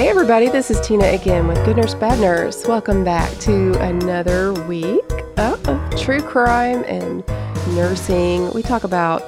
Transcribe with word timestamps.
Hey, 0.00 0.08
everybody, 0.08 0.48
this 0.48 0.70
is 0.70 0.80
Tina 0.80 1.04
again 1.08 1.46
with 1.46 1.62
Good 1.62 1.76
Nurse 1.76 1.92
Bad 1.92 2.20
Nurse. 2.20 2.66
Welcome 2.66 3.04
back 3.04 3.30
to 3.40 3.78
another 3.82 4.54
week 4.64 5.04
of 5.36 5.62
true 5.98 6.22
crime 6.22 6.84
and 6.84 7.22
nursing. 7.76 8.50
We 8.54 8.62
talk 8.62 8.84
about, 8.84 9.22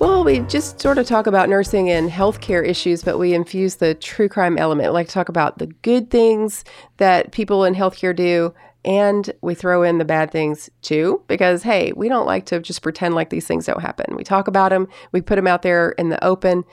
well, 0.00 0.24
we 0.24 0.40
just 0.40 0.80
sort 0.80 0.98
of 0.98 1.06
talk 1.06 1.28
about 1.28 1.48
nursing 1.48 1.88
and 1.88 2.10
healthcare 2.10 2.66
issues, 2.66 3.04
but 3.04 3.16
we 3.16 3.32
infuse 3.32 3.76
the 3.76 3.94
true 3.94 4.28
crime 4.28 4.58
element. 4.58 4.88
We 4.88 4.92
like 4.92 5.06
to 5.06 5.14
talk 5.14 5.28
about 5.28 5.58
the 5.58 5.68
good 5.68 6.10
things 6.10 6.64
that 6.96 7.30
people 7.30 7.62
in 7.62 7.76
healthcare 7.76 8.14
do, 8.14 8.52
and 8.84 9.30
we 9.40 9.54
throw 9.54 9.84
in 9.84 9.98
the 9.98 10.04
bad 10.04 10.32
things 10.32 10.68
too, 10.80 11.22
because 11.28 11.62
hey, 11.62 11.92
we 11.94 12.08
don't 12.08 12.26
like 12.26 12.46
to 12.46 12.58
just 12.58 12.82
pretend 12.82 13.14
like 13.14 13.30
these 13.30 13.46
things 13.46 13.66
don't 13.66 13.80
happen. 13.80 14.16
We 14.16 14.24
talk 14.24 14.48
about 14.48 14.70
them, 14.70 14.88
we 15.12 15.20
put 15.20 15.36
them 15.36 15.46
out 15.46 15.62
there 15.62 15.90
in 15.90 16.08
the 16.08 16.24
open, 16.24 16.64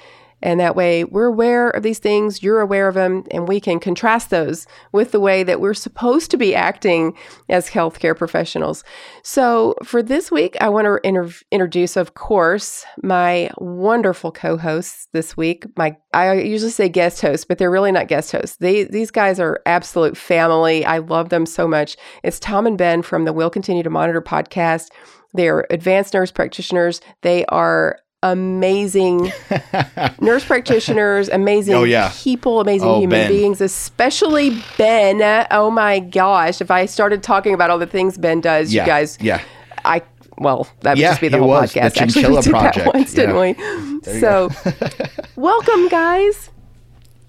and 0.42 0.60
that 0.60 0.76
way 0.76 1.04
we're 1.04 1.26
aware 1.26 1.70
of 1.70 1.84
these 1.84 2.00
things, 2.00 2.42
you're 2.42 2.62
aware 2.62 2.88
of 2.88 2.96
them, 2.96 3.24
and 3.32 3.48
we 3.48 3.60
can 3.60 3.80
contrast 3.80 4.30
those 4.30 4.68
with 4.92 5.12
the 5.12 5.20
way 5.20 5.44
that 5.44 5.62
we're 5.62 5.74
supposed 5.74 6.32
to 6.32 6.38
be 6.38 6.56
acting 6.56 7.16
as 7.50 7.70
healthcare 7.70 8.18
professionals. 8.18 8.84
So 9.24 9.76
for 9.84 10.02
this 10.02 10.32
week, 10.32 10.58
I 10.62 10.70
want 10.70 10.86
to 10.86 11.00
inter- 11.08 11.32
introduce, 11.52 11.98
of 11.98 12.14
course, 12.14 12.86
my 13.02 13.50
wonderful 13.58 14.32
co-hosts 14.32 15.08
this 15.14 15.36
week. 15.36 15.66
My 15.78 15.98
I 16.14 16.34
usually 16.34 16.72
say 16.72 16.90
guest 16.90 17.22
hosts, 17.22 17.46
but 17.46 17.58
they're 17.58 17.70
really 17.70 17.92
not 17.92 18.08
guest 18.08 18.32
hosts. 18.32 18.58
They, 18.58 18.84
these 18.84 19.12
guys 19.12 19.40
are 19.40 19.62
absolute 19.66 20.18
family. 20.18 20.84
I 20.86 20.98
love 20.98 21.30
them 21.30 21.46
so 21.46 21.68
much. 21.68 21.98
It's 22.24 22.40
Tom 22.40 22.66
and 22.66 22.78
Ben 22.78 23.02
from 23.02 23.26
the 23.26 23.34
Will 23.34 23.50
Continue 23.50 23.84
to 23.84 23.90
Monitor 23.90 24.22
podcast. 24.22 24.88
They 25.36 25.48
are 25.50 25.68
advanced 25.70 26.14
nurse 26.16 26.32
practitioners. 26.32 27.02
They 27.22 27.46
are 27.46 28.00
amazing 28.24 29.32
nurse 30.22 30.44
practitioners, 30.46 31.30
amazing 31.30 31.76
Oh, 31.76 31.84
yeah. 31.84 32.12
people, 32.18 32.60
amazing 32.60 32.88
Oh, 32.88 33.00
human 33.00 33.22
Ben. 33.22 33.32
beings, 33.32 33.62
especially 33.62 34.62
Ben. 34.78 35.48
Oh 35.52 35.72
my 35.72 36.00
gosh. 36.00 36.62
If 36.62 36.70
I 36.72 36.86
started 36.86 37.24
talking 37.24 37.54
about 37.54 37.70
all 37.70 37.80
the 37.80 37.88
things 37.88 38.18
Ben 38.18 38.42
does, 38.42 38.74
Yeah, 38.74 38.84
you 38.84 38.88
guys, 38.88 39.18
yeah. 39.22 39.42
I, 39.86 40.02
well, 40.38 40.68
that 40.82 40.92
would 40.92 40.98
Yeah, 41.00 41.10
just 41.12 41.22
be 41.22 41.30
the 41.30 41.38
whole 41.40 41.48
was, 41.48 41.72
the 41.74 41.80
podcast. 41.80 41.98
Actually, 42.02 42.26
we 42.36 42.42
did 42.42 42.50
Project. 42.50 42.76
that 42.86 42.94
once, 42.94 43.14
didn't 43.14 43.36
Yeah. 43.36 44.00
we? 44.14 44.20
So, 44.20 44.50
welcome, 45.36 45.88
guys. 45.88 46.50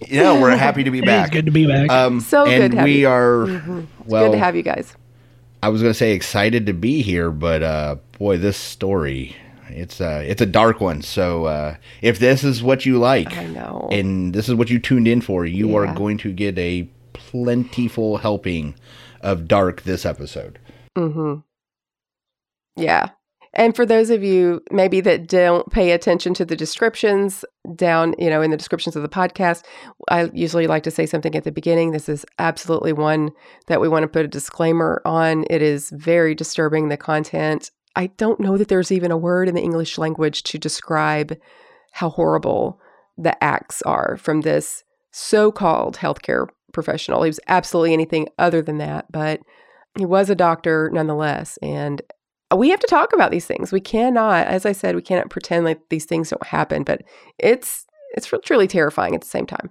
Yeah, 0.08 0.40
we're 0.40 0.56
happy 0.56 0.82
to 0.84 0.90
be 0.90 1.02
back. 1.02 1.26
it's 1.28 1.34
good 1.34 1.46
to 1.46 1.52
be 1.52 1.66
back. 1.66 1.90
Um, 1.90 2.20
So 2.20 2.46
good 2.46 2.60
and 2.62 2.70
to 2.72 2.78
have 2.78 2.84
we 2.84 3.00
you. 3.02 3.08
are 3.08 3.44
well. 4.06 4.24
Good 4.26 4.32
to 4.32 4.38
have 4.38 4.56
you 4.56 4.62
guys. 4.62 4.96
I 5.62 5.68
was 5.68 5.82
going 5.82 5.90
to 5.92 5.98
say 5.98 6.12
excited 6.12 6.64
to 6.66 6.72
be 6.72 7.02
here, 7.02 7.30
but 7.30 7.62
uh, 7.62 7.96
boy, 8.18 8.38
this 8.38 8.56
story 8.56 9.36
it's 9.72 10.00
uh, 10.00 10.22
it's 10.26 10.40
a 10.42 10.46
dark 10.46 10.80
one. 10.80 11.02
So 11.02 11.44
uh, 11.46 11.76
if 12.02 12.18
this 12.18 12.44
is 12.44 12.62
what 12.62 12.84
you 12.86 12.98
like, 12.98 13.36
I 13.36 13.46
know. 13.46 13.88
and 13.90 14.34
this 14.34 14.48
is 14.48 14.54
what 14.54 14.70
you 14.70 14.78
tuned 14.78 15.08
in 15.08 15.20
for, 15.20 15.44
you 15.46 15.68
Yeah. 15.70 15.76
are 15.76 15.94
going 15.94 16.18
to 16.18 16.32
get 16.32 16.58
a 16.58 16.88
plentiful 17.12 18.18
helping 18.18 18.74
of 19.20 19.46
dark 19.48 19.82
this 19.82 20.06
episode. 20.06 20.58
Hmm. 20.96 21.36
Yeah. 22.76 23.10
And 23.52 23.74
for 23.74 23.84
those 23.84 24.10
of 24.10 24.22
you 24.22 24.62
maybe 24.70 25.00
that 25.00 25.26
don't 25.26 25.68
pay 25.72 25.90
attention 25.90 26.34
to 26.34 26.44
the 26.44 26.54
descriptions 26.54 27.44
down, 27.74 28.14
you 28.16 28.30
know, 28.30 28.42
in 28.42 28.52
the 28.52 28.56
descriptions 28.56 28.94
of 28.94 29.02
the 29.02 29.08
podcast, 29.08 29.64
I 30.08 30.30
usually 30.32 30.68
like 30.68 30.84
to 30.84 30.90
say 30.92 31.04
something 31.04 31.34
at 31.34 31.42
the 31.42 31.50
beginning. 31.50 31.90
This 31.90 32.08
is 32.08 32.24
absolutely 32.38 32.92
one 32.92 33.30
that 33.66 33.80
we 33.80 33.88
want 33.88 34.04
to 34.04 34.08
put 34.08 34.24
a 34.24 34.28
disclaimer 34.28 35.02
on. 35.04 35.44
It 35.50 35.62
is 35.62 35.90
very 35.90 36.34
disturbing, 36.34 36.88
the 36.90 36.96
content. 36.96 37.72
I 37.96 38.08
don't 38.08 38.40
know 38.40 38.56
that 38.56 38.68
there's 38.68 38.92
even 38.92 39.10
a 39.10 39.16
word 39.16 39.48
in 39.48 39.54
the 39.54 39.62
English 39.62 39.98
language 39.98 40.42
to 40.44 40.58
describe 40.58 41.36
how 41.92 42.10
horrible 42.10 42.80
the 43.18 43.42
acts 43.42 43.82
are 43.82 44.16
from 44.16 44.42
this 44.42 44.84
so 45.10 45.50
called 45.50 45.96
healthcare 45.96 46.48
professional. 46.72 47.22
He 47.22 47.28
was 47.28 47.40
absolutely 47.48 47.92
anything 47.92 48.28
other 48.38 48.62
than 48.62 48.78
that, 48.78 49.10
but 49.10 49.40
he 49.98 50.06
was 50.06 50.30
a 50.30 50.34
doctor 50.34 50.90
nonetheless. 50.92 51.58
And 51.62 52.00
we 52.56 52.70
have 52.70 52.80
to 52.80 52.86
talk 52.86 53.12
about 53.12 53.30
these 53.30 53.46
things. 53.46 53.72
We 53.72 53.80
cannot, 53.80 54.46
as 54.46 54.66
I 54.66 54.72
said, 54.72 54.94
we 54.94 55.02
cannot 55.02 55.30
pretend 55.30 55.64
like 55.64 55.80
these 55.88 56.04
things 56.04 56.30
don't 56.30 56.46
happen, 56.46 56.84
but 56.84 57.02
it's 57.38 57.86
it's 58.12 58.32
truly 58.44 58.66
terrifying 58.66 59.14
at 59.14 59.20
the 59.20 59.26
same 59.26 59.46
time. 59.46 59.70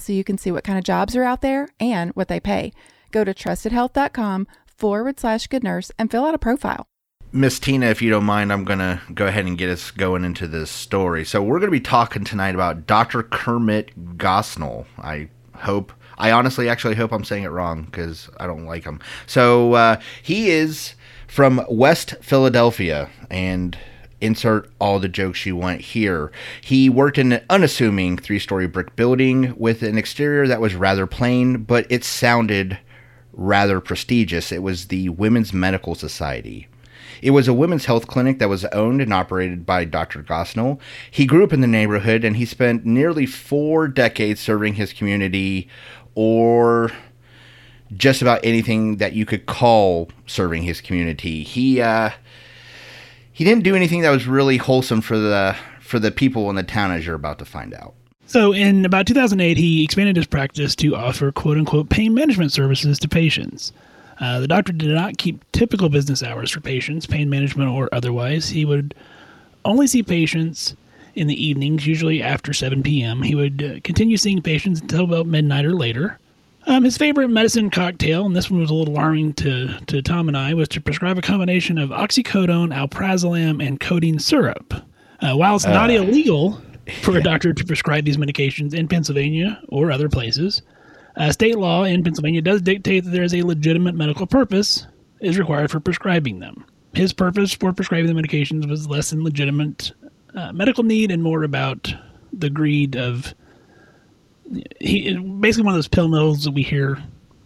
so 0.00 0.12
you 0.12 0.24
can 0.24 0.38
see 0.38 0.50
what 0.50 0.64
kind 0.64 0.78
of 0.78 0.84
jobs 0.84 1.14
are 1.14 1.24
out 1.24 1.40
there 1.40 1.68
and 1.78 2.10
what 2.12 2.28
they 2.28 2.40
pay. 2.40 2.72
Go 3.10 3.24
to 3.24 3.34
trustedhealth.com 3.34 4.46
forward 4.66 5.20
slash 5.20 5.46
good 5.46 5.62
nurse 5.62 5.90
and 5.98 6.10
fill 6.10 6.24
out 6.24 6.34
a 6.34 6.38
profile. 6.38 6.86
Miss 7.32 7.60
Tina, 7.60 7.86
if 7.86 8.02
you 8.02 8.10
don't 8.10 8.24
mind, 8.24 8.52
I'm 8.52 8.64
going 8.64 8.80
to 8.80 9.00
go 9.14 9.26
ahead 9.26 9.46
and 9.46 9.56
get 9.56 9.70
us 9.70 9.92
going 9.92 10.24
into 10.24 10.48
this 10.48 10.68
story. 10.68 11.24
So, 11.24 11.40
we're 11.40 11.60
going 11.60 11.68
to 11.68 11.78
be 11.78 11.80
talking 11.80 12.24
tonight 12.24 12.56
about 12.56 12.88
Dr. 12.88 13.22
Kermit 13.22 14.16
Gosnell. 14.18 14.86
I 14.98 15.28
hope, 15.54 15.92
I 16.18 16.32
honestly 16.32 16.68
actually 16.68 16.96
hope 16.96 17.12
I'm 17.12 17.22
saying 17.22 17.44
it 17.44 17.50
wrong 17.50 17.84
because 17.84 18.28
I 18.38 18.48
don't 18.48 18.64
like 18.64 18.82
him. 18.82 18.98
So, 19.28 19.74
uh, 19.74 20.00
he 20.22 20.50
is 20.50 20.94
from 21.28 21.64
West 21.68 22.16
Philadelphia 22.20 23.08
and 23.30 23.78
insert 24.20 24.70
all 24.78 24.98
the 24.98 25.08
jokes 25.08 25.46
you 25.46 25.56
want 25.56 25.80
here. 25.80 26.30
He 26.60 26.88
worked 26.88 27.18
in 27.18 27.32
an 27.32 27.44
unassuming 27.50 28.16
three 28.18 28.38
story 28.38 28.66
brick 28.66 28.96
building 28.96 29.54
with 29.56 29.82
an 29.82 29.98
exterior 29.98 30.46
that 30.46 30.60
was 30.60 30.74
rather 30.74 31.06
plain, 31.06 31.64
but 31.64 31.86
it 31.90 32.04
sounded 32.04 32.78
rather 33.32 33.80
prestigious. 33.80 34.52
It 34.52 34.62
was 34.62 34.86
the 34.86 35.08
Women's 35.08 35.52
Medical 35.52 35.94
Society. 35.94 36.68
It 37.22 37.30
was 37.30 37.48
a 37.48 37.54
women's 37.54 37.84
health 37.84 38.06
clinic 38.06 38.38
that 38.38 38.48
was 38.48 38.64
owned 38.66 39.00
and 39.00 39.12
operated 39.12 39.66
by 39.66 39.84
Dr. 39.84 40.22
Gosnell. 40.22 40.80
He 41.10 41.26
grew 41.26 41.44
up 41.44 41.52
in 41.52 41.60
the 41.60 41.66
neighborhood 41.66 42.24
and 42.24 42.36
he 42.36 42.44
spent 42.44 42.86
nearly 42.86 43.26
four 43.26 43.88
decades 43.88 44.40
serving 44.40 44.74
his 44.74 44.92
community 44.92 45.68
or 46.14 46.90
just 47.96 48.22
about 48.22 48.40
anything 48.44 48.96
that 48.96 49.12
you 49.12 49.26
could 49.26 49.46
call 49.46 50.08
serving 50.26 50.62
his 50.62 50.80
community. 50.80 51.42
He 51.42 51.80
uh, 51.80 52.10
he 53.40 53.44
didn't 53.44 53.64
do 53.64 53.74
anything 53.74 54.02
that 54.02 54.10
was 54.10 54.26
really 54.26 54.58
wholesome 54.58 55.00
for 55.00 55.16
the 55.16 55.56
for 55.80 55.98
the 55.98 56.10
people 56.10 56.50
in 56.50 56.56
the 56.56 56.62
town, 56.62 56.90
as 56.90 57.06
you're 57.06 57.14
about 57.14 57.38
to 57.38 57.46
find 57.46 57.72
out. 57.72 57.94
so 58.26 58.52
in 58.52 58.84
about 58.84 59.06
2008, 59.06 59.56
he 59.56 59.82
expanded 59.82 60.14
his 60.14 60.26
practice 60.26 60.76
to 60.76 60.94
offer 60.94 61.32
quote 61.32 61.56
unquote 61.56 61.88
pain 61.88 62.12
management 62.12 62.52
services 62.52 62.98
to 62.98 63.08
patients. 63.08 63.72
Uh, 64.20 64.40
the 64.40 64.46
doctor 64.46 64.74
did 64.74 64.90
not 64.90 65.16
keep 65.16 65.42
typical 65.52 65.88
business 65.88 66.22
hours 66.22 66.50
for 66.50 66.60
patients, 66.60 67.06
pain 67.06 67.30
management 67.30 67.70
or 67.70 67.88
otherwise. 67.94 68.50
He 68.50 68.66
would 68.66 68.94
only 69.64 69.86
see 69.86 70.02
patients 70.02 70.76
in 71.14 71.26
the 71.26 71.42
evenings, 71.42 71.86
usually 71.86 72.22
after 72.22 72.52
7 72.52 72.82
p.m. 72.82 73.22
He 73.22 73.34
would 73.34 73.62
uh, 73.62 73.80
continue 73.82 74.18
seeing 74.18 74.42
patients 74.42 74.82
until 74.82 75.04
about 75.04 75.24
midnight 75.24 75.64
or 75.64 75.72
later. 75.74 76.18
Um, 76.70 76.84
his 76.84 76.96
favorite 76.96 77.30
medicine 77.30 77.68
cocktail, 77.68 78.24
and 78.24 78.36
this 78.36 78.48
one 78.48 78.60
was 78.60 78.70
a 78.70 78.74
little 78.74 78.94
alarming 78.94 79.32
to, 79.34 79.76
to 79.86 80.00
Tom 80.02 80.28
and 80.28 80.36
I, 80.36 80.54
was 80.54 80.68
to 80.68 80.80
prescribe 80.80 81.18
a 81.18 81.20
combination 81.20 81.78
of 81.78 81.90
oxycodone, 81.90 82.72
alprazolam, 82.72 83.60
and 83.60 83.80
codeine 83.80 84.20
syrup. 84.20 84.72
Uh, 85.20 85.34
while 85.34 85.56
it's 85.56 85.66
not 85.66 85.90
illegal 85.90 86.62
for 87.02 87.16
a 87.16 87.22
doctor 87.24 87.52
to 87.52 87.64
prescribe 87.64 88.04
these 88.04 88.18
medications 88.18 88.72
in 88.72 88.86
Pennsylvania 88.86 89.60
or 89.68 89.90
other 89.90 90.08
places. 90.08 90.62
Uh, 91.16 91.32
state 91.32 91.58
law 91.58 91.82
in 91.82 92.04
Pennsylvania 92.04 92.40
does 92.40 92.62
dictate 92.62 93.02
that 93.02 93.10
there 93.10 93.24
is 93.24 93.34
a 93.34 93.42
legitimate 93.42 93.96
medical 93.96 94.28
purpose 94.28 94.86
is 95.18 95.40
required 95.40 95.72
for 95.72 95.80
prescribing 95.80 96.38
them. 96.38 96.64
His 96.94 97.12
purpose 97.12 97.52
for 97.52 97.72
prescribing 97.72 98.14
the 98.14 98.22
medications 98.22 98.70
was 98.70 98.86
less 98.86 99.10
than 99.10 99.24
legitimate 99.24 99.90
uh, 100.36 100.52
medical 100.52 100.84
need 100.84 101.10
and 101.10 101.20
more 101.20 101.42
about 101.42 101.92
the 102.32 102.48
greed 102.48 102.96
of 102.96 103.34
he 104.80 105.16
basically 105.16 105.64
one 105.64 105.74
of 105.74 105.78
those 105.78 105.88
pill 105.88 106.08
mills 106.08 106.44
that 106.44 106.52
we 106.52 106.62
hear 106.62 106.98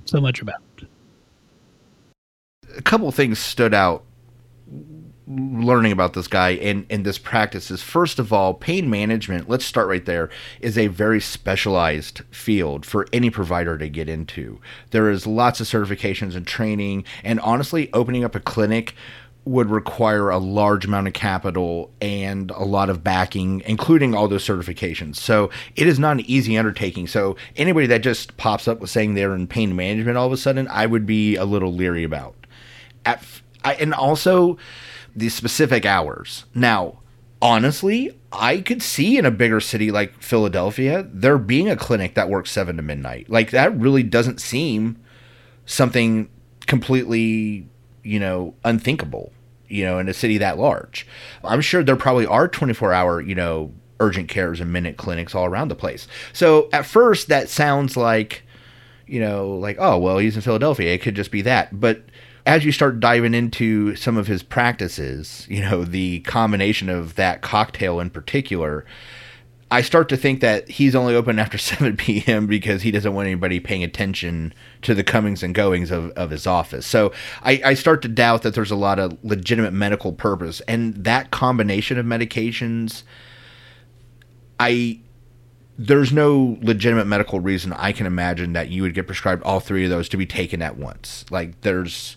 so 0.04 0.20
much 0.20 0.40
about. 0.40 0.62
A 2.76 2.82
couple 2.82 3.10
things 3.12 3.38
stood 3.38 3.74
out 3.74 4.04
learning 5.26 5.92
about 5.92 6.12
this 6.12 6.28
guy 6.28 6.50
and, 6.50 6.84
and 6.90 7.06
this 7.06 7.16
practice 7.16 7.70
is 7.70 7.82
first 7.82 8.18
of 8.18 8.30
all 8.30 8.52
pain 8.52 8.90
management 8.90 9.48
let's 9.48 9.64
start 9.64 9.88
right 9.88 10.04
there 10.04 10.28
is 10.60 10.76
a 10.76 10.88
very 10.88 11.18
specialized 11.18 12.20
field 12.30 12.84
for 12.84 13.06
any 13.10 13.30
provider 13.30 13.78
to 13.78 13.88
get 13.88 14.06
into 14.06 14.60
there 14.90 15.08
is 15.08 15.26
lots 15.26 15.60
of 15.60 15.66
certifications 15.66 16.36
and 16.36 16.46
training 16.46 17.04
and 17.22 17.40
honestly 17.40 17.88
opening 17.94 18.22
up 18.22 18.34
a 18.34 18.40
clinic 18.40 18.94
would 19.44 19.70
require 19.70 20.30
a 20.30 20.38
large 20.38 20.84
amount 20.86 21.06
of 21.06 21.12
capital 21.12 21.90
and 22.00 22.50
a 22.52 22.64
lot 22.64 22.88
of 22.88 23.04
backing, 23.04 23.62
including 23.66 24.14
all 24.14 24.26
those 24.26 24.44
certifications. 24.44 25.16
So 25.16 25.50
it 25.76 25.86
is 25.86 25.98
not 25.98 26.18
an 26.18 26.24
easy 26.26 26.56
undertaking. 26.56 27.06
So 27.06 27.36
anybody 27.56 27.86
that 27.88 28.02
just 28.02 28.36
pops 28.36 28.66
up 28.66 28.80
with 28.80 28.90
saying 28.90 29.14
they're 29.14 29.34
in 29.34 29.46
pain 29.46 29.76
management 29.76 30.16
all 30.16 30.26
of 30.26 30.32
a 30.32 30.36
sudden, 30.36 30.66
I 30.68 30.86
would 30.86 31.04
be 31.04 31.36
a 31.36 31.44
little 31.44 31.72
leery 31.72 32.04
about. 32.04 32.34
At, 33.04 33.22
I, 33.62 33.74
and 33.74 33.92
also 33.92 34.56
the 35.14 35.28
specific 35.28 35.84
hours. 35.84 36.46
Now, 36.54 37.00
honestly, 37.42 38.18
I 38.32 38.60
could 38.60 38.82
see 38.82 39.18
in 39.18 39.26
a 39.26 39.30
bigger 39.30 39.60
city 39.60 39.90
like 39.90 40.22
Philadelphia 40.22 41.06
there 41.12 41.36
being 41.36 41.68
a 41.68 41.76
clinic 41.76 42.14
that 42.14 42.30
works 42.30 42.50
seven 42.50 42.76
to 42.76 42.82
midnight. 42.82 43.28
Like 43.28 43.50
that 43.50 43.76
really 43.78 44.02
doesn't 44.02 44.40
seem 44.40 44.96
something 45.66 46.30
completely 46.66 47.68
you 48.04 48.20
know, 48.20 48.54
unthinkable, 48.64 49.32
you 49.68 49.84
know, 49.84 49.98
in 49.98 50.08
a 50.08 50.14
city 50.14 50.38
that 50.38 50.58
large. 50.58 51.06
I'm 51.42 51.60
sure 51.60 51.82
there 51.82 51.96
probably 51.96 52.26
are 52.26 52.48
24 52.48 52.92
hour, 52.92 53.20
you 53.20 53.34
know, 53.34 53.72
urgent 54.00 54.28
cares 54.28 54.60
and 54.60 54.72
minute 54.72 54.96
clinics 54.96 55.34
all 55.34 55.44
around 55.44 55.68
the 55.68 55.74
place. 55.74 56.06
So 56.32 56.68
at 56.72 56.86
first 56.86 57.28
that 57.28 57.48
sounds 57.48 57.96
like, 57.96 58.42
you 59.06 59.20
know, 59.20 59.50
like, 59.50 59.76
oh, 59.78 59.98
well, 59.98 60.18
he's 60.18 60.36
in 60.36 60.42
Philadelphia. 60.42 60.92
It 60.92 61.02
could 61.02 61.14
just 61.14 61.30
be 61.30 61.42
that. 61.42 61.78
But 61.78 62.02
as 62.46 62.64
you 62.64 62.72
start 62.72 63.00
diving 63.00 63.34
into 63.34 63.96
some 63.96 64.16
of 64.16 64.26
his 64.26 64.42
practices, 64.42 65.46
you 65.48 65.60
know, 65.60 65.84
the 65.84 66.20
combination 66.20 66.88
of 66.88 67.14
that 67.14 67.42
cocktail 67.42 68.00
in 68.00 68.10
particular, 68.10 68.84
I 69.74 69.82
start 69.82 70.08
to 70.10 70.16
think 70.16 70.38
that 70.38 70.68
he's 70.70 70.94
only 70.94 71.16
open 71.16 71.36
after 71.40 71.58
7 71.58 71.96
p.m. 71.96 72.46
because 72.46 72.82
he 72.82 72.92
doesn't 72.92 73.12
want 73.12 73.26
anybody 73.26 73.58
paying 73.58 73.82
attention 73.82 74.54
to 74.82 74.94
the 74.94 75.02
comings 75.02 75.42
and 75.42 75.52
goings 75.52 75.90
of, 75.90 76.12
of 76.12 76.30
his 76.30 76.46
office. 76.46 76.86
So 76.86 77.12
I, 77.42 77.60
I 77.64 77.74
start 77.74 78.00
to 78.02 78.08
doubt 78.08 78.42
that 78.42 78.54
there's 78.54 78.70
a 78.70 78.76
lot 78.76 79.00
of 79.00 79.18
legitimate 79.24 79.72
medical 79.72 80.12
purpose. 80.12 80.60
And 80.68 80.94
that 81.02 81.32
combination 81.32 81.98
of 81.98 82.06
medications, 82.06 83.02
I 84.60 85.00
there's 85.76 86.12
no 86.12 86.56
legitimate 86.62 87.06
medical 87.06 87.40
reason 87.40 87.72
I 87.72 87.90
can 87.90 88.06
imagine 88.06 88.52
that 88.52 88.68
you 88.68 88.82
would 88.82 88.94
get 88.94 89.08
prescribed 89.08 89.42
all 89.42 89.58
three 89.58 89.82
of 89.82 89.90
those 89.90 90.08
to 90.10 90.16
be 90.16 90.24
taken 90.24 90.62
at 90.62 90.76
once. 90.76 91.24
Like 91.32 91.62
there's 91.62 92.16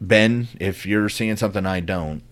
Ben, 0.00 0.48
if 0.58 0.86
you're 0.86 1.10
seeing 1.10 1.36
something 1.36 1.66
I 1.66 1.80
don't, 1.80 2.22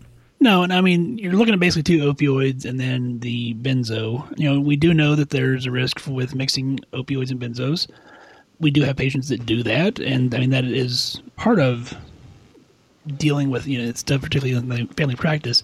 no, 0.41 0.63
and 0.63 0.73
I 0.73 0.81
mean 0.81 1.19
you're 1.19 1.35
looking 1.35 1.53
at 1.53 1.61
basically 1.61 1.83
two 1.83 2.13
opioids 2.13 2.65
and 2.65 2.81
then 2.81 3.21
the 3.21 3.55
benzo. 3.55 4.27
You 4.39 4.51
know, 4.51 4.61
we 4.61 4.77
do 4.77 4.95
know 4.95 5.15
that 5.15 5.31
there's 5.31 5.67
a 5.67 5.71
risk 5.71 6.07
with 6.07 6.35
mixing 6.35 6.81
opioids 6.95 7.31
and 7.31 7.39
benzos. 7.39 7.89
We 8.59 8.71
do 8.71 8.83
have 8.83 8.97
patients 8.97 9.29
that 9.29 9.45
do 9.47 9.63
that, 9.63 9.99
and 9.99 10.35
I 10.35 10.39
mean 10.39 10.51
that 10.51 10.65
is 10.65 11.21
part 11.37 11.61
of 11.61 11.95
dealing 13.17 13.51
with 13.51 13.67
you 13.67 13.83
know 13.83 13.93
stuff, 13.93 14.23
particularly 14.23 14.59
in 14.59 14.69
the 14.69 14.95
family 14.95 15.15
practice. 15.17 15.63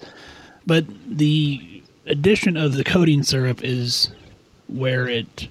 But 0.66 0.84
the 1.08 1.82
addition 2.06 2.56
of 2.56 2.74
the 2.74 2.84
codeine 2.84 3.22
syrup 3.22 3.64
is 3.64 4.10
where 4.68 5.08
it 5.08 5.48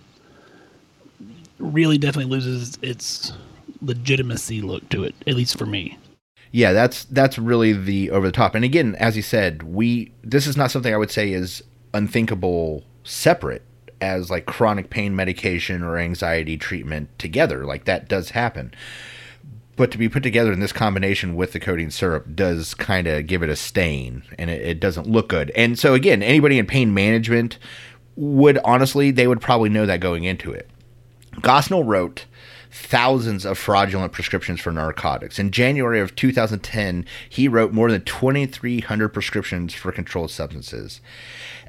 really 1.57 1.97
definitely 1.97 2.31
loses 2.31 2.77
its 2.81 3.33
legitimacy 3.81 4.61
look 4.61 4.87
to 4.89 5.03
it, 5.03 5.15
at 5.25 5.35
least 5.35 5.57
for 5.57 5.65
me 5.65 5.97
yeah, 6.51 6.73
that's 6.73 7.05
that's 7.05 7.37
really 7.37 7.73
the 7.73 8.11
over 8.11 8.27
the 8.27 8.31
top. 8.31 8.55
And 8.55 8.63
again, 8.63 8.95
as 8.95 9.15
you 9.15 9.21
said, 9.21 9.63
we 9.63 10.11
this 10.23 10.47
is 10.47 10.57
not 10.57 10.71
something 10.71 10.93
I 10.93 10.97
would 10.97 11.11
say 11.11 11.31
is 11.31 11.63
unthinkable 11.93 12.83
separate 13.03 13.63
as 14.01 14.29
like 14.29 14.45
chronic 14.45 14.89
pain 14.89 15.15
medication 15.15 15.83
or 15.83 15.97
anxiety 15.97 16.57
treatment 16.57 17.17
together. 17.17 17.65
Like 17.65 17.85
that 17.85 18.07
does 18.07 18.31
happen. 18.31 18.73
But 19.77 19.91
to 19.91 19.97
be 19.97 20.07
put 20.07 20.23
together 20.23 20.53
in 20.53 20.61
this 20.61 20.71
combination 20.71 21.35
with 21.35 21.51
the 21.51 21.59
codeine 21.59 21.91
syrup 21.91 22.33
does 22.33 22.73
kind 22.73 23.07
of 23.07 23.27
give 23.27 23.43
it 23.43 23.49
a 23.49 23.55
stain 23.57 24.23
and 24.37 24.49
it, 24.49 24.61
it 24.61 24.79
doesn't 24.79 25.07
look 25.07 25.27
good. 25.27 25.51
And 25.51 25.77
so 25.77 25.93
again, 25.93 26.23
anybody 26.23 26.57
in 26.57 26.65
pain 26.65 26.93
management 26.93 27.57
would 28.15 28.57
honestly, 28.63 29.11
they 29.11 29.27
would 29.27 29.41
probably 29.41 29.69
know 29.69 29.85
that 29.85 29.99
going 29.99 30.23
into 30.23 30.51
it. 30.51 30.69
Gosnell 31.41 31.85
wrote 31.85 32.25
thousands 32.75 33.45
of 33.45 33.57
fraudulent 33.57 34.11
prescriptions 34.11 34.59
for 34.59 34.69
narcotics. 34.69 35.39
In 35.39 35.49
January 35.49 36.01
of 36.01 36.13
2010, 36.13 37.05
he 37.29 37.47
wrote 37.47 37.71
more 37.71 37.89
than 37.89 38.03
2,300 38.03 39.09
prescriptions 39.09 39.73
for 39.73 39.93
controlled 39.93 40.29
substances. 40.29 40.99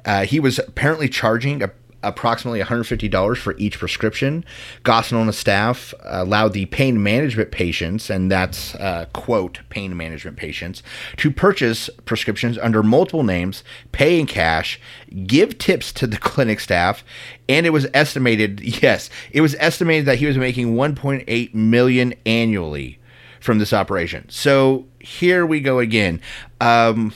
Uh, 0.03 0.25
he 0.25 0.39
was 0.41 0.59
apparently 0.59 1.07
charging 1.07 1.63
a 1.63 1.71
approximately 2.03 2.61
$150 2.61 3.37
for 3.37 3.55
each 3.57 3.79
prescription. 3.79 4.45
The 4.83 5.31
staff 5.31 5.93
allowed 6.03 6.53
the 6.53 6.65
pain 6.67 7.01
management 7.01 7.51
patients, 7.51 8.09
and 8.09 8.31
that's 8.31 8.75
uh, 8.75 9.05
quote, 9.13 9.59
pain 9.69 9.95
management 9.97 10.37
patients, 10.37 10.83
to 11.17 11.31
purchase 11.31 11.89
prescriptions 12.05 12.57
under 12.57 12.83
multiple 12.83 13.23
names, 13.23 13.63
pay 13.91 14.19
in 14.19 14.25
cash, 14.25 14.79
give 15.25 15.57
tips 15.57 15.91
to 15.93 16.07
the 16.07 16.17
clinic 16.17 16.59
staff, 16.59 17.03
and 17.49 17.65
it 17.65 17.71
was 17.71 17.87
estimated, 17.93 18.61
yes, 18.83 19.09
it 19.31 19.41
was 19.41 19.55
estimated 19.59 20.05
that 20.05 20.19
he 20.19 20.25
was 20.25 20.37
making 20.37 20.75
1.8 20.75 21.53
million 21.53 22.13
annually 22.25 22.99
from 23.39 23.59
this 23.59 23.73
operation. 23.73 24.27
So 24.29 24.85
here 24.99 25.45
we 25.45 25.61
go 25.61 25.79
again. 25.79 26.21
Um, 26.59 27.13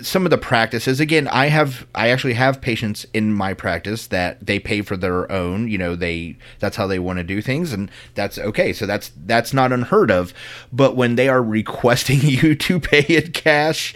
some 0.00 0.24
of 0.24 0.30
the 0.30 0.38
practices 0.38 1.00
again 1.00 1.28
i 1.28 1.46
have 1.46 1.86
i 1.94 2.08
actually 2.08 2.34
have 2.34 2.60
patients 2.60 3.04
in 3.12 3.32
my 3.32 3.52
practice 3.52 4.06
that 4.06 4.44
they 4.44 4.58
pay 4.58 4.82
for 4.82 4.96
their 4.96 5.30
own 5.30 5.68
you 5.68 5.78
know 5.78 5.94
they 5.94 6.36
that's 6.58 6.76
how 6.76 6.86
they 6.86 6.98
want 6.98 7.18
to 7.18 7.24
do 7.24 7.42
things 7.42 7.72
and 7.72 7.90
that's 8.14 8.38
okay. 8.38 8.72
So 8.72 8.86
that's 8.86 9.10
that's 9.24 9.52
not 9.52 9.72
unheard 9.72 10.10
of. 10.10 10.32
But 10.72 10.96
when 10.96 11.16
they 11.16 11.28
are 11.28 11.42
requesting 11.42 12.20
you 12.22 12.54
to 12.54 12.80
pay 12.80 13.04
in 13.16 13.32
cash 13.32 13.94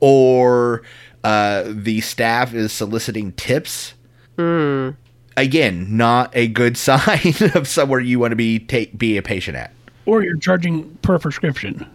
or 0.00 0.82
uh, 1.24 1.64
the 1.66 2.00
staff 2.00 2.54
is 2.54 2.72
soliciting 2.72 3.32
tips 3.32 3.94
mm. 4.36 4.94
again 5.36 5.96
not 5.96 6.30
a 6.34 6.46
good 6.46 6.76
sign 6.76 7.34
of 7.54 7.66
somewhere 7.66 8.00
you 8.00 8.20
want 8.20 8.32
to 8.32 8.36
be 8.36 8.58
take 8.58 8.96
be 8.96 9.16
a 9.16 9.22
patient 9.22 9.56
at. 9.56 9.72
Or 10.06 10.22
you're 10.22 10.38
charging 10.38 10.94
per 11.02 11.18
prescription. 11.18 11.86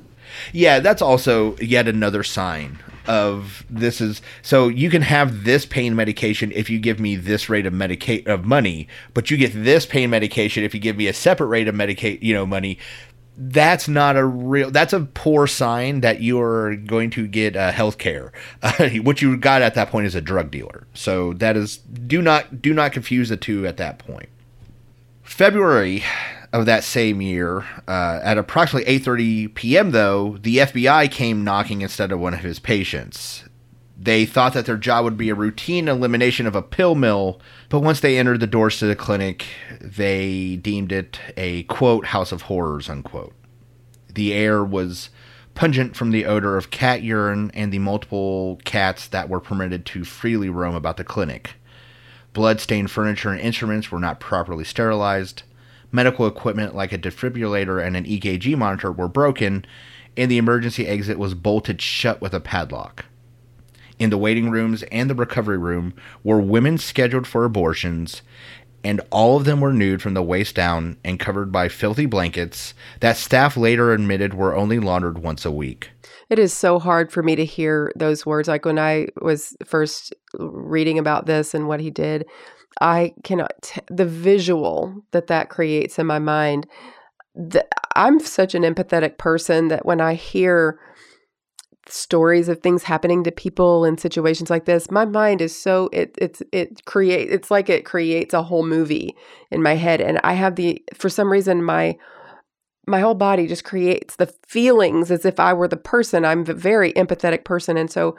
Yeah, 0.51 0.79
that's 0.79 1.01
also 1.01 1.55
yet 1.57 1.87
another 1.87 2.23
sign 2.23 2.79
of 3.07 3.65
this 3.69 4.01
is 4.01 4.21
so 4.41 4.67
you 4.67 4.89
can 4.89 5.01
have 5.01 5.43
this 5.43 5.65
pain 5.65 5.95
medication 5.95 6.51
if 6.53 6.69
you 6.69 6.79
give 6.79 6.99
me 6.99 7.15
this 7.15 7.49
rate 7.49 7.65
of 7.65 7.73
medicate 7.73 8.27
of 8.27 8.45
money, 8.45 8.87
but 9.13 9.29
you 9.29 9.37
get 9.37 9.51
this 9.53 9.85
pain 9.85 10.09
medication 10.09 10.63
if 10.63 10.73
you 10.73 10.79
give 10.79 10.97
me 10.97 11.07
a 11.07 11.13
separate 11.13 11.47
rate 11.47 11.67
of 11.67 11.75
medicate, 11.75 12.21
you 12.21 12.33
know, 12.33 12.45
money. 12.45 12.77
That's 13.35 13.87
not 13.87 14.15
a 14.15 14.23
real. 14.23 14.69
That's 14.69 14.93
a 14.93 15.01
poor 15.01 15.47
sign 15.47 16.01
that 16.01 16.21
you 16.21 16.39
are 16.39 16.75
going 16.75 17.09
to 17.11 17.25
get 17.27 17.55
uh, 17.55 17.71
health 17.71 17.97
care. 17.97 18.31
What 19.01 19.23
you 19.23 19.35
got 19.37 19.63
at 19.63 19.73
that 19.73 19.89
point 19.89 20.05
is 20.05 20.13
a 20.13 20.21
drug 20.21 20.51
dealer. 20.51 20.85
So 20.93 21.33
that 21.33 21.57
is 21.57 21.77
do 21.77 22.21
not 22.21 22.61
do 22.61 22.73
not 22.73 22.91
confuse 22.91 23.29
the 23.29 23.37
two 23.37 23.65
at 23.65 23.77
that 23.77 23.97
point. 23.97 24.29
February 25.23 26.03
of 26.53 26.67
that 26.67 26.83
same 26.83 27.19
year, 27.19 27.65
uh, 27.87 28.19
at 28.23 28.37
approximately 28.37 28.99
8:30 28.99 29.55
p.m., 29.55 29.91
though, 29.91 30.37
the 30.39 30.57
FBI 30.57 31.11
came 31.11 31.43
knocking 31.43 31.81
instead 31.81 32.11
of 32.11 32.19
one 32.19 32.35
of 32.35 32.41
his 32.41 32.59
patients. 32.59 33.43
They 33.97 34.25
thought 34.25 34.53
that 34.53 34.65
their 34.65 34.77
job 34.77 35.03
would 35.03 35.17
be 35.17 35.29
a 35.29 35.35
routine 35.35 35.87
elimination 35.87 36.45
of 36.45 36.55
a 36.55 36.61
pill 36.61 36.93
mill, 36.93 37.41
but 37.69 37.79
once 37.79 37.99
they 37.99 38.17
entered 38.17 38.39
the 38.39 38.47
doors 38.47 38.77
to 38.79 38.85
the 38.85 38.95
clinic, 38.95 39.45
they 39.81 40.57
deemed 40.57 40.91
it 40.91 41.19
a 41.35 41.63
quote 41.63 42.07
house 42.07 42.31
of 42.31 42.43
horrors 42.43 42.89
unquote. 42.89 43.33
The 44.13 44.33
air 44.33 44.63
was 44.63 45.09
pungent 45.55 45.95
from 45.95 46.11
the 46.11 46.25
odor 46.25 46.57
of 46.57 46.69
cat 46.69 47.01
urine 47.01 47.49
and 47.53 47.71
the 47.71 47.79
multiple 47.79 48.59
cats 48.63 49.07
that 49.07 49.29
were 49.29 49.39
permitted 49.39 49.85
to 49.87 50.03
freely 50.03 50.49
roam 50.49 50.75
about 50.75 50.97
the 50.97 51.03
clinic. 51.03 51.53
Blood-stained 52.33 52.89
furniture 52.91 53.29
and 53.29 53.39
instruments 53.39 53.91
were 53.91 53.99
not 53.99 54.19
properly 54.19 54.63
sterilized 54.63 55.43
medical 55.93 56.27
equipment 56.27 56.75
like 56.75 56.91
a 56.91 56.97
defibrillator 56.97 57.85
and 57.85 57.95
an 57.95 58.03
EKG 58.03 58.57
monitor 58.57 58.91
were 58.91 59.07
broken, 59.07 59.65
and 60.17 60.29
the 60.29 60.37
emergency 60.37 60.87
exit 60.87 61.17
was 61.17 61.33
bolted 61.33 61.81
shut 61.81 62.19
with 62.19 62.33
a 62.33 62.41
padlock. 62.41 63.05
In 63.99 64.09
the 64.09 64.17
waiting 64.17 64.49
rooms 64.49 64.83
and 64.91 65.09
the 65.09 65.15
recovery 65.15 65.57
room 65.57 65.93
were 66.23 66.41
women 66.41 66.77
scheduled 66.77 67.27
for 67.27 67.45
abortions, 67.45 68.21
and 68.83 68.99
all 69.11 69.37
of 69.37 69.45
them 69.45 69.61
were 69.61 69.71
nude 69.71 70.01
from 70.01 70.13
the 70.13 70.23
waist 70.23 70.55
down 70.55 70.97
and 71.05 71.19
covered 71.19 71.51
by 71.51 71.69
filthy 71.69 72.05
blankets 72.05 72.73
that 72.99 73.15
staff 73.15 73.55
later 73.55 73.93
admitted 73.93 74.33
were 74.33 74.55
only 74.55 74.79
laundered 74.79 75.19
once 75.19 75.45
a 75.45 75.51
week. 75.51 75.91
It 76.29 76.39
is 76.39 76.51
so 76.51 76.79
hard 76.79 77.11
for 77.11 77.21
me 77.21 77.35
to 77.35 77.45
hear 77.45 77.91
those 77.95 78.25
words. 78.25 78.47
Like 78.47 78.65
when 78.65 78.79
I 78.79 79.07
was 79.21 79.55
first 79.63 80.13
reading 80.39 80.97
about 80.97 81.27
this 81.27 81.53
and 81.53 81.67
what 81.67 81.79
he 81.79 81.91
did, 81.91 82.25
I 82.81 83.13
cannot, 83.23 83.51
uh, 83.51 83.57
t- 83.61 83.81
the 83.89 84.05
visual 84.05 85.03
that 85.11 85.27
that 85.27 85.49
creates 85.49 85.99
in 85.99 86.07
my 86.07 86.19
mind. 86.19 86.67
The, 87.35 87.65
I'm 87.95 88.19
such 88.19 88.55
an 88.55 88.63
empathetic 88.63 89.17
person 89.17 89.67
that 89.69 89.85
when 89.85 90.01
I 90.01 90.13
hear 90.15 90.79
stories 91.87 92.47
of 92.47 92.59
things 92.59 92.83
happening 92.83 93.23
to 93.23 93.31
people 93.31 93.83
in 93.83 93.97
situations 93.97 94.49
like 94.49 94.65
this 94.65 94.89
my 94.89 95.03
mind 95.03 95.41
is 95.41 95.57
so 95.57 95.89
it 95.91 96.15
it's 96.17 96.41
it 96.53 96.85
create 96.85 97.29
it's 97.29 97.51
like 97.51 97.69
it 97.69 97.83
creates 97.83 98.33
a 98.33 98.41
whole 98.41 98.65
movie 98.65 99.13
in 99.51 99.61
my 99.61 99.75
head 99.75 99.99
and 99.99 100.17
i 100.23 100.31
have 100.33 100.55
the 100.55 100.81
for 100.93 101.09
some 101.09 101.29
reason 101.29 101.61
my 101.61 101.95
my 102.87 103.01
whole 103.01 103.15
body 103.15 103.47
just 103.47 103.65
creates 103.65 104.15
the 104.15 104.33
feelings 104.47 105.11
as 105.11 105.25
if 105.25 105.41
i 105.41 105.51
were 105.51 105.67
the 105.67 105.75
person 105.75 106.23
i'm 106.23 106.41
a 106.49 106.53
very 106.53 106.93
empathetic 106.93 107.43
person 107.43 107.75
and 107.75 107.91
so 107.91 108.15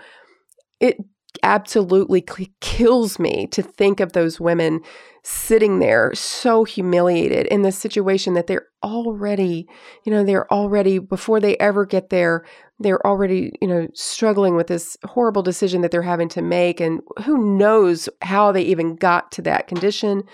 it 0.78 0.98
absolutely 1.44 2.24
kills 2.60 3.18
me 3.18 3.46
to 3.48 3.62
think 3.62 4.00
of 4.00 4.12
those 4.12 4.40
women 4.40 4.80
sitting 5.22 5.78
there 5.78 6.12
so 6.14 6.64
humiliated 6.64 7.46
in 7.46 7.62
this 7.62 7.78
situation 7.78 8.34
that 8.34 8.46
they're 8.46 8.66
already, 8.82 9.66
you 10.04 10.12
know, 10.12 10.24
they're 10.24 10.52
already, 10.52 10.98
before 10.98 11.40
they 11.40 11.56
ever 11.58 11.86
get 11.86 12.10
there, 12.10 12.44
they're 12.78 13.06
already, 13.06 13.52
you 13.62 13.68
know, 13.68 13.86
struggling 13.94 14.56
with 14.56 14.66
this 14.66 14.96
horrible 15.04 15.42
decision 15.42 15.82
that 15.82 15.90
they're 15.90 16.02
having 16.02 16.28
to 16.30 16.42
make. 16.42 16.80
And 16.80 17.00
who 17.24 17.56
knows 17.56 18.08
how 18.22 18.50
they 18.50 18.62
even 18.62 18.96
got 18.96 19.30
to 19.32 19.42
that 19.42 19.68
condition? 19.68 20.24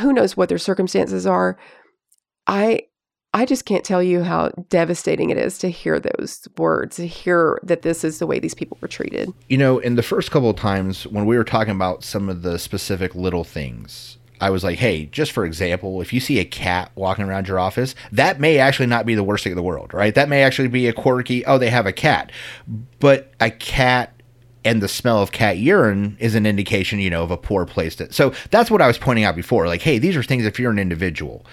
Who 0.00 0.12
knows 0.12 0.36
what 0.36 0.48
their 0.48 0.58
circumstances 0.58 1.26
are? 1.26 1.58
I 2.46 2.82
I 3.34 3.44
just 3.44 3.64
can't 3.64 3.84
tell 3.84 4.00
you 4.00 4.22
how 4.22 4.50
devastating 4.68 5.30
it 5.30 5.36
is 5.36 5.58
to 5.58 5.68
hear 5.68 5.98
those 5.98 6.46
words, 6.56 6.96
to 6.96 7.06
hear 7.06 7.58
that 7.64 7.82
this 7.82 8.04
is 8.04 8.20
the 8.20 8.28
way 8.28 8.38
these 8.38 8.54
people 8.54 8.78
were 8.80 8.86
treated. 8.86 9.28
You 9.48 9.58
know, 9.58 9.80
in 9.80 9.96
the 9.96 10.04
first 10.04 10.30
couple 10.30 10.50
of 10.50 10.56
times 10.56 11.04
when 11.08 11.26
we 11.26 11.36
were 11.36 11.42
talking 11.42 11.74
about 11.74 12.04
some 12.04 12.28
of 12.28 12.42
the 12.42 12.60
specific 12.60 13.12
little 13.16 13.42
things, 13.42 14.18
I 14.40 14.50
was 14.50 14.62
like, 14.62 14.78
hey, 14.78 15.06
just 15.06 15.32
for 15.32 15.44
example, 15.44 16.00
if 16.00 16.12
you 16.12 16.20
see 16.20 16.38
a 16.38 16.44
cat 16.44 16.92
walking 16.94 17.24
around 17.24 17.48
your 17.48 17.58
office, 17.58 17.96
that 18.12 18.38
may 18.38 18.58
actually 18.58 18.86
not 18.86 19.04
be 19.04 19.16
the 19.16 19.24
worst 19.24 19.42
thing 19.42 19.50
in 19.50 19.56
the 19.56 19.62
world, 19.64 19.92
right? 19.92 20.14
That 20.14 20.28
may 20.28 20.44
actually 20.44 20.68
be 20.68 20.86
a 20.86 20.92
quirky, 20.92 21.44
oh, 21.44 21.58
they 21.58 21.70
have 21.70 21.86
a 21.86 21.92
cat. 21.92 22.30
But 23.00 23.32
a 23.40 23.50
cat 23.50 24.12
and 24.64 24.80
the 24.80 24.88
smell 24.88 25.20
of 25.20 25.32
cat 25.32 25.58
urine 25.58 26.16
is 26.20 26.36
an 26.36 26.46
indication, 26.46 27.00
you 27.00 27.10
know, 27.10 27.24
of 27.24 27.32
a 27.32 27.36
poor 27.36 27.66
place. 27.66 27.96
To, 27.96 28.12
so 28.12 28.32
that's 28.50 28.70
what 28.70 28.80
I 28.80 28.86
was 28.86 28.96
pointing 28.96 29.24
out 29.24 29.34
before. 29.34 29.66
Like, 29.66 29.82
hey, 29.82 29.98
these 29.98 30.16
are 30.16 30.22
things 30.22 30.46
if 30.46 30.60
you're 30.60 30.70
an 30.70 30.78
individual. 30.78 31.44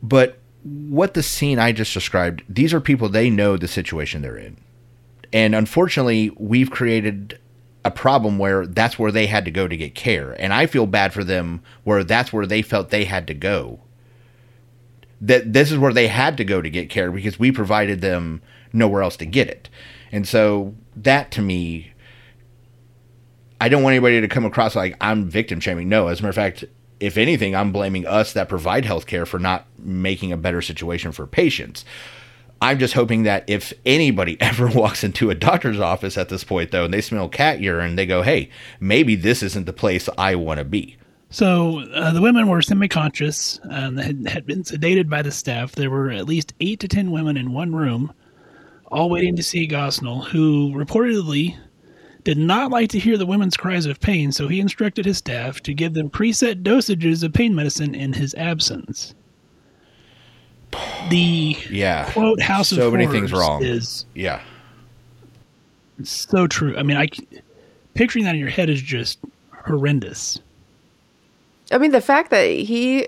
But 0.00 0.38
what 0.66 1.14
the 1.14 1.22
scene 1.22 1.58
I 1.58 1.72
just 1.72 1.94
described, 1.94 2.42
these 2.48 2.74
are 2.74 2.80
people 2.80 3.08
they 3.08 3.30
know 3.30 3.56
the 3.56 3.68
situation 3.68 4.22
they're 4.22 4.36
in. 4.36 4.56
And 5.32 5.54
unfortunately, 5.54 6.30
we've 6.36 6.70
created 6.70 7.38
a 7.84 7.90
problem 7.90 8.38
where 8.38 8.66
that's 8.66 8.98
where 8.98 9.12
they 9.12 9.26
had 9.26 9.44
to 9.44 9.50
go 9.50 9.68
to 9.68 9.76
get 9.76 9.94
care. 9.94 10.32
And 10.32 10.52
I 10.52 10.66
feel 10.66 10.86
bad 10.86 11.12
for 11.12 11.22
them 11.22 11.62
where 11.84 12.02
that's 12.02 12.32
where 12.32 12.46
they 12.46 12.62
felt 12.62 12.90
they 12.90 13.04
had 13.04 13.28
to 13.28 13.34
go. 13.34 13.80
That 15.20 15.52
this 15.52 15.70
is 15.70 15.78
where 15.78 15.92
they 15.92 16.08
had 16.08 16.36
to 16.38 16.44
go 16.44 16.60
to 16.60 16.68
get 16.68 16.90
care 16.90 17.12
because 17.12 17.38
we 17.38 17.52
provided 17.52 18.00
them 18.00 18.42
nowhere 18.72 19.02
else 19.02 19.16
to 19.18 19.26
get 19.26 19.48
it. 19.48 19.68
And 20.10 20.26
so 20.26 20.74
that 20.96 21.30
to 21.32 21.42
me 21.42 21.92
I 23.60 23.68
don't 23.68 23.82
want 23.82 23.94
anybody 23.94 24.20
to 24.20 24.28
come 24.28 24.44
across 24.44 24.76
like 24.76 24.96
I'm 25.00 25.28
victim 25.28 25.60
shaming. 25.60 25.88
No, 25.88 26.08
as 26.08 26.20
a 26.20 26.22
matter 26.22 26.30
of 26.30 26.34
fact, 26.34 26.64
if 27.00 27.16
anything, 27.16 27.54
I'm 27.54 27.72
blaming 27.72 28.06
us 28.06 28.32
that 28.32 28.48
provide 28.48 28.84
healthcare 28.84 29.26
for 29.26 29.38
not 29.38 29.66
making 29.78 30.32
a 30.32 30.36
better 30.36 30.62
situation 30.62 31.12
for 31.12 31.26
patients. 31.26 31.84
I'm 32.60 32.78
just 32.78 32.94
hoping 32.94 33.24
that 33.24 33.44
if 33.48 33.72
anybody 33.84 34.36
ever 34.40 34.68
walks 34.68 35.04
into 35.04 35.30
a 35.30 35.34
doctor's 35.34 35.80
office 35.80 36.16
at 36.16 36.28
this 36.28 36.44
point, 36.44 36.70
though, 36.70 36.84
and 36.84 36.94
they 36.94 37.00
smell 37.00 37.28
cat 37.28 37.60
urine, 37.60 37.96
they 37.96 38.06
go, 38.06 38.22
hey, 38.22 38.50
maybe 38.80 39.14
this 39.14 39.42
isn't 39.42 39.66
the 39.66 39.72
place 39.72 40.08
I 40.16 40.34
want 40.34 40.58
to 40.58 40.64
be. 40.64 40.96
So 41.28 41.80
uh, 41.92 42.12
the 42.12 42.22
women 42.22 42.46
were 42.48 42.62
semi-conscious 42.62 43.60
and 43.64 43.98
had, 43.98 44.28
had 44.28 44.46
been 44.46 44.62
sedated 44.62 45.08
by 45.08 45.22
the 45.22 45.32
staff. 45.32 45.72
There 45.72 45.90
were 45.90 46.10
at 46.10 46.26
least 46.26 46.54
eight 46.60 46.80
to 46.80 46.88
ten 46.88 47.10
women 47.10 47.36
in 47.36 47.52
one 47.52 47.74
room, 47.74 48.12
all 48.86 49.10
waiting 49.10 49.36
to 49.36 49.42
see 49.42 49.66
Gosnell, 49.66 50.24
who 50.24 50.72
reportedly 50.72 51.56
did 52.26 52.38
not 52.38 52.72
like 52.72 52.90
to 52.90 52.98
hear 52.98 53.16
the 53.16 53.24
women's 53.24 53.56
cries 53.56 53.86
of 53.86 54.00
pain, 54.00 54.32
so 54.32 54.48
he 54.48 54.58
instructed 54.58 55.04
his 55.04 55.16
staff 55.16 55.60
to 55.60 55.72
give 55.72 55.94
them 55.94 56.10
preset 56.10 56.64
dosages 56.64 57.22
of 57.22 57.32
pain 57.32 57.54
medicine 57.54 57.94
in 57.94 58.12
his 58.12 58.34
absence. 58.34 59.14
The 61.08 61.56
yeah 61.70 62.10
quote 62.10 62.42
House 62.42 62.70
so 62.70 62.88
of 62.88 62.92
many 62.92 63.06
things 63.06 63.32
wrong 63.32 63.62
is 63.62 64.06
yeah 64.16 64.42
so 66.02 66.48
true. 66.48 66.76
I 66.76 66.82
mean, 66.82 66.96
I 66.96 67.06
picturing 67.94 68.24
that 68.24 68.34
in 68.34 68.40
your 68.40 68.50
head 68.50 68.68
is 68.68 68.82
just 68.82 69.20
horrendous. 69.64 70.40
I 71.70 71.78
mean, 71.78 71.92
the 71.92 72.00
fact 72.00 72.32
that 72.32 72.46
he 72.50 73.06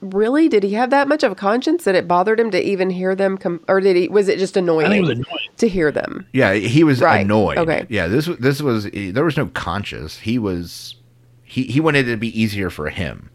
really 0.00 0.48
did 0.48 0.62
he 0.62 0.74
have 0.74 0.90
that 0.90 1.08
much 1.08 1.22
of 1.22 1.32
a 1.32 1.34
conscience 1.34 1.84
that 1.84 1.94
it 1.94 2.06
bothered 2.08 2.38
him 2.40 2.50
to 2.50 2.62
even 2.62 2.90
hear 2.90 3.14
them 3.14 3.38
come, 3.38 3.60
or 3.68 3.80
did 3.80 3.96
he? 3.96 4.08
Was 4.08 4.28
it 4.28 4.38
just 4.38 4.56
annoying? 4.56 4.86
I 4.86 4.90
think 4.90 4.98
it 5.04 5.08
was 5.08 5.18
annoying. 5.18 5.48
to 5.58 5.68
hear 5.68 5.90
them. 5.90 6.26
Yeah, 6.32 6.54
he 6.54 6.84
was 6.84 7.00
Right. 7.00 7.24
annoyed. 7.24 7.58
Okay. 7.58 7.86
Yeah, 7.88 8.06
this 8.08 8.26
was 8.26 8.38
this 8.38 8.60
was 8.60 8.88
there 8.92 9.24
was 9.24 9.36
no 9.36 9.46
conscience 9.46 10.18
He 10.18 10.38
was 10.38 10.96
he 11.42 11.64
he 11.64 11.80
wanted 11.80 12.08
it 12.08 12.12
to 12.12 12.16
be 12.16 12.38
easier 12.40 12.70
for 12.70 12.90
him. 12.90 13.30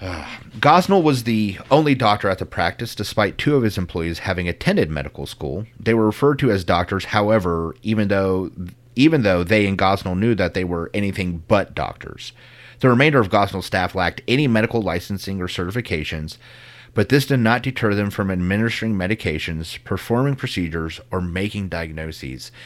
Uh, 0.00 0.24
Gosnell 0.60 1.02
was 1.02 1.24
the 1.24 1.58
only 1.70 1.94
doctor 1.94 2.28
at 2.28 2.38
the 2.38 2.46
practice, 2.46 2.94
despite 2.94 3.36
two 3.38 3.54
of 3.56 3.62
his 3.62 3.76
employees 3.76 4.20
having 4.20 4.48
attended 4.48 4.90
medical 4.90 5.26
school. 5.26 5.66
They 5.78 5.94
were 5.94 6.06
referred 6.06 6.38
to 6.40 6.50
as 6.50 6.64
doctors, 6.64 7.06
however, 7.06 7.74
even 7.82 8.08
though 8.08 8.50
even 8.96 9.22
though 9.22 9.44
they 9.44 9.66
and 9.66 9.78
Gosnell 9.78 10.18
knew 10.18 10.34
that 10.34 10.54
they 10.54 10.64
were 10.64 10.90
anything 10.94 11.42
but 11.48 11.74
doctors. 11.74 12.32
The 12.80 12.88
remainder 12.88 13.20
of 13.20 13.28
Gosnell's 13.28 13.66
staff 13.66 13.94
lacked 13.94 14.22
any 14.26 14.48
medical 14.48 14.80
licensing 14.80 15.40
or 15.40 15.48
certifications, 15.48 16.38
but 16.94 17.10
this 17.10 17.26
did 17.26 17.40
not 17.40 17.62
deter 17.62 17.94
them 17.94 18.10
from 18.10 18.30
administering 18.30 18.94
medications, 18.94 19.82
performing 19.84 20.34
procedures, 20.34 21.00
or 21.10 21.20
making 21.20 21.68
diagnoses. 21.68 22.50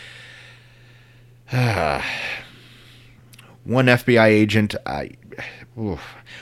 Ah. 1.53 2.03
One 3.65 3.87
FBI 3.87 4.27
agent, 4.27 4.75
I, 4.85 5.11
oof. 5.81 6.01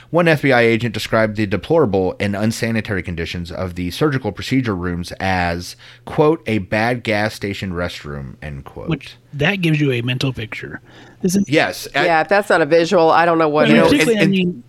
one 0.09 0.25
FBI 0.25 0.59
agent 0.59 0.93
described 0.93 1.37
the 1.37 1.45
deplorable 1.45 2.15
and 2.19 2.35
unsanitary 2.35 3.01
conditions 3.01 3.51
of 3.51 3.75
the 3.75 3.91
surgical 3.91 4.31
procedure 4.33 4.75
rooms 4.75 5.13
as 5.19 5.75
"quote 6.05 6.43
a 6.47 6.57
bad 6.57 7.03
gas 7.03 7.33
station 7.33 7.71
restroom." 7.71 8.35
End 8.41 8.65
quote. 8.65 8.89
Which 8.89 9.15
that 9.33 9.55
gives 9.61 9.79
you 9.79 9.91
a 9.93 10.01
mental 10.01 10.33
picture. 10.33 10.81
This 11.21 11.35
is 11.35 11.47
yes, 11.47 11.87
I- 11.95 12.05
yeah, 12.05 12.21
if 12.21 12.27
that's 12.27 12.49
not 12.49 12.61
a 12.61 12.65
visual, 12.65 13.09
I 13.09 13.25
don't 13.25 13.37
know 13.37 13.49
what. 13.49 13.65
I 13.65 13.67
mean, 13.69 13.77
know, 13.77 13.85
is. 13.85 13.91
particularly, 13.91 14.19
and- 14.19 14.27
I 14.27 14.31
mean, 14.31 14.63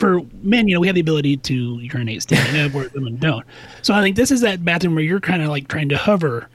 for 0.00 0.20
men, 0.42 0.66
you 0.66 0.74
know, 0.74 0.80
we 0.80 0.88
have 0.88 0.94
the 0.96 1.00
ability 1.00 1.36
to 1.36 1.78
urinate 1.80 2.22
standing 2.22 2.60
up, 2.60 2.72
where 2.74 2.90
women 2.94 3.16
don't. 3.16 3.46
So 3.82 3.94
I 3.94 4.02
think 4.02 4.16
this 4.16 4.32
is 4.32 4.40
that 4.40 4.64
bathroom 4.64 4.96
where 4.96 5.04
you're 5.04 5.20
kind 5.20 5.42
of 5.42 5.48
like 5.48 5.68
trying 5.68 5.88
to 5.90 5.96
hover 5.96 6.48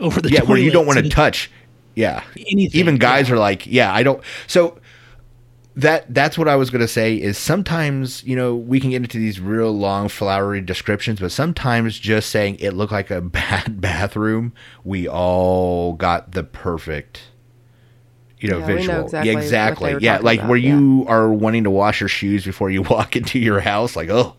over 0.00 0.22
the 0.22 0.30
yeah, 0.30 0.42
where 0.42 0.56
you 0.56 0.70
don't 0.70 0.86
want 0.86 0.98
to 0.98 1.08
touch. 1.10 1.50
Yeah, 1.98 2.22
Anything, 2.36 2.78
Even 2.78 2.96
guys 2.96 3.28
yeah. 3.28 3.34
are 3.34 3.38
like, 3.38 3.66
yeah, 3.66 3.92
I 3.92 4.04
don't. 4.04 4.22
So 4.46 4.78
that 5.74 6.12
that's 6.14 6.38
what 6.38 6.46
I 6.46 6.54
was 6.54 6.70
gonna 6.70 6.86
say 6.86 7.16
is 7.16 7.36
sometimes 7.36 8.22
you 8.22 8.36
know 8.36 8.54
we 8.54 8.78
can 8.78 8.90
get 8.90 9.02
into 9.02 9.18
these 9.18 9.40
real 9.40 9.72
long 9.72 10.08
flowery 10.08 10.60
descriptions, 10.60 11.18
but 11.18 11.32
sometimes 11.32 11.98
just 11.98 12.30
saying 12.30 12.58
it 12.60 12.70
looked 12.74 12.92
like 12.92 13.10
a 13.10 13.20
bad 13.40 13.80
bathroom, 13.80 14.52
we 14.84 15.08
all 15.08 15.94
got 15.94 16.32
the 16.32 16.44
perfect. 16.44 17.22
You 18.40 18.50
know, 18.50 18.58
Yeah, 18.58 18.66
we 18.66 18.72
know 18.72 18.78
visual. 18.78 19.04
exactly 19.04 19.32
yeah, 19.32 19.38
exactly. 19.38 19.96
Yeah, 20.00 20.18
like 20.22 20.38
about, 20.40 20.48
where 20.50 20.58
yeah. 20.58 20.78
you 20.78 21.04
are 21.08 21.30
wanting 21.32 21.64
to 21.64 21.70
wash 21.70 22.00
your 22.00 22.08
shoes 22.08 22.44
before 22.44 22.70
you 22.70 22.82
walk 22.90 23.16
into 23.16 23.38
your 23.38 23.60
house. 23.60 23.96
Like, 23.96 24.08
oh, 24.10 24.36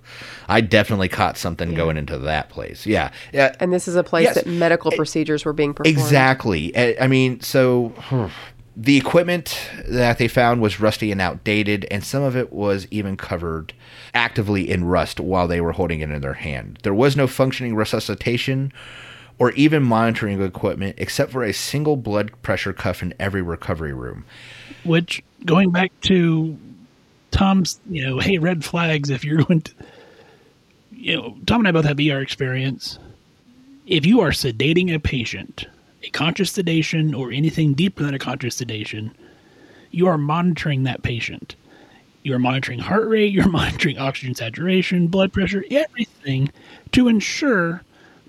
I 0.47 0.61
definitely 0.61 1.09
caught 1.09 1.37
something 1.37 1.73
going 1.75 1.97
into 1.97 2.17
that 2.19 2.49
place. 2.49 2.85
Yeah, 2.85 3.11
yeah. 3.33 3.55
And 3.59 3.71
this 3.73 3.87
is 3.87 3.95
a 3.95 4.03
place 4.03 4.23
Yes. 4.25 4.35
that 4.35 4.47
medical 4.47 4.91
eh, 4.93 4.95
procedures 4.95 5.45
were 5.45 5.53
being 5.53 5.73
performed. 5.73 5.97
Exactly. 5.97 6.75
I 6.75 6.95
I 7.01 7.07
mean, 7.07 7.41
so 7.41 7.89
hmm, 7.97 8.25
the 8.75 8.97
equipment 8.97 9.59
that 9.89 10.17
they 10.17 10.27
found 10.29 10.61
was 10.61 10.79
rusty 10.79 11.11
and 11.11 11.19
outdated, 11.21 11.85
and 11.91 12.03
some 12.03 12.23
of 12.23 12.35
it 12.37 12.53
was 12.53 12.87
even 12.89 13.17
covered 13.17 13.73
actively 14.13 14.69
in 14.71 14.85
rust 14.85 15.19
while 15.19 15.47
they 15.47 15.59
were 15.61 15.73
holding 15.73 15.99
it 15.99 16.09
in 16.09 16.21
their 16.21 16.33
hand. 16.35 16.79
There 16.83 16.93
was 16.93 17.15
no 17.17 17.27
functioning 17.27 17.75
resuscitation 17.75 18.71
or 19.39 19.51
even 19.53 19.81
monitoring 19.81 20.41
equipment 20.41 20.95
except 20.97 21.31
for 21.31 21.43
a 21.43 21.53
single 21.53 21.95
blood 21.95 22.29
pressure 22.41 22.73
cuff 22.73 23.01
in 23.01 23.13
every 23.19 23.41
recovery 23.41 23.93
room. 23.93 24.25
Which 24.83 25.23
going 25.45 25.71
back 25.71 25.91
to 26.01 26.57
Tom's, 27.31 27.79
you 27.89 28.05
know, 28.05 28.19
hey, 28.19 28.37
red 28.37 28.63
flags. 28.63 29.09
If 29.09 29.23
you're 29.23 29.43
going 29.43 29.61
to, 29.61 29.73
you 30.91 31.15
know, 31.15 31.37
Tom 31.45 31.61
and 31.61 31.67
I 31.67 31.71
both 31.71 31.85
have 31.85 31.99
ER 31.99 32.21
experience. 32.21 32.99
If 33.87 34.05
you 34.05 34.21
are 34.21 34.31
sedating 34.31 34.93
a 34.93 34.99
patient, 34.99 35.65
a 36.03 36.09
conscious 36.09 36.51
sedation 36.51 37.15
or 37.15 37.31
anything 37.31 37.73
deeper 37.73 38.03
than 38.03 38.13
a 38.13 38.19
conscious 38.19 38.55
sedation, 38.55 39.15
you 39.91 40.07
are 40.07 40.17
monitoring 40.17 40.83
that 40.83 41.01
patient. 41.01 41.55
You're 42.23 42.39
monitoring 42.39 42.79
heart 42.79 43.07
rate, 43.07 43.31
you're 43.33 43.47
monitoring 43.47 43.97
oxygen 43.97 44.35
saturation, 44.35 45.07
blood 45.07 45.33
pressure, 45.33 45.63
everything 45.71 46.51
to 46.91 47.07
ensure 47.07 47.81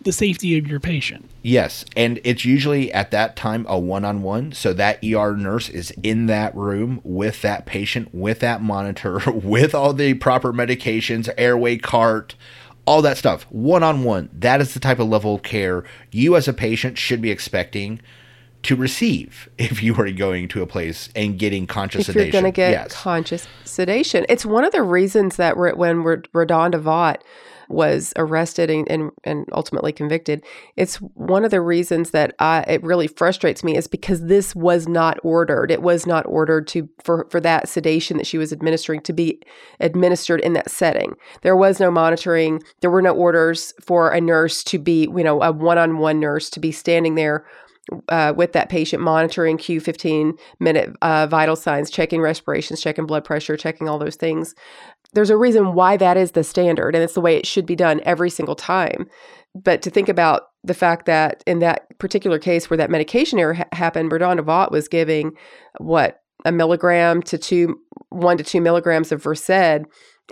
the 0.02 0.12
safety 0.12 0.56
of 0.58 0.66
your 0.66 0.80
patient. 0.80 1.28
Yes, 1.42 1.84
and 1.96 2.20
it's 2.24 2.44
usually 2.44 2.92
at 2.92 3.10
that 3.10 3.36
time 3.36 3.66
a 3.68 3.78
one-on-one, 3.78 4.52
so 4.52 4.72
that 4.72 5.04
ER 5.04 5.36
nurse 5.36 5.68
is 5.68 5.92
in 6.02 6.26
that 6.26 6.54
room 6.54 7.00
with 7.04 7.42
that 7.42 7.66
patient, 7.66 8.14
with 8.14 8.40
that 8.40 8.62
monitor, 8.62 9.20
with 9.30 9.74
all 9.74 9.92
the 9.92 10.14
proper 10.14 10.52
medications, 10.52 11.28
airway 11.36 11.76
cart, 11.76 12.34
all 12.86 13.02
that 13.02 13.18
stuff, 13.18 13.46
one-on-one. 13.50 14.30
That 14.32 14.60
is 14.60 14.74
the 14.74 14.80
type 14.80 14.98
of 14.98 15.08
level 15.08 15.34
of 15.34 15.42
care 15.42 15.84
you 16.10 16.36
as 16.36 16.48
a 16.48 16.52
patient 16.52 16.98
should 16.98 17.20
be 17.20 17.30
expecting 17.30 18.00
to 18.62 18.76
receive 18.76 19.48
if 19.58 19.82
you 19.82 19.94
are 19.96 20.10
going 20.10 20.48
to 20.48 20.62
a 20.62 20.66
place 20.66 21.08
and 21.14 21.38
getting 21.38 21.66
conscious 21.66 22.08
if 22.08 22.14
sedation. 22.14 22.32
you're 22.32 22.42
going 22.42 22.52
to 22.52 22.56
get 22.56 22.70
yes. 22.70 22.92
conscious 22.92 23.46
sedation. 23.64 24.24
It's 24.28 24.46
one 24.46 24.64
of 24.64 24.72
the 24.72 24.82
reasons 24.82 25.36
that 25.36 25.56
re- 25.56 25.72
when 25.72 26.02
Re- 26.02 26.16
Redonda 26.34 26.80
Vaught 26.80 27.22
was 27.70 28.12
arrested 28.16 28.70
and, 28.70 28.90
and, 28.90 29.10
and 29.24 29.46
ultimately 29.52 29.92
convicted, 29.92 30.44
it's 30.76 30.96
one 30.96 31.44
of 31.44 31.50
the 31.50 31.60
reasons 31.60 32.10
that 32.10 32.34
I, 32.38 32.60
it 32.68 32.82
really 32.82 33.06
frustrates 33.06 33.62
me 33.62 33.76
is 33.76 33.86
because 33.86 34.26
this 34.26 34.54
was 34.54 34.88
not 34.88 35.18
ordered. 35.22 35.70
It 35.70 35.82
was 35.82 36.06
not 36.06 36.26
ordered 36.26 36.66
to 36.68 36.88
for, 37.02 37.26
for 37.30 37.40
that 37.40 37.68
sedation 37.68 38.16
that 38.16 38.26
she 38.26 38.38
was 38.38 38.52
administering 38.52 39.00
to 39.02 39.12
be 39.12 39.40
administered 39.78 40.40
in 40.40 40.52
that 40.54 40.70
setting. 40.70 41.14
There 41.42 41.56
was 41.56 41.80
no 41.80 41.90
monitoring. 41.90 42.62
There 42.80 42.90
were 42.90 43.02
no 43.02 43.14
orders 43.14 43.72
for 43.80 44.10
a 44.10 44.20
nurse 44.20 44.64
to 44.64 44.78
be, 44.78 45.02
you 45.02 45.24
know, 45.24 45.42
a 45.42 45.52
one-on-one 45.52 46.20
nurse 46.20 46.50
to 46.50 46.60
be 46.60 46.72
standing 46.72 47.14
there 47.14 47.44
uh, 48.08 48.32
with 48.36 48.52
that 48.52 48.68
patient, 48.68 49.02
monitoring 49.02 49.56
Q 49.56 49.80
15 49.80 50.34
minute 50.60 50.94
uh, 51.02 51.26
vital 51.26 51.56
signs, 51.56 51.90
checking 51.90 52.20
respirations, 52.20 52.80
checking 52.80 53.06
blood 53.06 53.24
pressure, 53.24 53.56
checking 53.56 53.88
all 53.88 53.98
those 53.98 54.16
things. 54.16 54.54
There's 55.12 55.30
a 55.30 55.36
reason 55.36 55.74
why 55.74 55.96
that 55.96 56.16
is 56.16 56.32
the 56.32 56.44
standard, 56.44 56.94
and 56.94 57.02
it's 57.02 57.14
the 57.14 57.20
way 57.20 57.36
it 57.36 57.46
should 57.46 57.66
be 57.66 57.76
done 57.76 58.00
every 58.04 58.30
single 58.30 58.54
time. 58.54 59.08
But 59.54 59.82
to 59.82 59.90
think 59.90 60.08
about 60.08 60.42
the 60.62 60.74
fact 60.74 61.06
that 61.06 61.42
in 61.46 61.58
that 61.60 61.98
particular 61.98 62.38
case 62.38 62.70
where 62.70 62.76
that 62.76 62.90
medication 62.90 63.38
error 63.38 63.54
ha- 63.54 63.64
happened, 63.72 64.12
Redonda 64.12 64.44
Vaught 64.44 64.70
was 64.70 64.86
giving 64.86 65.32
what 65.78 66.20
a 66.44 66.52
milligram 66.52 67.22
to 67.22 67.38
two, 67.38 67.80
one 68.10 68.36
to 68.36 68.44
two 68.44 68.60
milligrams 68.60 69.10
of 69.10 69.22
Versed, 69.22 69.50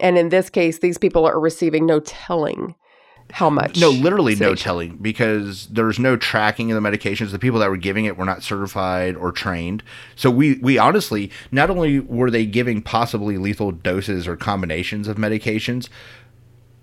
and 0.01 0.17
in 0.17 0.29
this 0.29 0.49
case, 0.49 0.79
these 0.79 0.99
people 0.99 1.27
are 1.27 1.41
receiving 1.41 1.87
no 1.87 2.01
telling 2.01 2.75
how 3.31 3.51
much. 3.51 3.79
No, 3.79 3.91
literally 3.91 4.35
no 4.35 4.55
telling 4.55 4.97
because 4.97 5.67
there's 5.69 5.99
no 5.99 6.17
tracking 6.17 6.73
of 6.73 6.83
the 6.83 6.89
medications. 6.89 7.31
The 7.31 7.39
people 7.39 7.61
that 7.61 7.71
were 7.71 7.77
giving 7.77 8.05
it 8.05 8.17
were 8.17 8.25
not 8.25 8.43
certified 8.43 9.17
or 9.17 9.33
trained. 9.33 9.83
So 10.17 10.31
we 10.31 10.59
we 10.59 10.79
honestly 10.79 11.31
not 11.53 11.71
only 11.71 12.01
were 12.01 12.31
they 12.31 12.47
giving 12.47 12.81
possibly 12.83 13.37
lethal 13.37 13.73
doses 13.73 14.27
or 14.27 14.37
combinations 14.37 15.09
of 15.09 15.17
medications, 15.17 15.89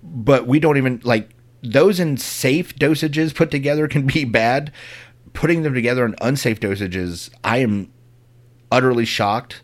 but 0.03 0.45
we 0.47 0.59
don't 0.59 0.77
even 0.77 1.01
like 1.03 1.31
those 1.63 1.99
in 1.99 2.17
safe 2.17 2.75
dosages 2.75 3.33
put 3.33 3.49
together 3.49 3.87
can 3.87 4.05
be 4.05 4.23
bad. 4.23 4.71
Putting 5.33 5.63
them 5.63 5.73
together 5.73 6.05
in 6.05 6.15
unsafe 6.21 6.61
dosages, 6.61 7.29
I 7.43 7.57
am 7.57 7.91
utterly 8.71 9.03
shocked 9.03 9.63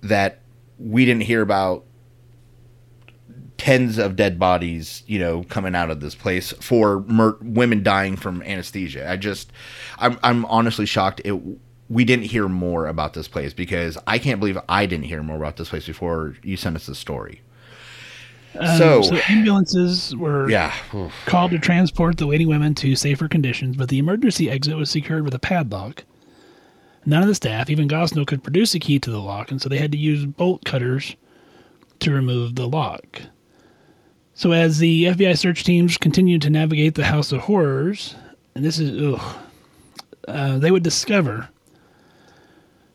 that 0.00 0.40
we 0.78 1.04
didn't 1.04 1.22
hear 1.22 1.42
about 1.42 1.84
tens 3.58 3.98
of 3.98 4.16
dead 4.16 4.38
bodies, 4.38 5.02
you 5.06 5.18
know, 5.18 5.42
coming 5.44 5.74
out 5.74 5.90
of 5.90 6.00
this 6.00 6.14
place 6.14 6.52
for 6.60 7.00
mur- 7.08 7.38
women 7.40 7.82
dying 7.82 8.16
from 8.16 8.42
anesthesia. 8.42 9.10
I 9.10 9.16
just, 9.16 9.50
I'm, 9.98 10.18
I'm 10.22 10.44
honestly 10.46 10.86
shocked. 10.86 11.20
It, 11.24 11.40
we 11.88 12.04
didn't 12.04 12.26
hear 12.26 12.48
more 12.48 12.86
about 12.86 13.14
this 13.14 13.28
place 13.28 13.52
because 13.54 13.96
I 14.06 14.18
can't 14.18 14.40
believe 14.40 14.58
I 14.68 14.86
didn't 14.86 15.06
hear 15.06 15.22
more 15.22 15.36
about 15.36 15.56
this 15.56 15.68
place 15.70 15.86
before 15.86 16.34
you 16.42 16.56
sent 16.56 16.76
us 16.76 16.86
the 16.86 16.94
story. 16.94 17.40
Um, 18.58 18.78
So- 18.78 19.02
so 19.02 19.16
ambulances 19.28 20.14
were 20.16 20.50
Yeah. 20.50 20.74
called 21.26 21.52
to 21.52 21.58
transport 21.58 22.16
the 22.18 22.26
waiting 22.26 22.48
women 22.48 22.74
to 22.76 22.96
safer 22.96 23.28
conditions, 23.28 23.76
but 23.76 23.88
the 23.88 23.98
emergency 23.98 24.50
exit 24.50 24.76
was 24.76 24.90
secured 24.90 25.24
with 25.24 25.34
a 25.34 25.38
padlock. 25.38 26.04
None 27.08 27.22
of 27.22 27.28
the 27.28 27.34
staff, 27.36 27.70
even 27.70 27.88
Gosnell, 27.88 28.26
could 28.26 28.42
produce 28.42 28.74
a 28.74 28.80
key 28.80 28.98
to 28.98 29.10
the 29.10 29.20
lock, 29.20 29.50
and 29.52 29.62
so 29.62 29.68
they 29.68 29.78
had 29.78 29.92
to 29.92 29.98
use 29.98 30.26
bolt 30.26 30.64
cutters 30.64 31.14
to 32.00 32.10
remove 32.10 32.56
the 32.56 32.66
lock. 32.66 33.22
So 34.36 34.52
as 34.52 34.76
the 34.76 35.04
FBI 35.04 35.38
search 35.38 35.64
teams 35.64 35.96
continued 35.96 36.42
to 36.42 36.50
navigate 36.50 36.94
the 36.94 37.06
House 37.06 37.32
of 37.32 37.40
Horrors, 37.40 38.16
and 38.54 38.62
this 38.62 38.78
is 38.78 39.18
uh, 40.28 40.58
they 40.58 40.70
would 40.70 40.82
discover 40.82 41.48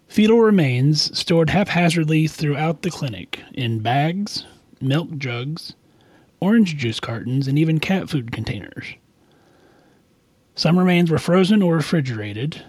fetal 0.07 0.39
remains 0.39 1.17
stored 1.17 1.49
haphazardly 1.49 2.27
throughout 2.27 2.83
the 2.83 2.91
clinic 2.91 3.41
in 3.55 3.79
bags, 3.79 4.45
milk 4.79 5.17
jugs, 5.17 5.73
orange 6.41 6.77
juice 6.77 6.99
cartons, 6.99 7.47
and 7.47 7.57
even 7.57 7.79
cat 7.79 8.07
food 8.07 8.31
containers. 8.31 8.85
Some 10.53 10.77
remains 10.77 11.09
were 11.09 11.17
frozen 11.17 11.63
or 11.63 11.77
refrigerated. 11.77 12.63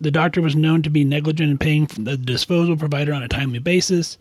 The 0.00 0.10
doctor 0.10 0.40
was 0.40 0.56
known 0.56 0.80
to 0.80 0.88
be 0.88 1.04
negligent 1.04 1.50
in 1.50 1.58
paying 1.58 1.84
the 1.98 2.16
disposal 2.16 2.74
provider 2.74 3.12
on 3.12 3.22
a 3.22 3.28
timely 3.28 3.58
basis. 3.58 4.16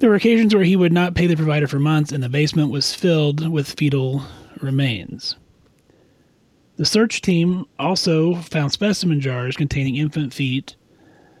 There 0.00 0.08
were 0.08 0.16
occasions 0.16 0.54
where 0.54 0.64
he 0.64 0.76
would 0.76 0.94
not 0.94 1.14
pay 1.14 1.26
the 1.26 1.36
provider 1.36 1.68
for 1.68 1.78
months, 1.78 2.10
and 2.10 2.22
the 2.22 2.30
basement 2.30 2.70
was 2.70 2.94
filled 2.94 3.46
with 3.46 3.70
fetal 3.72 4.22
remains. 4.62 5.36
The 6.76 6.86
search 6.86 7.20
team 7.20 7.66
also 7.78 8.36
found 8.36 8.72
specimen 8.72 9.20
jars 9.20 9.58
containing 9.58 9.96
infant 9.96 10.32
feet 10.32 10.74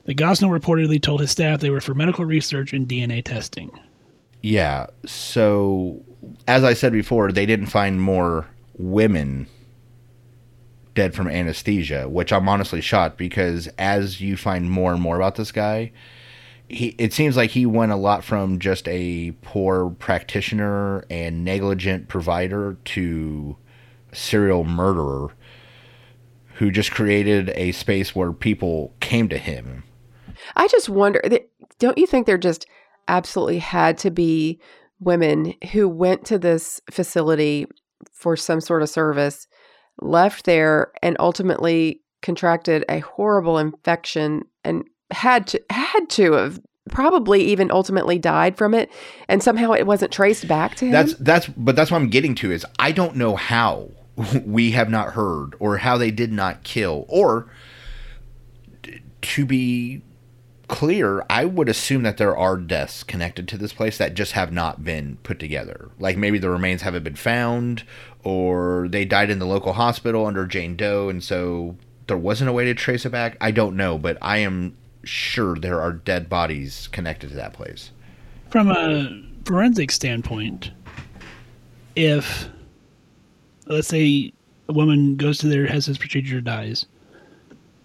that 0.04 0.18
Gosnell 0.18 0.50
reportedly 0.50 1.00
told 1.00 1.22
his 1.22 1.30
staff 1.30 1.60
they 1.60 1.70
were 1.70 1.80
for 1.80 1.94
medical 1.94 2.26
research 2.26 2.74
and 2.74 2.86
DNA 2.86 3.24
testing. 3.24 3.70
Yeah. 4.42 4.88
So, 5.06 6.02
as 6.46 6.62
I 6.62 6.74
said 6.74 6.92
before, 6.92 7.32
they 7.32 7.46
didn't 7.46 7.68
find 7.68 7.98
more 7.98 8.46
women 8.76 9.46
dead 10.94 11.14
from 11.14 11.28
anesthesia, 11.28 12.10
which 12.10 12.30
I'm 12.30 12.46
honestly 12.46 12.82
shocked 12.82 13.16
because 13.16 13.68
as 13.78 14.20
you 14.20 14.36
find 14.36 14.70
more 14.70 14.92
and 14.92 15.00
more 15.00 15.16
about 15.16 15.36
this 15.36 15.50
guy, 15.50 15.92
he 16.70 16.94
it 16.98 17.12
seems 17.12 17.36
like 17.36 17.50
he 17.50 17.66
went 17.66 17.92
a 17.92 17.96
lot 17.96 18.24
from 18.24 18.58
just 18.58 18.86
a 18.88 19.32
poor 19.42 19.90
practitioner 19.90 21.04
and 21.10 21.44
negligent 21.44 22.08
provider 22.08 22.76
to 22.84 23.56
serial 24.12 24.64
murderer 24.64 25.28
who 26.56 26.70
just 26.70 26.90
created 26.90 27.50
a 27.54 27.72
space 27.72 28.14
where 28.14 28.32
people 28.32 28.92
came 29.00 29.28
to 29.28 29.38
him. 29.38 29.82
I 30.56 30.68
just 30.68 30.88
wonder, 30.88 31.22
don't 31.78 31.98
you 31.98 32.06
think 32.06 32.26
there 32.26 32.38
just 32.38 32.66
absolutely 33.08 33.58
had 33.58 33.96
to 33.98 34.10
be 34.10 34.60
women 35.00 35.54
who 35.72 35.88
went 35.88 36.24
to 36.26 36.38
this 36.38 36.80
facility 36.90 37.66
for 38.12 38.36
some 38.36 38.60
sort 38.60 38.82
of 38.82 38.90
service, 38.90 39.46
left 40.02 40.44
there, 40.44 40.92
and 41.02 41.16
ultimately 41.18 42.02
contracted 42.20 42.84
a 42.88 42.98
horrible 42.98 43.58
infection 43.58 44.42
and 44.62 44.84
had 45.12 45.46
to 45.48 45.62
had 45.70 46.08
to 46.10 46.32
have 46.32 46.60
probably 46.88 47.42
even 47.42 47.70
ultimately 47.70 48.18
died 48.18 48.56
from 48.56 48.74
it, 48.74 48.90
and 49.28 49.42
somehow 49.42 49.72
it 49.72 49.86
wasn't 49.86 50.12
traced 50.12 50.48
back 50.48 50.74
to 50.76 50.86
him. 50.86 50.92
That's 50.92 51.14
that's 51.14 51.46
but 51.48 51.76
that's 51.76 51.90
what 51.90 51.98
I'm 51.98 52.10
getting 52.10 52.34
to 52.36 52.50
is 52.50 52.66
I 52.78 52.92
don't 52.92 53.16
know 53.16 53.36
how 53.36 53.90
we 54.44 54.72
have 54.72 54.90
not 54.90 55.14
heard 55.14 55.54
or 55.58 55.78
how 55.78 55.96
they 55.96 56.10
did 56.10 56.32
not 56.32 56.62
kill 56.62 57.04
or 57.08 57.50
to 59.22 59.44
be 59.44 60.02
clear, 60.70 61.24
I 61.28 61.44
would 61.44 61.68
assume 61.68 62.04
that 62.04 62.16
there 62.16 62.36
are 62.36 62.56
deaths 62.56 63.02
connected 63.02 63.48
to 63.48 63.58
this 63.58 63.72
place 63.72 63.98
that 63.98 64.14
just 64.14 64.32
have 64.32 64.52
not 64.52 64.84
been 64.84 65.18
put 65.24 65.38
together. 65.38 65.90
Like 65.98 66.16
maybe 66.16 66.38
the 66.38 66.48
remains 66.48 66.82
haven't 66.82 67.02
been 67.02 67.16
found 67.16 67.82
or 68.22 68.86
they 68.88 69.04
died 69.04 69.30
in 69.30 69.40
the 69.40 69.46
local 69.46 69.74
hospital 69.74 70.26
under 70.26 70.46
Jane 70.46 70.76
Doe 70.76 71.08
and 71.08 71.22
so 71.22 71.76
there 72.06 72.16
wasn't 72.16 72.50
a 72.50 72.52
way 72.52 72.64
to 72.64 72.74
trace 72.74 73.04
it 73.04 73.10
back. 73.10 73.36
I 73.40 73.50
don't 73.50 73.76
know, 73.76 73.98
but 73.98 74.16
I 74.22 74.38
am 74.38 74.76
sure 75.04 75.56
there 75.56 75.80
are 75.80 75.92
dead 75.92 76.28
bodies 76.28 76.88
connected 76.92 77.30
to 77.30 77.36
that 77.36 77.52
place. 77.52 77.90
From 78.50 78.70
a 78.70 79.22
forensic 79.44 79.90
standpoint, 79.90 80.70
if 81.96 82.48
let's 83.66 83.88
say 83.88 84.32
a 84.68 84.72
woman 84.72 85.16
goes 85.16 85.38
to 85.38 85.48
their 85.48 85.66
has 85.66 85.86
this 85.86 85.98
procedure 85.98 86.40
dies, 86.40 86.86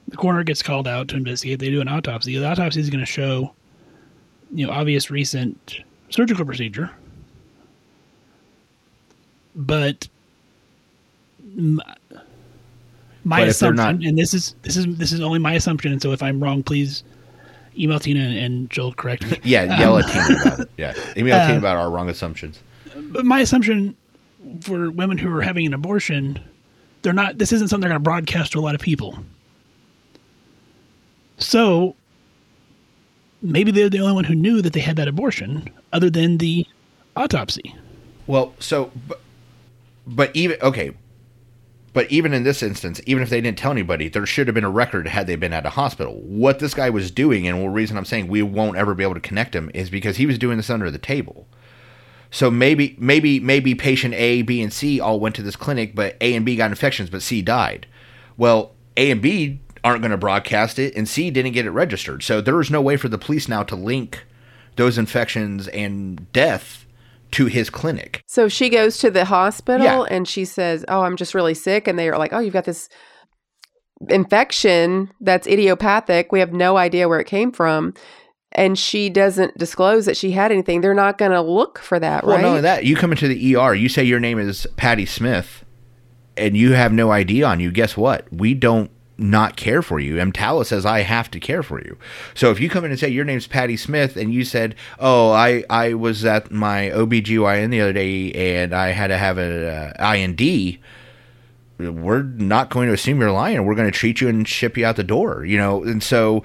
the 0.08 0.18
coroner 0.18 0.44
gets 0.44 0.62
called 0.62 0.88
out 0.88 1.08
to 1.10 1.16
investigate. 1.16 1.60
They 1.60 1.70
do 1.70 1.82
an 1.82 1.88
autopsy. 1.88 2.38
The 2.38 2.46
autopsy 2.46 2.80
is 2.80 2.90
going 2.90 3.00
to 3.00 3.06
show, 3.06 3.54
you 4.52 4.66
know, 4.66 4.74
obvious 4.74 5.10
recent 5.10 5.80
surgical 6.10 6.46
procedure, 6.46 6.92
but 9.56 10.08
my 13.26 13.42
But 13.42 13.48
assumption, 13.50 13.76
not- 14.00 14.08
and 14.08 14.18
this 14.18 14.34
is 14.34 14.56
this 14.62 14.78
is 14.78 14.86
this 14.98 15.12
is 15.12 15.20
only 15.20 15.40
my 15.40 15.54
assumption, 15.54 15.92
and 15.92 16.02
so 16.02 16.14
if 16.14 16.24
I'm 16.24 16.42
wrong, 16.42 16.64
please 16.64 17.04
email 17.78 18.00
Tina 18.00 18.22
and, 18.22 18.38
and 18.38 18.74
she'll 18.74 18.94
correct 18.94 19.30
me. 19.30 19.38
Yeah, 19.44 19.78
yell 19.80 19.98
at 19.98 20.06
Tina 20.08 20.42
about 20.42 20.60
it. 20.62 20.70
Yeah, 20.78 20.94
email 21.18 21.36
Uh, 21.36 21.48
Tina 21.48 21.58
about 21.60 21.76
our 21.76 21.90
wrong 21.90 22.08
assumptions. 22.10 22.62
But 22.96 23.26
my 23.26 23.42
assumption 23.42 23.96
for 24.62 24.90
women 24.92 25.18
who 25.18 25.36
are 25.36 25.42
having 25.42 25.66
an 25.66 25.74
abortion, 25.74 26.40
they're 27.02 27.12
not. 27.14 27.38
This 27.38 27.52
isn't 27.52 27.68
something 27.68 27.82
they're 27.82 27.90
going 27.98 28.02
to 28.02 28.04
broadcast 28.04 28.54
to 28.54 28.60
a 28.60 28.62
lot 28.62 28.76
of 28.76 28.82
people. 28.82 29.18
So 31.38 31.96
maybe 33.42 33.72
they're 33.72 33.90
the 33.90 34.00
only 34.00 34.14
one 34.14 34.24
who 34.24 34.36
knew 34.36 34.62
that 34.62 34.74
they 34.74 34.80
had 34.80 34.96
that 34.98 35.08
abortion, 35.08 35.70
other 35.92 36.10
than 36.10 36.38
the 36.38 36.66
autopsy. 37.16 37.76
Well, 38.28 38.54
so, 38.60 38.92
but, 39.08 39.20
but 40.08 40.36
even 40.36 40.58
okay, 40.62 40.92
but 41.96 42.12
even 42.12 42.34
in 42.34 42.44
this 42.44 42.62
instance, 42.62 43.00
even 43.06 43.24
if 43.24 43.30
they 43.30 43.40
didn't 43.40 43.58
tell 43.58 43.72
anybody, 43.72 44.10
there 44.10 44.26
should 44.26 44.48
have 44.48 44.54
been 44.54 44.66
a 44.66 44.70
record 44.70 45.08
had 45.08 45.28
they 45.28 45.38
been 45.38 45.54
at 45.54 45.66
a 45.66 45.70
hospital. 45.70 46.20
What 46.20 46.60
this 46.60 46.74
guy 46.74 46.90
was 46.90 47.10
doing, 47.10 47.48
and 47.48 47.64
the 47.64 47.70
reason 47.70 47.98
I'm 47.98 48.04
saying 48.04 48.28
we 48.28 48.42
won't 48.42 48.76
ever 48.76 48.94
be 48.94 49.04
able 49.04 49.14
to 49.14 49.22
connect 49.22 49.56
him, 49.56 49.72
is 49.74 49.90
because 49.90 50.18
he 50.18 50.26
was 50.26 50.38
doing 50.38 50.58
this 50.58 50.70
under 50.70 50.92
the 50.92 50.98
table. 50.98 51.48
So 52.30 52.52
maybe, 52.52 52.98
maybe, 53.00 53.40
maybe 53.40 53.76
patient 53.76 54.14
A, 54.14 54.42
B, 54.42 54.62
and 54.62 54.74
C 54.74 55.00
all 55.00 55.22
went 55.22 55.36
to 55.36 55.42
this 55.42 55.56
clinic, 55.56 55.96
but 55.96 56.18
A 56.20 56.36
and 56.36 56.46
B 56.46 56.58
got 56.58 56.70
infections, 56.70 57.10
but 57.10 57.22
C 57.22 57.42
died. 57.42 57.88
Well, 58.36 58.74
A 58.98 59.10
and 59.10 59.22
B 59.22 59.62
aren't 59.82 60.02
going 60.02 60.12
to 60.12 60.18
broadcast 60.18 60.78
it, 60.78 60.94
and 60.98 61.08
C 61.08 61.32
didn't 61.32 61.54
get 61.54 61.66
it 61.66 61.72
registered. 61.72 62.24
So 62.24 62.42
there 62.42 62.60
is 62.60 62.70
no 62.70 62.82
way 62.82 62.98
for 62.98 63.08
the 63.08 63.18
police 63.18 63.48
now 63.48 63.64
to 63.64 63.76
link 63.78 64.26
those 64.76 64.98
infections 64.98 65.70
and 65.70 66.30
death 66.34 66.85
to 67.36 67.46
his 67.48 67.70
clinic. 67.70 68.22
So 68.28 68.48
she 68.48 68.70
goes 68.70 68.98
to 69.00 69.10
the 69.12 69.26
hospital 69.26 69.86
Yeah. 69.86 70.04
and 70.10 70.28
she 70.28 70.46
says, 70.46 70.84
"Oh, 70.88 71.02
I'm 71.02 71.16
just 71.16 71.34
really 71.34 71.54
sick," 71.54 71.88
and 71.88 71.98
they 72.00 72.10
are 72.10 72.18
like, 72.18 72.34
"Oh, 72.34 72.40
you've 72.40 72.54
got 72.54 72.66
this 72.66 72.90
infection 74.10 75.12
that's 75.22 75.48
idiopathic. 75.48 76.32
We 76.32 76.40
have 76.40 76.54
no 76.54 76.78
idea 76.78 77.08
where 77.08 77.20
it 77.20 77.28
came 77.28 77.52
from." 77.52 77.94
And 78.52 78.80
she 78.80 79.10
doesn't 79.10 79.58
disclose 79.58 80.06
that 80.06 80.16
she 80.16 80.32
had 80.32 80.50
anything. 80.52 80.80
They're 80.80 80.94
not 80.94 81.18
going 81.18 81.32
to 81.34 81.42
look 81.42 81.78
for 81.80 82.00
that, 82.00 82.26
Well, 82.26 82.38
right? 82.38 82.42
not 82.42 82.56
no, 82.56 82.62
that, 82.62 82.86
you 82.86 82.96
come 82.96 83.12
into 83.12 83.28
the 83.28 83.56
ER, 83.58 83.74
you 83.76 83.90
say 83.90 84.02
your 84.06 84.22
name 84.22 84.40
is 84.40 84.66
Patty 84.78 85.06
Smith, 85.06 85.66
and 86.38 86.56
you 86.56 86.72
have 86.72 86.94
no 86.94 87.12
ID 87.12 87.44
on 87.44 87.60
you. 87.60 87.70
Guess 87.70 87.98
what? 87.98 88.32
We 88.32 88.54
don't 88.54 88.92
not 89.18 89.56
care 89.56 89.82
for 89.82 90.00
you. 90.00 90.16
EMTALA 90.16 90.66
says 90.66 90.86
I 90.86 91.02
have 91.02 91.32
to 91.32 91.40
care 91.40 91.64
for 91.64 91.80
you. 91.80 91.98
So 92.34 92.52
if 92.52 92.60
you 92.60 92.70
come 92.70 92.86
in 92.86 92.92
and 92.92 93.00
say 93.00 93.10
your 93.10 93.26
name's 93.26 93.48
Patty 93.48 93.78
Smith 93.78 94.18
and 94.18 94.34
you 94.34 94.44
said, 94.44 94.76
"Oh, 95.00 95.32
I 95.32 95.64
I 95.70 95.94
was 95.94 96.26
at 96.26 96.52
my 96.52 96.90
OBGYN 96.90 97.70
the 97.70 97.82
other 97.82 97.94
day 97.94 98.32
and 98.32 98.74
I 98.74 98.90
had 98.90 99.08
to 99.08 99.18
have 99.18 99.38
a 99.38 99.94
uh, 100.00 100.14
IND," 100.14 100.80
we're 101.78 102.24
not 102.24 102.70
going 102.70 102.88
to 102.88 102.94
assume 102.94 103.20
you're 103.20 103.32
lying. 103.32 103.66
We're 103.66 103.76
going 103.76 103.92
to 103.92 103.98
treat 103.98 104.22
you 104.22 104.30
and 104.30 104.48
ship 104.48 104.78
you 104.78 104.86
out 104.86 104.96
the 104.96 105.04
door, 105.04 105.46
you 105.46 105.58
know. 105.58 105.84
And 105.84 106.02
so 106.02 106.44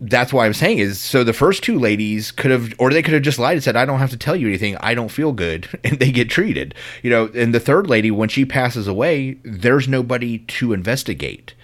that's 0.00 0.32
why 0.32 0.46
I'm 0.46 0.54
saying 0.54 0.78
is 0.78 0.98
so 0.98 1.24
the 1.24 1.32
first 1.32 1.62
two 1.62 1.78
ladies 1.78 2.30
could 2.30 2.50
have, 2.50 2.72
or 2.78 2.90
they 2.90 3.02
could 3.02 3.14
have 3.14 3.22
just 3.22 3.38
lied 3.38 3.54
and 3.54 3.62
said, 3.62 3.76
I 3.76 3.84
don't 3.84 3.98
have 3.98 4.10
to 4.10 4.16
tell 4.16 4.36
you 4.36 4.48
anything. 4.48 4.76
I 4.78 4.94
don't 4.94 5.10
feel 5.10 5.32
good. 5.32 5.68
And 5.84 5.98
they 5.98 6.12
get 6.12 6.30
treated, 6.30 6.74
you 7.02 7.10
know. 7.10 7.30
And 7.34 7.54
the 7.54 7.60
third 7.60 7.88
lady, 7.88 8.10
when 8.10 8.28
she 8.28 8.44
passes 8.44 8.86
away, 8.86 9.38
there's 9.42 9.88
nobody 9.88 10.38
to 10.38 10.72
investigate. 10.72 11.54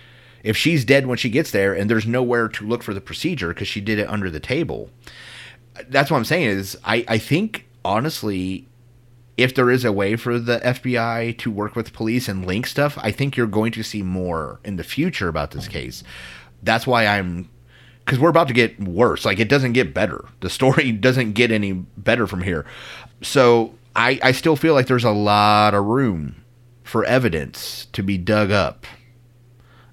If 0.46 0.56
she's 0.56 0.84
dead 0.84 1.06
when 1.06 1.18
she 1.18 1.28
gets 1.28 1.50
there 1.50 1.74
and 1.74 1.90
there's 1.90 2.06
nowhere 2.06 2.48
to 2.48 2.66
look 2.66 2.82
for 2.84 2.94
the 2.94 3.00
procedure 3.00 3.48
because 3.48 3.66
she 3.66 3.80
did 3.80 3.98
it 3.98 4.08
under 4.08 4.30
the 4.30 4.40
table, 4.40 4.90
that's 5.88 6.10
what 6.10 6.16
I'm 6.18 6.24
saying 6.24 6.46
is 6.46 6.78
I, 6.84 7.04
I 7.08 7.18
think 7.18 7.66
honestly, 7.84 8.68
if 9.36 9.54
there 9.54 9.70
is 9.70 9.84
a 9.84 9.92
way 9.92 10.14
for 10.14 10.38
the 10.38 10.60
FBI 10.60 11.36
to 11.38 11.50
work 11.50 11.74
with 11.74 11.92
police 11.92 12.28
and 12.28 12.46
link 12.46 12.66
stuff, 12.66 12.96
I 13.02 13.10
think 13.10 13.36
you're 13.36 13.48
going 13.48 13.72
to 13.72 13.82
see 13.82 14.02
more 14.02 14.60
in 14.64 14.76
the 14.76 14.84
future 14.84 15.28
about 15.28 15.50
this 15.50 15.68
case. 15.68 16.04
That's 16.62 16.86
why 16.86 17.06
I'm 17.06 17.50
because 18.04 18.20
we're 18.20 18.30
about 18.30 18.46
to 18.46 18.54
get 18.54 18.80
worse. 18.80 19.24
Like 19.24 19.40
it 19.40 19.48
doesn't 19.48 19.72
get 19.72 19.92
better. 19.92 20.24
The 20.40 20.48
story 20.48 20.92
doesn't 21.06 21.32
get 21.32 21.50
any 21.50 21.72
better 21.72 22.28
from 22.28 22.42
here. 22.42 22.64
So 23.20 23.74
I, 23.96 24.20
I 24.22 24.32
still 24.32 24.54
feel 24.54 24.74
like 24.74 24.86
there's 24.86 25.04
a 25.04 25.10
lot 25.10 25.74
of 25.74 25.84
room 25.84 26.44
for 26.84 27.04
evidence 27.04 27.86
to 27.92 28.02
be 28.02 28.16
dug 28.16 28.52
up 28.52 28.86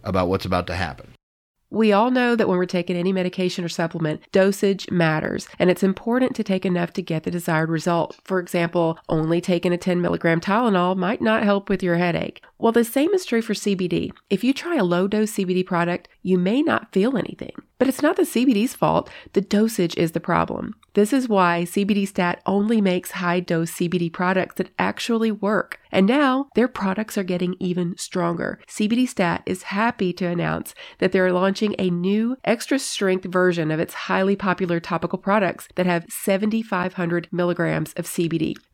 about 0.03 0.27
what's 0.27 0.45
about 0.45 0.67
to 0.67 0.75
happen. 0.75 1.13
We 1.73 1.91
all 1.91 2.11
know 2.11 2.35
that 2.35 2.47
when 2.47 2.59
we're 2.59 2.67
taking 2.67 2.95
any 2.95 3.11
medication 3.11 3.65
or 3.65 3.67
supplement, 3.67 4.21
dosage 4.31 4.91
matters, 4.91 5.47
and 5.57 5.71
it's 5.71 5.81
important 5.81 6.35
to 6.35 6.43
take 6.43 6.67
enough 6.67 6.93
to 6.93 7.01
get 7.01 7.23
the 7.23 7.31
desired 7.31 7.71
result. 7.71 8.15
For 8.23 8.37
example, 8.37 8.99
only 9.09 9.41
taking 9.41 9.73
a 9.73 9.77
10 9.77 9.99
milligram 9.99 10.39
Tylenol 10.39 10.95
might 10.95 11.19
not 11.19 11.41
help 11.41 11.69
with 11.69 11.81
your 11.81 11.95
headache. 11.95 12.43
Well, 12.63 12.71
the 12.71 12.85
same 12.85 13.13
is 13.13 13.25
true 13.25 13.41
for 13.41 13.53
CBD. 13.53 14.13
If 14.29 14.41
you 14.41 14.53
try 14.53 14.77
a 14.77 14.85
low 14.85 15.05
dose 15.05 15.33
CBD 15.33 15.65
product, 15.65 16.07
you 16.21 16.39
may 16.39 16.61
not 16.61 16.93
feel 16.93 17.17
anything. 17.17 17.51
But 17.77 17.89
it's 17.89 18.01
not 18.01 18.15
the 18.15 18.21
CBD's 18.21 18.73
fault, 18.73 19.09
the 19.33 19.41
dosage 19.41 19.97
is 19.97 20.13
the 20.13 20.21
problem. 20.21 20.73
This 20.93 21.11
is 21.11 21.27
why 21.27 21.65
CBD 21.65 22.07
Stat 22.07 22.41
only 22.45 22.79
makes 22.79 23.11
high 23.11 23.41
dose 23.41 23.71
CBD 23.73 24.13
products 24.13 24.55
that 24.55 24.69
actually 24.79 25.29
work. 25.29 25.81
And 25.91 26.05
now 26.05 26.47
their 26.55 26.69
products 26.69 27.17
are 27.17 27.23
getting 27.23 27.57
even 27.59 27.97
stronger. 27.97 28.61
CBD 28.69 29.09
Stat 29.09 29.43
is 29.45 29.63
happy 29.63 30.13
to 30.13 30.27
announce 30.27 30.73
that 30.99 31.11
they're 31.11 31.33
launching 31.33 31.75
a 31.77 31.89
new 31.89 32.37
extra 32.45 32.79
strength 32.79 33.25
version 33.25 33.71
of 33.71 33.81
its 33.81 33.93
highly 33.93 34.37
popular 34.37 34.79
topical 34.79 35.19
products 35.19 35.67
that 35.75 35.85
have 35.85 36.05
7,500 36.07 37.27
milligrams 37.33 37.91
of 37.93 38.05
CBD. 38.05 38.55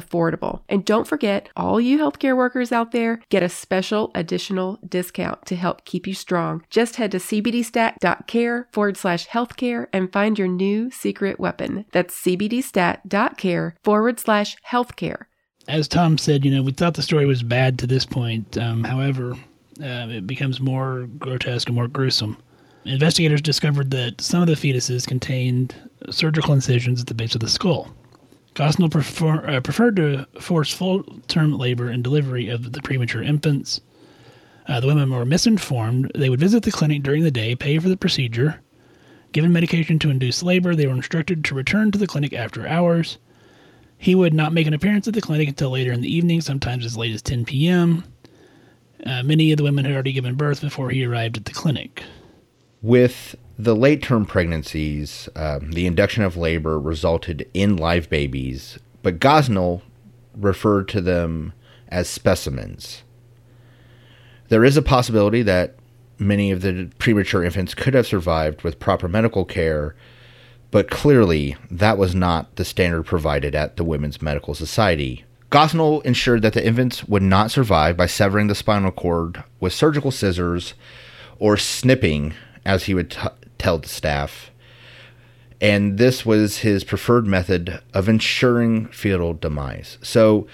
affordable. 0.00 0.62
And 0.68 0.84
don't 0.84 1.06
forget, 1.06 1.48
all 1.56 1.80
you 1.80 1.98
healthcare 1.98 2.36
workers 2.36 2.72
out 2.72 2.92
there 2.92 3.20
get 3.28 3.42
a 3.42 3.48
special 3.48 4.10
additional 4.14 4.78
discount 4.86 5.46
to 5.46 5.56
help 5.56 5.84
keep 5.84 6.06
you 6.06 6.14
strong. 6.14 6.64
Just 6.70 6.96
head 6.96 7.12
to 7.12 7.18
cbdstat.care 7.18 8.68
forward 8.72 8.96
slash 8.96 9.28
healthcare 9.28 9.86
and 9.92 10.12
find 10.12 10.38
your 10.38 10.48
new 10.48 10.90
secret 10.90 11.38
weapon. 11.38 11.84
That's 11.92 12.20
cbdstat.care 12.20 13.76
forward 13.82 14.20
slash 14.20 14.56
healthcare. 14.68 15.24
As 15.68 15.86
Tom 15.86 16.18
said, 16.18 16.44
you 16.44 16.50
know, 16.50 16.62
we 16.62 16.72
thought 16.72 16.94
the 16.94 17.02
story 17.02 17.26
was 17.26 17.42
bad 17.42 17.78
to 17.78 17.86
this 17.86 18.06
point. 18.06 18.56
Um, 18.58 18.82
however, 18.82 19.34
uh, 19.80 20.08
it 20.08 20.26
becomes 20.26 20.60
more 20.60 21.06
grotesque 21.18 21.68
and 21.68 21.76
more 21.76 21.88
gruesome. 21.88 22.36
Investigators 22.84 23.42
discovered 23.42 23.90
that 23.90 24.20
some 24.20 24.40
of 24.40 24.48
the 24.48 24.54
fetuses 24.54 25.06
contained 25.06 25.74
surgical 26.10 26.54
incisions 26.54 27.00
at 27.00 27.06
the 27.06 27.14
base 27.14 27.34
of 27.34 27.40
the 27.40 27.48
skull. 27.48 27.94
Gosnell 28.54 28.90
prefer, 28.90 29.46
uh, 29.46 29.60
preferred 29.60 29.96
to 29.96 30.26
force 30.40 30.72
full 30.72 31.04
term 31.28 31.56
labor 31.56 31.88
and 31.88 32.02
delivery 32.02 32.48
of 32.48 32.72
the 32.72 32.82
premature 32.82 33.22
infants. 33.22 33.80
Uh, 34.66 34.80
the 34.80 34.86
women 34.86 35.10
were 35.10 35.24
misinformed. 35.24 36.10
They 36.14 36.28
would 36.28 36.40
visit 36.40 36.62
the 36.62 36.70
clinic 36.70 37.02
during 37.02 37.22
the 37.22 37.30
day, 37.30 37.54
pay 37.54 37.78
for 37.78 37.88
the 37.88 37.96
procedure. 37.96 38.60
Given 39.32 39.52
medication 39.52 39.98
to 40.00 40.10
induce 40.10 40.42
labor, 40.42 40.74
they 40.74 40.86
were 40.86 40.94
instructed 40.94 41.44
to 41.44 41.54
return 41.54 41.92
to 41.92 41.98
the 41.98 42.06
clinic 42.06 42.32
after 42.32 42.66
hours. 42.66 43.18
He 43.96 44.14
would 44.14 44.34
not 44.34 44.52
make 44.52 44.66
an 44.66 44.74
appearance 44.74 45.06
at 45.06 45.14
the 45.14 45.20
clinic 45.20 45.48
until 45.48 45.70
later 45.70 45.92
in 45.92 46.00
the 46.00 46.12
evening, 46.12 46.40
sometimes 46.40 46.84
as 46.84 46.96
late 46.96 47.14
as 47.14 47.22
10 47.22 47.44
p.m. 47.44 48.04
Uh, 49.04 49.22
many 49.22 49.52
of 49.52 49.58
the 49.58 49.62
women 49.62 49.84
had 49.84 49.94
already 49.94 50.12
given 50.12 50.34
birth 50.34 50.60
before 50.60 50.90
he 50.90 51.04
arrived 51.04 51.36
at 51.36 51.44
the 51.44 51.52
clinic. 51.52 52.02
With 52.82 53.36
the 53.64 53.76
late 53.76 54.02
term 54.02 54.24
pregnancies, 54.24 55.28
um, 55.36 55.72
the 55.72 55.86
induction 55.86 56.22
of 56.22 56.36
labor 56.36 56.78
resulted 56.78 57.48
in 57.52 57.76
live 57.76 58.08
babies, 58.08 58.78
but 59.02 59.20
Gosnell 59.20 59.82
referred 60.34 60.88
to 60.88 61.00
them 61.00 61.52
as 61.88 62.08
specimens. 62.08 63.02
There 64.48 64.64
is 64.64 64.76
a 64.76 64.82
possibility 64.82 65.42
that 65.42 65.76
many 66.18 66.50
of 66.50 66.62
the 66.62 66.90
premature 66.98 67.44
infants 67.44 67.74
could 67.74 67.94
have 67.94 68.06
survived 68.06 68.62
with 68.62 68.80
proper 68.80 69.08
medical 69.08 69.44
care, 69.44 69.94
but 70.70 70.90
clearly 70.90 71.56
that 71.70 71.98
was 71.98 72.14
not 72.14 72.56
the 72.56 72.64
standard 72.64 73.04
provided 73.04 73.54
at 73.54 73.76
the 73.76 73.84
Women's 73.84 74.22
Medical 74.22 74.54
Society. 74.54 75.24
Gosnell 75.50 76.04
ensured 76.04 76.42
that 76.42 76.52
the 76.52 76.64
infants 76.64 77.04
would 77.04 77.22
not 77.22 77.50
survive 77.50 77.96
by 77.96 78.06
severing 78.06 78.46
the 78.46 78.54
spinal 78.54 78.92
cord 78.92 79.42
with 79.58 79.72
surgical 79.72 80.12
scissors 80.12 80.74
or 81.38 81.56
snipping, 81.56 82.34
as 82.64 82.84
he 82.84 82.94
would 82.94 83.10
t- 83.10 83.28
tell 83.60 83.78
the 83.78 83.88
staff. 83.88 84.50
And 85.60 85.98
this 85.98 86.24
was 86.24 86.58
his 86.58 86.84
preferred 86.84 87.26
method 87.26 87.80
of 87.92 88.08
ensuring 88.08 88.86
fetal 88.86 89.34
demise. 89.34 89.98
So 90.02 90.46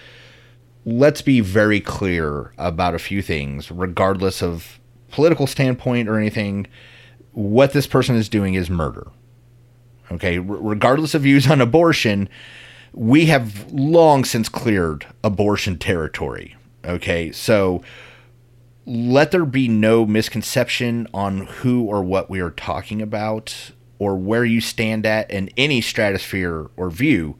let's 0.84 1.22
be 1.22 1.40
very 1.40 1.80
clear 1.80 2.52
about 2.58 2.94
a 2.94 2.98
few 2.98 3.22
things, 3.22 3.70
regardless 3.70 4.42
of 4.42 4.80
political 5.10 5.46
standpoint 5.46 6.08
or 6.08 6.18
anything. 6.18 6.66
What 7.32 7.72
this 7.72 7.86
person 7.86 8.16
is 8.16 8.28
doing 8.28 8.54
is 8.54 8.68
murder. 8.68 9.08
Okay, 10.10 10.38
R- 10.38 10.44
regardless 10.44 11.14
of 11.14 11.22
views 11.22 11.48
on 11.48 11.60
abortion, 11.60 12.28
we 12.92 13.26
have 13.26 13.70
long 13.72 14.24
since 14.24 14.48
cleared 14.48 15.06
abortion 15.22 15.78
territory. 15.78 16.56
Okay, 16.84 17.32
so 17.32 17.82
let 18.86 19.32
there 19.32 19.44
be 19.44 19.66
no 19.66 20.06
misconception 20.06 21.08
on 21.12 21.46
who 21.46 21.84
or 21.84 22.02
what 22.02 22.30
we 22.30 22.40
are 22.40 22.50
talking 22.50 23.02
about 23.02 23.72
or 23.98 24.16
where 24.16 24.44
you 24.44 24.60
stand 24.60 25.04
at 25.04 25.28
in 25.30 25.50
any 25.56 25.80
stratosphere 25.80 26.70
or 26.76 26.90
view. 26.90 27.36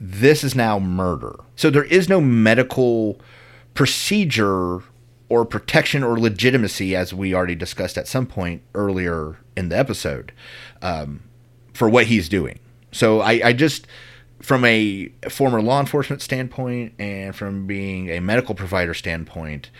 This 0.00 0.44
is 0.44 0.54
now 0.54 0.78
murder. 0.78 1.40
So 1.56 1.68
there 1.68 1.84
is 1.84 2.08
no 2.08 2.20
medical 2.20 3.20
procedure 3.74 4.82
or 5.28 5.44
protection 5.46 6.04
or 6.04 6.20
legitimacy, 6.20 6.94
as 6.94 7.14
we 7.14 7.34
already 7.34 7.54
discussed 7.54 7.96
at 7.96 8.06
some 8.06 8.26
point 8.26 8.62
earlier 8.74 9.38
in 9.56 9.70
the 9.70 9.78
episode, 9.78 10.30
um, 10.82 11.22
for 11.72 11.88
what 11.88 12.06
he's 12.06 12.28
doing. 12.28 12.58
So 12.92 13.20
I, 13.20 13.40
I 13.42 13.52
just 13.52 13.86
from 14.40 14.64
a 14.64 15.08
former 15.30 15.62
law 15.62 15.80
enforcement 15.80 16.20
standpoint 16.20 16.92
and 16.98 17.34
from 17.34 17.66
being 17.66 18.10
a 18.10 18.20
medical 18.20 18.54
provider 18.54 18.92
standpoint, 18.92 19.70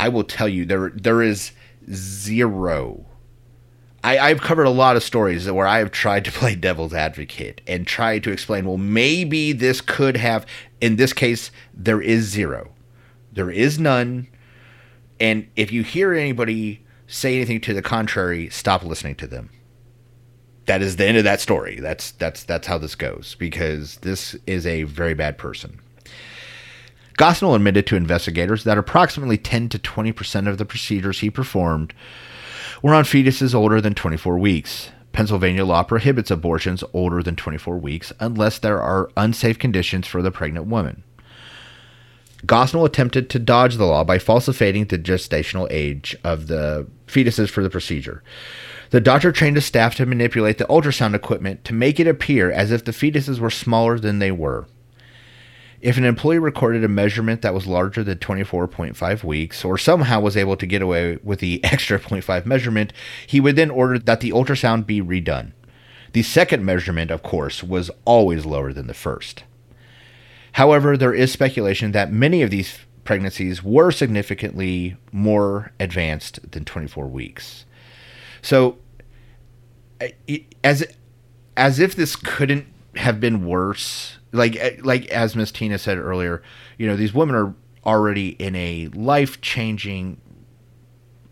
I 0.00 0.08
will 0.08 0.24
tell 0.24 0.48
you 0.48 0.64
there 0.64 0.90
there 0.90 1.22
is 1.22 1.52
zero. 1.92 3.04
I, 4.02 4.18
I've 4.18 4.40
covered 4.40 4.64
a 4.64 4.70
lot 4.70 4.96
of 4.96 5.02
stories 5.02 5.50
where 5.50 5.66
I 5.66 5.78
have 5.78 5.90
tried 5.90 6.24
to 6.24 6.32
play 6.40 6.54
devil's 6.54 6.94
advocate 6.94 7.60
and 7.66 7.86
tried 7.86 8.24
to 8.24 8.32
explain, 8.32 8.64
well, 8.64 8.78
maybe 8.78 9.52
this 9.52 9.80
could 9.80 10.16
have. 10.16 10.46
In 10.80 10.96
this 10.96 11.12
case, 11.12 11.50
there 11.74 12.00
is 12.00 12.24
zero. 12.24 12.70
There 13.32 13.50
is 13.50 13.78
none. 13.78 14.28
And 15.20 15.48
if 15.54 15.70
you 15.70 15.82
hear 15.82 16.14
anybody 16.14 16.82
say 17.06 17.36
anything 17.36 17.60
to 17.60 17.74
the 17.74 17.82
contrary, 17.82 18.48
stop 18.48 18.82
listening 18.82 19.16
to 19.16 19.26
them 19.26 19.50
that 20.70 20.82
is 20.82 20.94
the 20.94 21.04
end 21.04 21.18
of 21.18 21.24
that 21.24 21.40
story. 21.40 21.80
That's 21.80 22.12
that's 22.12 22.44
that's 22.44 22.66
how 22.68 22.78
this 22.78 22.94
goes 22.94 23.34
because 23.40 23.96
this 23.96 24.36
is 24.46 24.64
a 24.66 24.84
very 24.84 25.14
bad 25.14 25.36
person. 25.36 25.80
Gosnell 27.20 27.54
admitted 27.54 27.86
to 27.86 27.96
investigators 27.96 28.64
that 28.64 28.78
approximately 28.78 29.36
10 29.36 29.68
to 29.68 29.78
20 29.78 30.10
percent 30.10 30.48
of 30.48 30.56
the 30.56 30.64
procedures 30.64 31.20
he 31.20 31.28
performed 31.28 31.92
were 32.82 32.94
on 32.94 33.04
fetuses 33.04 33.54
older 33.54 33.78
than 33.78 33.92
24 33.92 34.38
weeks. 34.38 34.88
Pennsylvania 35.12 35.66
law 35.66 35.82
prohibits 35.82 36.30
abortions 36.30 36.82
older 36.94 37.22
than 37.22 37.36
24 37.36 37.76
weeks 37.76 38.10
unless 38.20 38.58
there 38.58 38.80
are 38.80 39.10
unsafe 39.18 39.58
conditions 39.58 40.06
for 40.06 40.22
the 40.22 40.30
pregnant 40.30 40.68
woman. 40.68 41.04
Gosnell 42.46 42.86
attempted 42.86 43.28
to 43.28 43.38
dodge 43.38 43.76
the 43.76 43.84
law 43.84 44.02
by 44.02 44.18
falsifying 44.18 44.86
the 44.86 44.98
gestational 44.98 45.68
age 45.70 46.16
of 46.24 46.46
the 46.46 46.86
fetuses 47.06 47.50
for 47.50 47.62
the 47.62 47.68
procedure. 47.68 48.22
The 48.88 49.00
doctor 49.02 49.30
trained 49.30 49.56
his 49.56 49.66
staff 49.66 49.94
to 49.96 50.06
manipulate 50.06 50.56
the 50.56 50.64
ultrasound 50.64 51.14
equipment 51.14 51.66
to 51.66 51.74
make 51.74 52.00
it 52.00 52.06
appear 52.06 52.50
as 52.50 52.72
if 52.72 52.86
the 52.86 52.92
fetuses 52.92 53.38
were 53.38 53.50
smaller 53.50 53.98
than 53.98 54.20
they 54.20 54.32
were. 54.32 54.66
If 55.80 55.96
an 55.96 56.04
employee 56.04 56.38
recorded 56.38 56.84
a 56.84 56.88
measurement 56.88 57.40
that 57.42 57.54
was 57.54 57.66
larger 57.66 58.04
than 58.04 58.18
24.5 58.18 59.24
weeks, 59.24 59.64
or 59.64 59.78
somehow 59.78 60.20
was 60.20 60.36
able 60.36 60.56
to 60.56 60.66
get 60.66 60.82
away 60.82 61.18
with 61.22 61.40
the 61.40 61.62
extra 61.64 61.98
0.5 61.98 62.44
measurement, 62.44 62.92
he 63.26 63.40
would 63.40 63.56
then 63.56 63.70
order 63.70 63.98
that 63.98 64.20
the 64.20 64.30
ultrasound 64.30 64.86
be 64.86 65.00
redone. 65.00 65.52
The 66.12 66.22
second 66.22 66.64
measurement, 66.64 67.10
of 67.10 67.22
course, 67.22 67.62
was 67.62 67.90
always 68.04 68.44
lower 68.44 68.72
than 68.72 68.88
the 68.88 68.94
first. 68.94 69.44
However, 70.52 70.96
there 70.96 71.14
is 71.14 71.32
speculation 71.32 71.92
that 71.92 72.12
many 72.12 72.42
of 72.42 72.50
these 72.50 72.80
pregnancies 73.04 73.62
were 73.62 73.90
significantly 73.90 74.96
more 75.12 75.72
advanced 75.80 76.50
than 76.50 76.64
24 76.64 77.06
weeks. 77.06 77.64
So, 78.42 78.78
as 80.64 80.84
as 81.56 81.78
if 81.78 81.94
this 81.94 82.16
couldn't 82.16 82.66
have 82.96 83.20
been 83.20 83.44
worse, 83.44 84.18
like 84.32 84.56
eh, 84.56 84.76
like 84.82 85.06
as 85.06 85.36
Miss 85.36 85.52
Tina 85.52 85.78
said 85.78 85.98
earlier, 85.98 86.42
you 86.78 86.86
know, 86.86 86.96
these 86.96 87.14
women 87.14 87.34
are 87.34 87.54
already 87.84 88.30
in 88.30 88.54
a 88.54 88.88
life 88.88 89.40
changing 89.40 90.20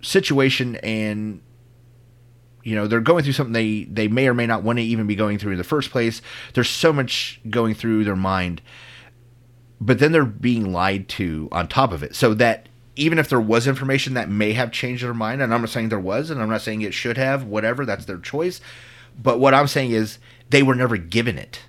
situation, 0.00 0.76
and 0.76 1.40
you 2.62 2.74
know 2.74 2.87
they're 2.87 3.00
going 3.00 3.24
through 3.24 3.32
something 3.32 3.52
they 3.52 3.84
they 3.84 4.08
may 4.08 4.28
or 4.28 4.34
may 4.34 4.46
not 4.46 4.62
want 4.62 4.78
to 4.78 4.84
even 4.84 5.06
be 5.06 5.14
going 5.14 5.38
through 5.38 5.52
in 5.52 5.58
the 5.58 5.64
first 5.64 5.90
place. 5.90 6.20
There's 6.54 6.70
so 6.70 6.92
much 6.92 7.40
going 7.48 7.74
through 7.74 8.04
their 8.04 8.16
mind, 8.16 8.62
but 9.80 9.98
then 9.98 10.12
they're 10.12 10.24
being 10.24 10.72
lied 10.72 11.08
to 11.11 11.48
on 11.52 11.68
top 11.68 11.92
of 11.92 12.02
it, 12.02 12.14
so 12.14 12.34
that 12.34 12.68
even 12.96 13.20
if 13.20 13.28
there 13.28 13.40
was 13.40 13.68
information 13.68 14.14
that 14.14 14.28
may 14.28 14.52
have 14.54 14.72
changed 14.72 15.04
their 15.04 15.14
mind, 15.14 15.40
and 15.40 15.54
I'm 15.54 15.61
not 15.61 15.70
saying 15.70 15.88
there 15.88 16.00
was, 16.00 16.30
and 16.30 16.42
I'm 16.42 16.50
not 16.50 16.62
saying 16.62 16.82
it 16.82 16.92
should 16.92 17.16
have, 17.16 17.44
whatever, 17.44 17.87
that's 17.87 18.06
their 18.06 18.18
choice. 18.18 18.61
But 19.16 19.38
what 19.38 19.54
I'm 19.54 19.68
saying 19.68 19.92
is 19.92 20.18
they 20.50 20.64
were 20.64 20.74
never 20.74 20.96
given 20.96 21.38
it. 21.38 21.62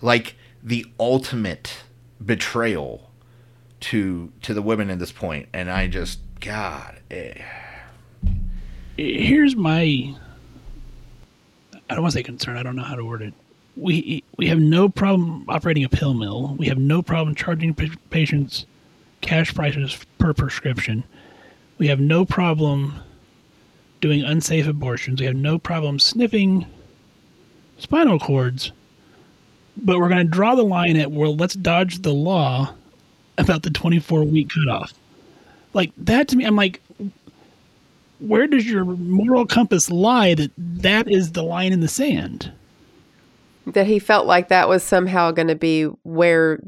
Like 0.00 0.36
the 0.62 0.86
ultimate 0.98 1.82
betrayal 2.24 3.10
to 3.80 4.32
to 4.42 4.54
the 4.54 4.62
women 4.62 4.90
at 4.90 4.98
this 4.98 5.12
point, 5.12 5.48
and 5.52 5.70
I 5.70 5.88
just 5.88 6.20
God. 6.40 7.00
Eh. 7.10 7.34
Here's 8.96 9.56
my. 9.56 10.14
I 11.90 11.94
don't 11.94 12.02
want 12.02 12.12
to 12.12 12.18
say 12.18 12.22
concern. 12.22 12.56
I 12.56 12.62
don't 12.62 12.76
know 12.76 12.82
how 12.82 12.94
to 12.94 13.04
word 13.04 13.22
it. 13.22 13.34
We 13.76 14.22
we 14.36 14.46
have 14.48 14.60
no 14.60 14.88
problem 14.88 15.44
operating 15.48 15.84
a 15.84 15.88
pill 15.88 16.14
mill. 16.14 16.54
We 16.58 16.66
have 16.68 16.78
no 16.78 17.02
problem 17.02 17.34
charging 17.34 17.74
patients 18.10 18.66
cash 19.22 19.54
prices 19.54 19.98
per 20.18 20.34
prescription. 20.34 21.04
We 21.78 21.88
have 21.88 22.00
no 22.00 22.24
problem 22.24 23.00
doing 24.00 24.22
unsafe 24.22 24.66
abortions. 24.66 25.20
We 25.20 25.26
have 25.26 25.36
no 25.36 25.58
problem 25.58 25.98
sniffing 25.98 26.66
spinal 27.78 28.18
cords. 28.18 28.72
But 29.76 29.98
we're 29.98 30.08
going 30.08 30.24
to 30.24 30.30
draw 30.30 30.54
the 30.54 30.62
line 30.62 30.96
at, 30.96 31.10
well, 31.10 31.34
let's 31.34 31.54
dodge 31.54 32.02
the 32.02 32.12
law 32.12 32.74
about 33.38 33.62
the 33.62 33.70
24 33.70 34.24
week 34.24 34.50
cutoff. 34.50 34.92
Like, 35.72 35.92
that 35.96 36.28
to 36.28 36.36
me, 36.36 36.44
I'm 36.44 36.56
like, 36.56 36.82
where 38.18 38.46
does 38.46 38.66
your 38.66 38.84
moral 38.84 39.46
compass 39.46 39.90
lie 39.90 40.34
that 40.34 40.52
that 40.56 41.10
is 41.10 41.32
the 41.32 41.42
line 41.42 41.72
in 41.72 41.80
the 41.80 41.88
sand? 41.88 42.52
That 43.66 43.86
he 43.86 43.98
felt 43.98 44.26
like 44.26 44.48
that 44.48 44.68
was 44.68 44.82
somehow 44.82 45.30
going 45.30 45.48
to 45.48 45.54
be 45.54 45.84
where 46.02 46.60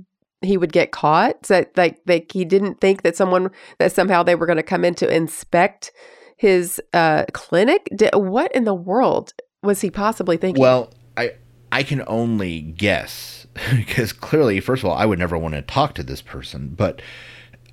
he 0.43 0.57
would 0.57 0.73
get 0.73 0.93
caught. 0.93 1.47
So 1.47 1.65
like 1.77 2.01
like 2.07 2.31
he 2.33 2.45
didn't 2.45 2.81
think 2.81 3.03
that 3.03 3.17
someone 3.17 3.51
that 3.79 3.93
somehow 3.93 4.23
they 4.23 4.35
were 4.35 4.47
going 4.47 4.57
to 4.57 4.63
come 4.63 4.85
in 4.85 4.95
to 4.97 5.15
inspect 5.15 5.93
his 6.37 6.81
uh, 6.93 7.25
clinic. 7.33 7.89
Did, 7.95 8.15
what 8.15 8.55
in 8.55 8.65
the 8.65 8.75
world 8.75 9.33
was 9.63 9.81
he 9.81 9.91
possibly 9.91 10.37
thinking? 10.37 10.61
Well, 10.61 10.93
I 11.17 11.33
I 11.75 11.83
can 11.83 12.05
only 12.07 12.61
guess 12.61 13.49
because 13.77 14.13
clearly, 14.13 14.61
first 14.61 14.85
of 14.85 14.89
all, 14.89 14.97
I 14.97 15.07
would 15.07 15.19
never 15.19 15.37
want 15.37 15.57
to 15.57 15.63
talk 15.63 15.95
to 15.95 16.05
this 16.05 16.23
person, 16.23 16.69
but 16.69 17.03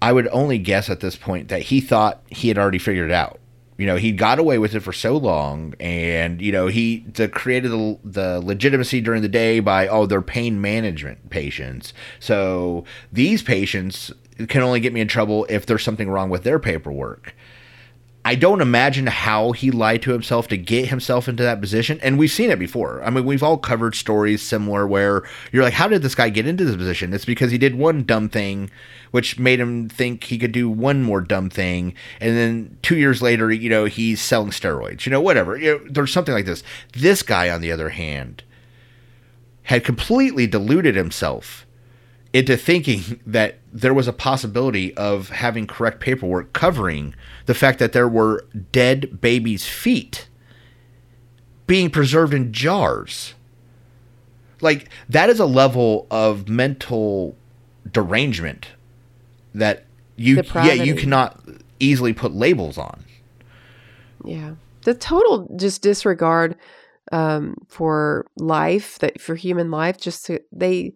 I 0.01 0.11
would 0.11 0.27
only 0.31 0.57
guess 0.57 0.89
at 0.89 1.01
this 1.01 1.15
point 1.15 1.49
that 1.49 1.61
he 1.61 1.81
thought 1.81 2.23
he 2.27 2.47
had 2.47 2.57
already 2.57 2.79
figured 2.79 3.11
it 3.11 3.13
out. 3.13 3.39
You 3.77 3.85
know, 3.85 3.97
he 3.97 4.11
got 4.11 4.39
away 4.39 4.57
with 4.57 4.73
it 4.73 4.79
for 4.79 4.91
so 4.91 5.15
long, 5.17 5.75
and 5.79 6.41
you 6.41 6.51
know 6.51 6.65
he 6.65 7.05
the 7.13 7.27
created 7.27 7.69
the, 7.69 7.99
the 8.03 8.41
legitimacy 8.41 9.01
during 9.01 9.21
the 9.21 9.29
day 9.29 9.59
by 9.59 9.87
oh 9.87 10.07
they're 10.07 10.23
pain 10.23 10.59
management 10.59 11.29
patients. 11.29 11.93
So 12.19 12.85
these 13.11 13.43
patients 13.43 14.11
can 14.47 14.63
only 14.63 14.79
get 14.79 14.93
me 14.93 15.01
in 15.01 15.07
trouble 15.07 15.45
if 15.47 15.67
there's 15.67 15.83
something 15.83 16.09
wrong 16.09 16.31
with 16.31 16.41
their 16.43 16.57
paperwork. 16.57 17.35
I 18.23 18.35
don't 18.35 18.61
imagine 18.61 19.07
how 19.07 19.51
he 19.51 19.71
lied 19.71 20.03
to 20.03 20.11
himself 20.11 20.47
to 20.49 20.57
get 20.57 20.89
himself 20.89 21.27
into 21.27 21.41
that 21.41 21.59
position. 21.59 21.99
And 22.03 22.19
we've 22.19 22.29
seen 22.29 22.51
it 22.51 22.59
before. 22.59 23.03
I 23.03 23.09
mean, 23.09 23.25
we've 23.25 23.41
all 23.41 23.57
covered 23.57 23.95
stories 23.95 24.43
similar 24.43 24.85
where 24.85 25.23
you're 25.51 25.63
like, 25.63 25.73
how 25.73 25.87
did 25.87 26.03
this 26.03 26.13
guy 26.13 26.29
get 26.29 26.45
into 26.45 26.63
this 26.63 26.75
position? 26.75 27.13
It's 27.13 27.25
because 27.25 27.51
he 27.51 27.57
did 27.57 27.73
one 27.73 28.03
dumb 28.03 28.29
thing, 28.29 28.69
which 29.09 29.39
made 29.39 29.59
him 29.59 29.89
think 29.89 30.25
he 30.25 30.37
could 30.37 30.51
do 30.51 30.69
one 30.69 31.01
more 31.01 31.21
dumb 31.21 31.49
thing. 31.49 31.95
And 32.19 32.37
then 32.37 32.77
two 32.83 32.97
years 32.97 33.23
later, 33.23 33.51
you 33.51 33.69
know, 33.69 33.85
he's 33.85 34.21
selling 34.21 34.51
steroids, 34.51 35.07
you 35.07 35.11
know, 35.11 35.21
whatever. 35.21 35.57
You 35.57 35.79
know, 35.79 35.85
there's 35.89 36.13
something 36.13 36.35
like 36.35 36.45
this. 36.45 36.63
This 36.93 37.23
guy, 37.23 37.49
on 37.49 37.61
the 37.61 37.71
other 37.71 37.89
hand, 37.89 38.43
had 39.63 39.83
completely 39.83 40.45
deluded 40.45 40.95
himself 40.95 41.65
into 42.33 42.55
thinking 42.55 43.19
that 43.25 43.59
there 43.73 43.93
was 43.93 44.07
a 44.07 44.13
possibility 44.13 44.95
of 44.95 45.29
having 45.29 45.67
correct 45.67 45.99
paperwork 45.99 46.53
covering 46.53 47.13
the 47.45 47.53
fact 47.53 47.79
that 47.79 47.91
there 47.91 48.07
were 48.07 48.45
dead 48.71 49.19
babies' 49.19 49.65
feet 49.65 50.27
being 51.67 51.89
preserved 51.89 52.33
in 52.33 52.53
jars. 52.53 53.33
Like, 54.61 54.89
that 55.09 55.29
is 55.29 55.39
a 55.39 55.45
level 55.45 56.07
of 56.11 56.47
mental 56.47 57.35
derangement 57.89 58.67
that 59.53 59.85
you 60.15 60.41
yeah 60.53 60.73
you 60.73 60.95
cannot 60.95 61.41
easily 61.79 62.13
put 62.13 62.31
labels 62.31 62.77
on. 62.77 63.03
Yeah. 64.23 64.55
The 64.83 64.93
total 64.93 65.49
just 65.57 65.81
disregard 65.81 66.55
um, 67.11 67.55
for 67.67 68.27
life 68.37 68.99
that 68.99 69.19
for 69.19 69.35
human 69.35 69.71
life 69.71 69.97
just 69.97 70.25
to, 70.27 70.39
they 70.51 70.93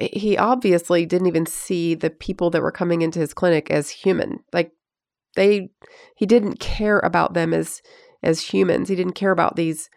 he 0.00 0.36
obviously 0.36 1.06
didn't 1.06 1.28
even 1.28 1.46
see 1.46 1.94
the 1.94 2.10
people 2.10 2.50
that 2.50 2.62
were 2.62 2.72
coming 2.72 3.02
into 3.02 3.20
his 3.20 3.34
clinic 3.34 3.70
as 3.70 3.90
human. 3.90 4.40
Like 4.52 4.72
they 5.36 5.68
he 6.16 6.26
didn't 6.26 6.60
care 6.60 6.98
about 7.00 7.34
them 7.34 7.54
as 7.54 7.82
as 8.22 8.40
humans. 8.40 8.88
He 8.88 8.96
didn't 8.96 9.14
care 9.14 9.32
about 9.32 9.56
these 9.56 9.88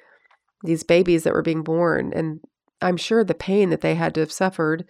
these 0.63 0.83
babies 0.83 1.23
that 1.23 1.33
were 1.33 1.41
being 1.41 1.63
born 1.63 2.11
and 2.13 2.39
I'm 2.81 2.97
sure 2.97 3.23
the 3.23 3.33
pain 3.33 3.69
that 3.71 3.81
they 3.81 3.95
had 3.95 4.13
to 4.15 4.19
have 4.19 4.31
suffered 4.31 4.85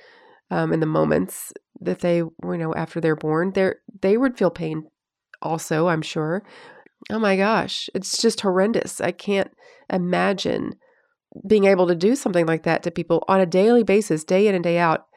um, 0.52 0.74
in 0.74 0.80
the 0.80 0.86
moments 0.86 1.54
that 1.80 2.00
they 2.00 2.18
you 2.18 2.34
know 2.44 2.74
after 2.76 3.00
they're 3.00 3.16
born, 3.16 3.52
they 3.54 3.74
they 4.02 4.18
would 4.18 4.38
feel 4.38 4.50
pain 4.50 4.88
also, 5.42 5.88
I'm 5.88 6.02
sure. 6.02 6.44
Oh 7.12 7.20
my 7.20 7.38
gosh, 7.38 7.90
it's 7.94 8.22
just 8.22 8.42
horrendous. 8.42 9.00
I 9.00 9.12
can't 9.12 9.52
imagine 9.90 10.76
being 11.46 11.66
able 11.66 11.88
to 11.88 11.96
do 11.96 12.16
something 12.16 12.46
like 12.46 12.64
that 12.64 12.84
to 12.84 12.92
people 12.92 13.24
on 13.28 13.40
a 13.40 13.46
daily 13.46 13.84
basis, 13.84 14.24
day 14.24 14.48
in 14.48 14.56
and 14.56 14.64
day 14.64 14.78
out. 14.78 15.08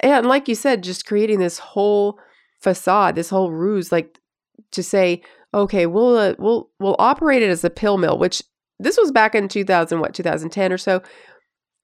And 0.00 0.26
like 0.26 0.48
you 0.48 0.54
said, 0.54 0.82
just 0.82 1.06
creating 1.06 1.38
this 1.38 1.58
whole 1.58 2.18
facade, 2.60 3.14
this 3.14 3.30
whole 3.30 3.50
ruse, 3.50 3.92
like 3.92 4.18
to 4.72 4.82
say, 4.82 5.22
okay, 5.54 5.86
we'll 5.86 6.16
uh, 6.16 6.34
we'll 6.38 6.70
we'll 6.78 6.96
operate 6.98 7.42
it 7.42 7.50
as 7.50 7.64
a 7.64 7.70
pill 7.70 7.98
mill, 7.98 8.18
which 8.18 8.42
this 8.78 8.96
was 8.96 9.10
back 9.10 9.34
in 9.34 9.48
2000 9.48 10.00
what 10.00 10.14
2010 10.14 10.72
or 10.72 10.78
so. 10.78 11.02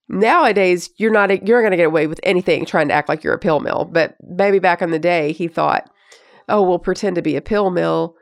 Nowadays, 0.07 0.91
you're 0.97 1.11
not 1.11 1.45
you're 1.47 1.61
going 1.61 1.71
to 1.71 1.77
get 1.77 1.87
away 1.87 2.07
with 2.07 2.19
anything 2.23 2.65
trying 2.65 2.87
to 2.89 2.93
act 2.93 3.09
like 3.09 3.23
you're 3.23 3.33
a 3.33 3.39
pill 3.39 3.59
mill, 3.59 3.89
but 3.91 4.15
maybe 4.23 4.59
back 4.59 4.81
in 4.81 4.91
the 4.91 4.99
day 4.99 5.31
he 5.31 5.47
thought, 5.47 5.89
"Oh, 6.47 6.61
we'll 6.61 6.79
pretend 6.79 7.15
to 7.15 7.21
be 7.21 7.35
a 7.35 7.41
pill 7.41 7.71
mill." 7.71 8.15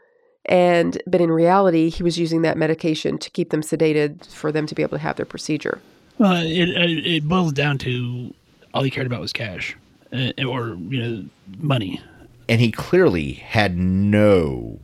And 0.45 1.01
but 1.07 1.21
in 1.21 1.31
reality, 1.31 1.89
he 1.89 2.03
was 2.03 2.19
using 2.19 2.41
that 2.41 2.57
medication 2.57 3.17
to 3.19 3.29
keep 3.29 3.49
them 3.49 3.61
sedated 3.61 4.25
for 4.27 4.51
them 4.51 4.65
to 4.67 4.75
be 4.75 4.81
able 4.81 4.97
to 4.97 5.03
have 5.03 5.15
their 5.15 5.25
procedure. 5.25 5.81
Well, 6.17 6.43
it 6.43 6.69
it, 6.69 7.07
it 7.07 7.27
boils 7.27 7.53
down 7.53 7.77
to 7.79 8.33
all 8.73 8.83
he 8.83 8.91
cared 8.91 9.07
about 9.07 9.21
was 9.21 9.31
cash, 9.31 9.77
uh, 10.11 10.31
or 10.45 10.75
you 10.75 11.01
know, 11.01 11.25
money. 11.59 12.01
And 12.49 12.59
he 12.59 12.71
clearly 12.71 13.33
had 13.33 13.77
no 13.77 14.79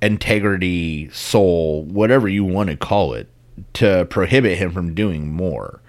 integrity, 0.00 1.10
soul, 1.10 1.82
whatever 1.84 2.28
you 2.28 2.44
want 2.44 2.70
to 2.70 2.76
call 2.76 3.14
it, 3.14 3.28
to 3.74 4.04
prohibit 4.04 4.58
him 4.58 4.70
from 4.70 4.94
doing 4.94 5.32
more. 5.32 5.80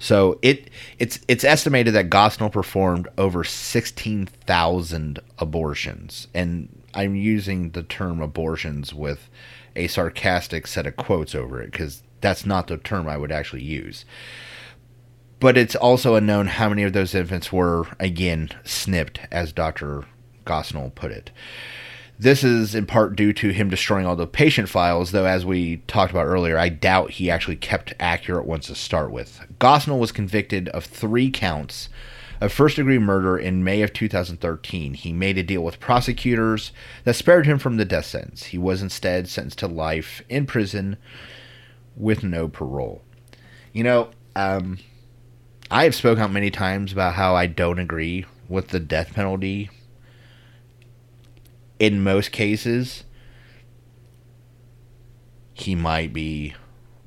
So 0.00 0.38
it 0.42 0.70
it's 0.98 1.20
it's 1.28 1.44
estimated 1.44 1.94
that 1.94 2.10
Gosnell 2.10 2.50
performed 2.50 3.06
over 3.16 3.44
sixteen 3.44 4.26
thousand 4.26 5.20
abortions, 5.38 6.26
and 6.34 6.68
I'm 6.94 7.14
using 7.14 7.70
the 7.70 7.82
term 7.82 8.20
abortions 8.20 8.92
with 8.92 9.28
a 9.76 9.86
sarcastic 9.86 10.66
set 10.66 10.86
of 10.86 10.96
quotes 10.96 11.34
over 11.34 11.62
it 11.62 11.70
because 11.70 12.02
that's 12.20 12.44
not 12.44 12.66
the 12.66 12.76
term 12.76 13.08
I 13.08 13.16
would 13.16 13.32
actually 13.32 13.62
use. 13.62 14.04
But 15.38 15.56
it's 15.56 15.74
also 15.74 16.16
unknown 16.16 16.48
how 16.48 16.68
many 16.68 16.82
of 16.82 16.92
those 16.92 17.14
infants 17.14 17.50
were, 17.50 17.86
again, 17.98 18.50
snipped, 18.64 19.20
as 19.30 19.52
Dr. 19.52 20.04
Gosnell 20.44 20.94
put 20.94 21.10
it. 21.10 21.30
This 22.18 22.44
is 22.44 22.74
in 22.74 22.84
part 22.84 23.16
due 23.16 23.32
to 23.32 23.48
him 23.48 23.70
destroying 23.70 24.04
all 24.04 24.16
the 24.16 24.26
patient 24.26 24.68
files, 24.68 25.12
though, 25.12 25.24
as 25.24 25.46
we 25.46 25.78
talked 25.86 26.10
about 26.10 26.26
earlier, 26.26 26.58
I 26.58 26.68
doubt 26.68 27.12
he 27.12 27.30
actually 27.30 27.56
kept 27.56 27.94
accurate 27.98 28.44
ones 28.44 28.66
to 28.66 28.74
start 28.74 29.10
with. 29.10 29.40
Gosnell 29.58 29.98
was 29.98 30.12
convicted 30.12 30.68
of 30.68 30.84
three 30.84 31.30
counts 31.30 31.88
of 32.40 32.52
first 32.52 32.76
degree 32.76 32.98
murder 32.98 33.36
in 33.36 33.62
May 33.62 33.82
of 33.82 33.92
2013. 33.92 34.94
He 34.94 35.12
made 35.12 35.36
a 35.36 35.42
deal 35.42 35.62
with 35.62 35.80
prosecutors 35.80 36.72
that 37.04 37.14
spared 37.16 37.46
him 37.46 37.58
from 37.58 37.76
the 37.76 37.84
death 37.84 38.06
sentence. 38.06 38.44
He 38.44 38.58
was 38.58 38.82
instead 38.82 39.28
sentenced 39.28 39.58
to 39.58 39.66
life 39.66 40.22
in 40.28 40.46
prison 40.46 40.96
with 41.96 42.24
no 42.24 42.48
parole. 42.48 43.02
You 43.72 43.84
know, 43.84 44.10
um, 44.34 44.78
I 45.70 45.84
have 45.84 45.94
spoken 45.94 46.22
out 46.22 46.32
many 46.32 46.50
times 46.50 46.92
about 46.92 47.14
how 47.14 47.34
I 47.34 47.46
don't 47.46 47.78
agree 47.78 48.24
with 48.48 48.68
the 48.68 48.80
death 48.80 49.14
penalty 49.14 49.70
in 51.78 52.02
most 52.02 52.32
cases. 52.32 53.04
He 55.52 55.74
might 55.74 56.12
be 56.12 56.54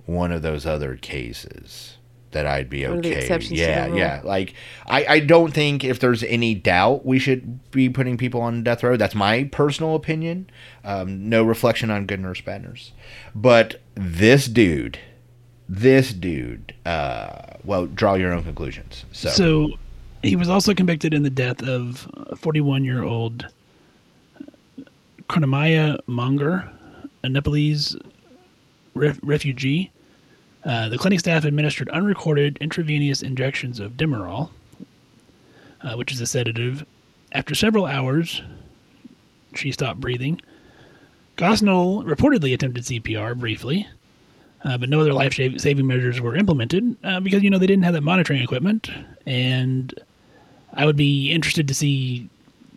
one 0.06 0.32
of 0.32 0.43
those 0.43 0.65
other 0.65 0.96
cases 0.96 1.98
that 2.34 2.46
I'd 2.46 2.69
be 2.69 2.86
One 2.86 2.98
of 2.98 3.04
the 3.04 3.10
okay. 3.12 3.19
exceptions 3.22 3.52
to 3.52 3.65
yeah, 3.65 3.86
the 3.86 3.89
rule. 3.91 4.00
yeah. 4.00 4.22
Like 4.24 4.54
I, 4.86 5.06
I 5.06 5.19
don't 5.19 5.54
think 5.54 5.84
if 5.84 6.00
there's 6.00 6.24
any 6.24 6.54
doubt 6.56 7.06
we 7.06 7.17
should 7.19 7.72
be 7.72 7.89
putting 7.89 8.17
people 8.17 8.41
on 8.41 8.63
death 8.63 8.84
row. 8.84 8.98
That's 8.98 9.15
my 9.15 9.46
personal 9.46 9.96
opinion. 9.96 10.50
Um, 10.84 11.30
no 11.30 11.43
reflection 11.43 11.89
on 11.89 12.06
good 12.06 12.19
nurse, 12.19 12.41
bad 12.41 12.63
nurse. 12.63 12.91
But 13.34 13.80
this 13.96 14.48
dude, 14.48 15.00
this 15.69 16.12
dude, 16.13 16.74
uh, 16.86 17.54
well, 17.63 17.86
draw 17.88 18.15
your 18.15 18.34
own 18.34 18.43
conclusions. 18.43 19.06
So, 19.12 19.30
So 19.30 19.69
he 20.22 20.36
was 20.36 20.50
also 20.50 20.74
convicted 20.74 21.13
in 21.13 21.24
the 21.24 21.30
death 21.30 21.62
of 21.63 22.08
41 22.38 22.84
year 22.84 23.04
old 23.04 23.48
Karnamaya 25.30 25.98
Mongar, 26.08 26.69
a 27.24 27.30
Nepalese 27.30 27.96
ref- 28.93 29.19
refugee. 29.24 29.91
Uh, 30.65 30.88
the 30.89 30.97
clinic 30.97 31.19
staff 31.19 31.43
administered 31.43 31.89
unrecorded 31.89 32.58
intravenous 32.62 33.21
injections 33.21 33.80
of 33.80 33.93
Demerol, 33.93 34.49
uh, 35.82 35.95
which 35.95 36.12
is 36.12 36.21
a 36.21 36.26
sedative. 36.26 36.86
After 37.34 37.54
several 37.54 37.86
hours, 37.86 38.41
she 39.56 39.71
stopped 39.71 39.99
breathing. 39.99 40.39
Gosnell 41.38 42.06
reportedly 42.06 42.54
attempted 42.54 42.84
CPR 42.84 43.38
briefly, 43.38 43.88
uh, 44.63 44.78
but 44.78 44.89
no 44.89 45.02
other 45.02 45.13
life 45.13 45.34
saving 45.34 45.88
measures 45.88 46.21
were 46.21 46.36
implemented 46.36 46.95
uh, 47.04 47.19
because 47.19 47.43
you 47.43 47.49
know 47.49 47.58
they 47.58 47.67
didn't 47.67 47.84
have 47.84 47.93
that 47.93 48.02
monitoring 48.02 48.41
equipment, 48.41 48.89
and 49.26 49.93
I 50.73 50.86
would 50.86 50.95
be 50.95 51.32
interested 51.32 51.67
to 51.67 51.73
see 51.73 52.30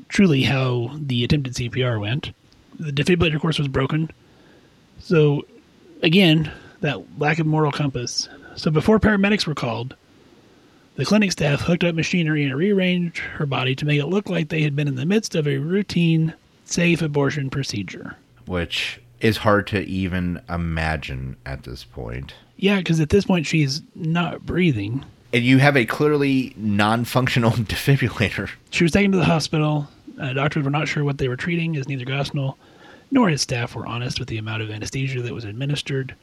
truly 0.09 0.43
how 0.43 0.91
the 0.95 1.23
attempted 1.23 1.55
CPR 1.55 2.01
went. 2.01 2.33
The 2.79 2.93
defibrillator, 2.93 3.37
of 3.37 3.41
course, 3.41 3.59
was 3.59 3.69
broken. 3.69 4.11
So, 4.99 5.45
again, 6.03 6.51
that 6.81 7.19
lack 7.19 7.39
of 7.39 7.47
moral 7.47 7.73
compass. 7.73 8.29
So, 8.57 8.71
before 8.71 8.99
paramedics 8.99 9.47
were 9.47 9.55
called, 9.55 9.95
the 10.97 11.05
clinic 11.05 11.33
staff 11.33 11.61
hooked 11.61 11.85
up 11.85 11.95
machinery 11.95 12.45
and 12.45 12.55
rearranged 12.55 13.19
her 13.19 13.47
body 13.47 13.75
to 13.77 13.85
make 13.85 14.01
it 14.01 14.07
look 14.07 14.29
like 14.31 14.49
they 14.49 14.63
had 14.63 14.75
been 14.75 14.89
in 14.89 14.95
the 14.95 15.05
midst 15.07 15.35
of 15.35 15.47
a 15.47 15.59
routine, 15.59 16.35
safe 16.65 17.03
abortion 17.03 17.51
procedure. 17.51 18.17
which 18.47 19.01
is 19.21 19.39
hard 19.39 19.67
to 19.67 19.81
even 19.81 20.41
imagine 20.49 21.37
at 21.47 21.63
this 21.65 21.85
point. 21.85 22.35
Yeah, 22.57 22.79
because 22.79 23.01
at 23.01 23.09
this 23.11 23.25
point 23.25 23.47
she's 23.47 23.83
not 23.95 24.45
breathing. 24.45 25.05
And 25.33 25.43
you 25.45 25.59
have 25.59 25.77
a 25.77 25.85
clearly 25.85 26.55
non-functional 26.57 27.51
defibrillator. 27.53 28.51
She 28.71 28.85
was 28.85 28.93
taken 28.93 29.13
to 29.13 29.19
the 29.19 29.25
hospital. 29.25 29.89
Uh, 30.21 30.33
doctors 30.33 30.65
were 30.65 30.71
not 30.71 30.89
sure 30.89 31.05
what 31.05 31.19
they 31.19 31.29
were 31.29 31.37
treating, 31.37 31.77
as 31.77 31.89
neither 31.89 32.05
Gosnell 32.05 32.57
nor 33.11 33.29
his 33.29 33.41
staff 33.43 33.75
were 33.75 33.87
honest 33.87 34.19
with 34.19 34.29
the 34.29 34.39
amount 34.39 34.63
of 34.63 34.71
anesthesia 34.71 35.23
that 35.23 35.33
was 35.35 35.45
administered. 35.45 36.15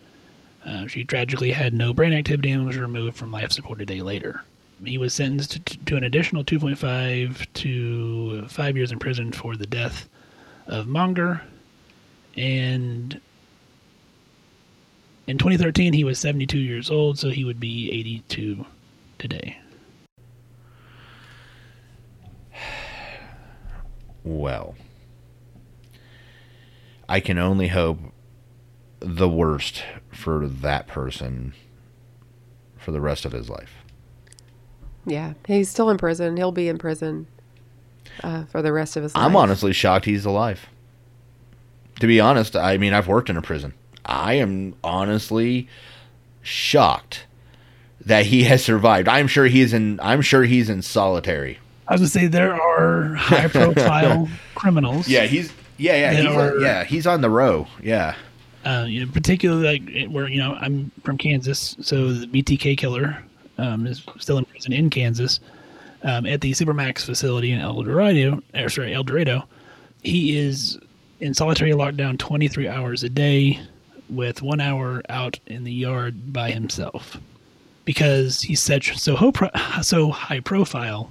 Uh, 0.65 0.87
she 0.87 1.03
tragically 1.03 1.51
had 1.51 1.73
no 1.73 1.93
brain 1.93 2.13
activity 2.13 2.51
and 2.51 2.65
was 2.65 2.77
removed 2.77 3.17
from 3.17 3.31
life 3.31 3.51
support 3.51 3.81
a 3.81 3.85
day 3.85 4.01
later. 4.01 4.43
He 4.83 4.97
was 4.97 5.13
sentenced 5.13 5.65
to, 5.65 5.77
to 5.85 5.95
an 5.97 6.03
additional 6.03 6.43
2.5 6.43 7.47
to 7.53 8.47
5 8.47 8.77
years 8.77 8.91
in 8.91 8.99
prison 8.99 9.31
for 9.31 9.55
the 9.55 9.67
death 9.67 10.09
of 10.67 10.87
Mongar. 10.87 11.41
And 12.35 13.19
in 15.27 15.37
2013, 15.37 15.93
he 15.93 16.03
was 16.03 16.19
72 16.19 16.57
years 16.57 16.89
old, 16.89 17.19
so 17.19 17.29
he 17.29 17.45
would 17.45 17.59
be 17.59 17.91
82 17.91 18.65
today. 19.19 19.57
Well, 24.23 24.75
I 27.09 27.19
can 27.19 27.37
only 27.37 27.67
hope 27.67 27.99
the 29.03 29.29
worst 29.29 29.83
for 30.11 30.47
that 30.47 30.87
person 30.87 31.53
for 32.77 32.91
the 32.91 33.01
rest 33.01 33.25
of 33.25 33.31
his 33.31 33.49
life. 33.49 33.73
Yeah, 35.05 35.33
he's 35.47 35.69
still 35.69 35.89
in 35.89 35.97
prison. 35.97 36.37
He'll 36.37 36.51
be 36.51 36.67
in 36.69 36.77
prison 36.77 37.27
uh, 38.23 38.45
for 38.45 38.61
the 38.61 38.71
rest 38.71 38.95
of 38.95 39.03
his 39.03 39.13
life. 39.15 39.23
I'm 39.23 39.35
honestly 39.35 39.73
shocked 39.73 40.05
he's 40.05 40.25
alive. 40.25 40.67
To 41.99 42.07
be 42.07 42.19
honest, 42.19 42.55
I 42.55 42.77
mean, 42.77 42.93
I've 42.93 43.07
worked 43.07 43.29
in 43.29 43.37
a 43.37 43.41
prison. 43.41 43.73
I 44.05 44.33
am 44.35 44.75
honestly 44.83 45.67
shocked 46.41 47.25
that 48.05 48.25
he 48.27 48.43
has 48.45 48.63
survived. 48.63 49.07
I'm 49.07 49.27
sure 49.27 49.45
he's 49.45 49.73
in. 49.73 49.99
I'm 50.01 50.21
sure 50.21 50.43
he's 50.43 50.69
in 50.69 50.81
solitary. 50.81 51.59
I 51.87 51.93
was 51.93 52.01
gonna 52.01 52.09
say 52.09 52.27
there 52.27 52.53
are 52.59 53.13
high 53.15 53.47
profile 53.49 54.29
criminals. 54.55 55.07
Yeah, 55.07 55.23
he's. 55.23 55.51
Yeah, 55.77 55.95
yeah, 55.95 56.13
he's 56.13 56.25
are- 56.35 56.55
on, 56.55 56.61
yeah, 56.61 56.83
he's 56.85 57.07
on 57.07 57.21
the 57.21 57.29
row. 57.29 57.67
Yeah, 57.81 58.15
Uh, 58.65 58.85
you 58.87 59.05
know, 59.05 59.11
particularly 59.11 59.79
like 59.79 60.09
where 60.09 60.27
you 60.29 60.39
know 60.39 60.53
I'm 60.53 60.91
from 61.03 61.17
Kansas, 61.17 61.75
so 61.81 62.13
the 62.13 62.27
BTK 62.27 62.77
killer 62.77 63.21
um, 63.57 63.85
is 63.85 64.03
still 64.19 64.37
in 64.37 64.45
prison 64.45 64.71
in 64.73 64.89
Kansas 64.89 65.39
um, 66.03 66.25
at 66.25 66.41
the 66.41 66.51
Supermax 66.51 67.03
facility 67.05 67.51
in 67.51 67.59
El 67.59 67.81
Dorado. 67.83 68.41
Or 68.55 68.69
sorry, 68.69 68.93
El 68.93 69.03
Dorado. 69.03 69.43
He 70.01 70.37
is 70.37 70.79
in 71.19 71.33
solitary 71.33 71.71
lockdown 71.71 72.17
23 72.19 72.67
hours 72.67 73.03
a 73.03 73.09
day, 73.09 73.59
with 74.09 74.41
one 74.41 74.59
hour 74.61 75.01
out 75.09 75.39
in 75.47 75.63
the 75.63 75.71
yard 75.71 76.33
by 76.33 76.51
himself, 76.51 77.17
because 77.85 78.41
he's 78.41 78.59
such 78.61 78.97
so 78.97 79.15
ho- 79.15 79.31
pro- 79.31 79.49
so 79.81 80.09
high 80.09 80.39
profile. 80.41 81.09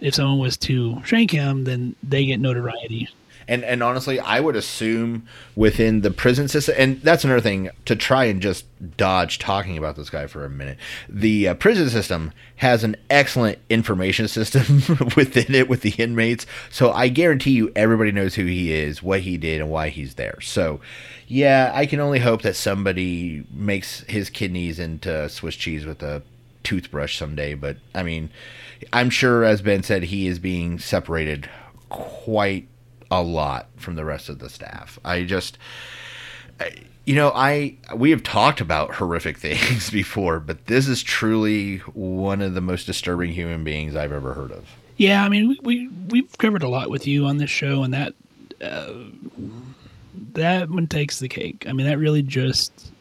If 0.00 0.14
someone 0.14 0.38
was 0.38 0.58
to 0.58 1.02
shank 1.04 1.30
him, 1.30 1.64
then 1.64 1.96
they 2.02 2.26
get 2.26 2.38
notoriety. 2.40 3.08
And 3.48 3.64
and 3.64 3.82
honestly, 3.82 4.18
I 4.18 4.40
would 4.40 4.56
assume 4.56 5.26
within 5.54 6.00
the 6.00 6.10
prison 6.10 6.48
system, 6.48 6.74
and 6.76 7.00
that's 7.02 7.24
another 7.24 7.40
thing 7.40 7.70
to 7.84 7.94
try 7.94 8.24
and 8.24 8.42
just 8.42 8.64
dodge 8.96 9.38
talking 9.38 9.78
about 9.78 9.96
this 9.96 10.10
guy 10.10 10.26
for 10.26 10.44
a 10.44 10.50
minute. 10.50 10.78
The 11.08 11.48
uh, 11.48 11.54
prison 11.54 11.88
system 11.88 12.32
has 12.56 12.82
an 12.82 12.96
excellent 13.08 13.58
information 13.70 14.26
system 14.36 14.82
within 15.16 15.54
it 15.54 15.68
with 15.68 15.82
the 15.82 15.94
inmates, 15.96 16.46
so 16.70 16.90
I 16.90 17.08
guarantee 17.08 17.52
you 17.52 17.70
everybody 17.76 18.10
knows 18.10 18.34
who 18.34 18.46
he 18.46 18.72
is, 18.72 19.02
what 19.02 19.20
he 19.20 19.36
did, 19.36 19.60
and 19.60 19.70
why 19.70 19.90
he's 19.90 20.14
there. 20.14 20.40
So, 20.40 20.80
yeah, 21.28 21.70
I 21.72 21.86
can 21.86 22.00
only 22.00 22.18
hope 22.18 22.42
that 22.42 22.56
somebody 22.56 23.46
makes 23.52 24.00
his 24.02 24.28
kidneys 24.28 24.78
into 24.80 25.28
Swiss 25.28 25.54
cheese 25.54 25.86
with 25.86 26.02
a 26.02 26.22
toothbrush 26.66 27.16
someday. 27.16 27.54
But 27.54 27.76
I 27.94 28.02
mean, 28.02 28.30
I'm 28.92 29.10
sure, 29.10 29.44
as 29.44 29.62
Ben 29.62 29.82
said, 29.82 30.04
he 30.04 30.26
is 30.26 30.38
being 30.38 30.78
separated 30.78 31.48
quite 31.88 32.66
a 33.10 33.22
lot 33.22 33.68
from 33.76 33.94
the 33.94 34.04
rest 34.04 34.28
of 34.28 34.38
the 34.38 34.48
staff. 34.48 34.98
I 35.04 35.24
just, 35.24 35.58
you 37.04 37.14
know, 37.14 37.32
I 37.34 37.76
we 37.94 38.10
have 38.10 38.22
talked 38.22 38.60
about 38.60 38.94
horrific 38.94 39.38
things 39.38 39.90
before, 39.90 40.40
but 40.40 40.66
this 40.66 40.88
is 40.88 41.02
truly 41.02 41.78
one 41.94 42.42
of 42.42 42.54
the 42.54 42.60
most 42.60 42.86
disturbing 42.86 43.32
human 43.32 43.64
beings 43.64 43.96
I've 43.96 44.12
ever 44.12 44.34
heard 44.34 44.52
of. 44.52 44.66
Yeah, 44.96 45.24
I 45.24 45.28
mean, 45.28 45.48
we, 45.48 45.58
we 45.62 45.88
we've 46.08 46.38
covered 46.38 46.62
a 46.62 46.68
lot 46.68 46.90
with 46.90 47.06
you 47.06 47.26
on 47.26 47.36
this 47.36 47.50
show, 47.50 47.82
and 47.82 47.92
that 47.92 48.14
uh, 48.62 48.94
that 50.32 50.70
one 50.70 50.86
takes 50.86 51.18
the 51.18 51.28
cake. 51.28 51.66
I 51.68 51.72
mean, 51.72 51.86
that 51.86 51.98
really 51.98 52.22
just 52.22 52.92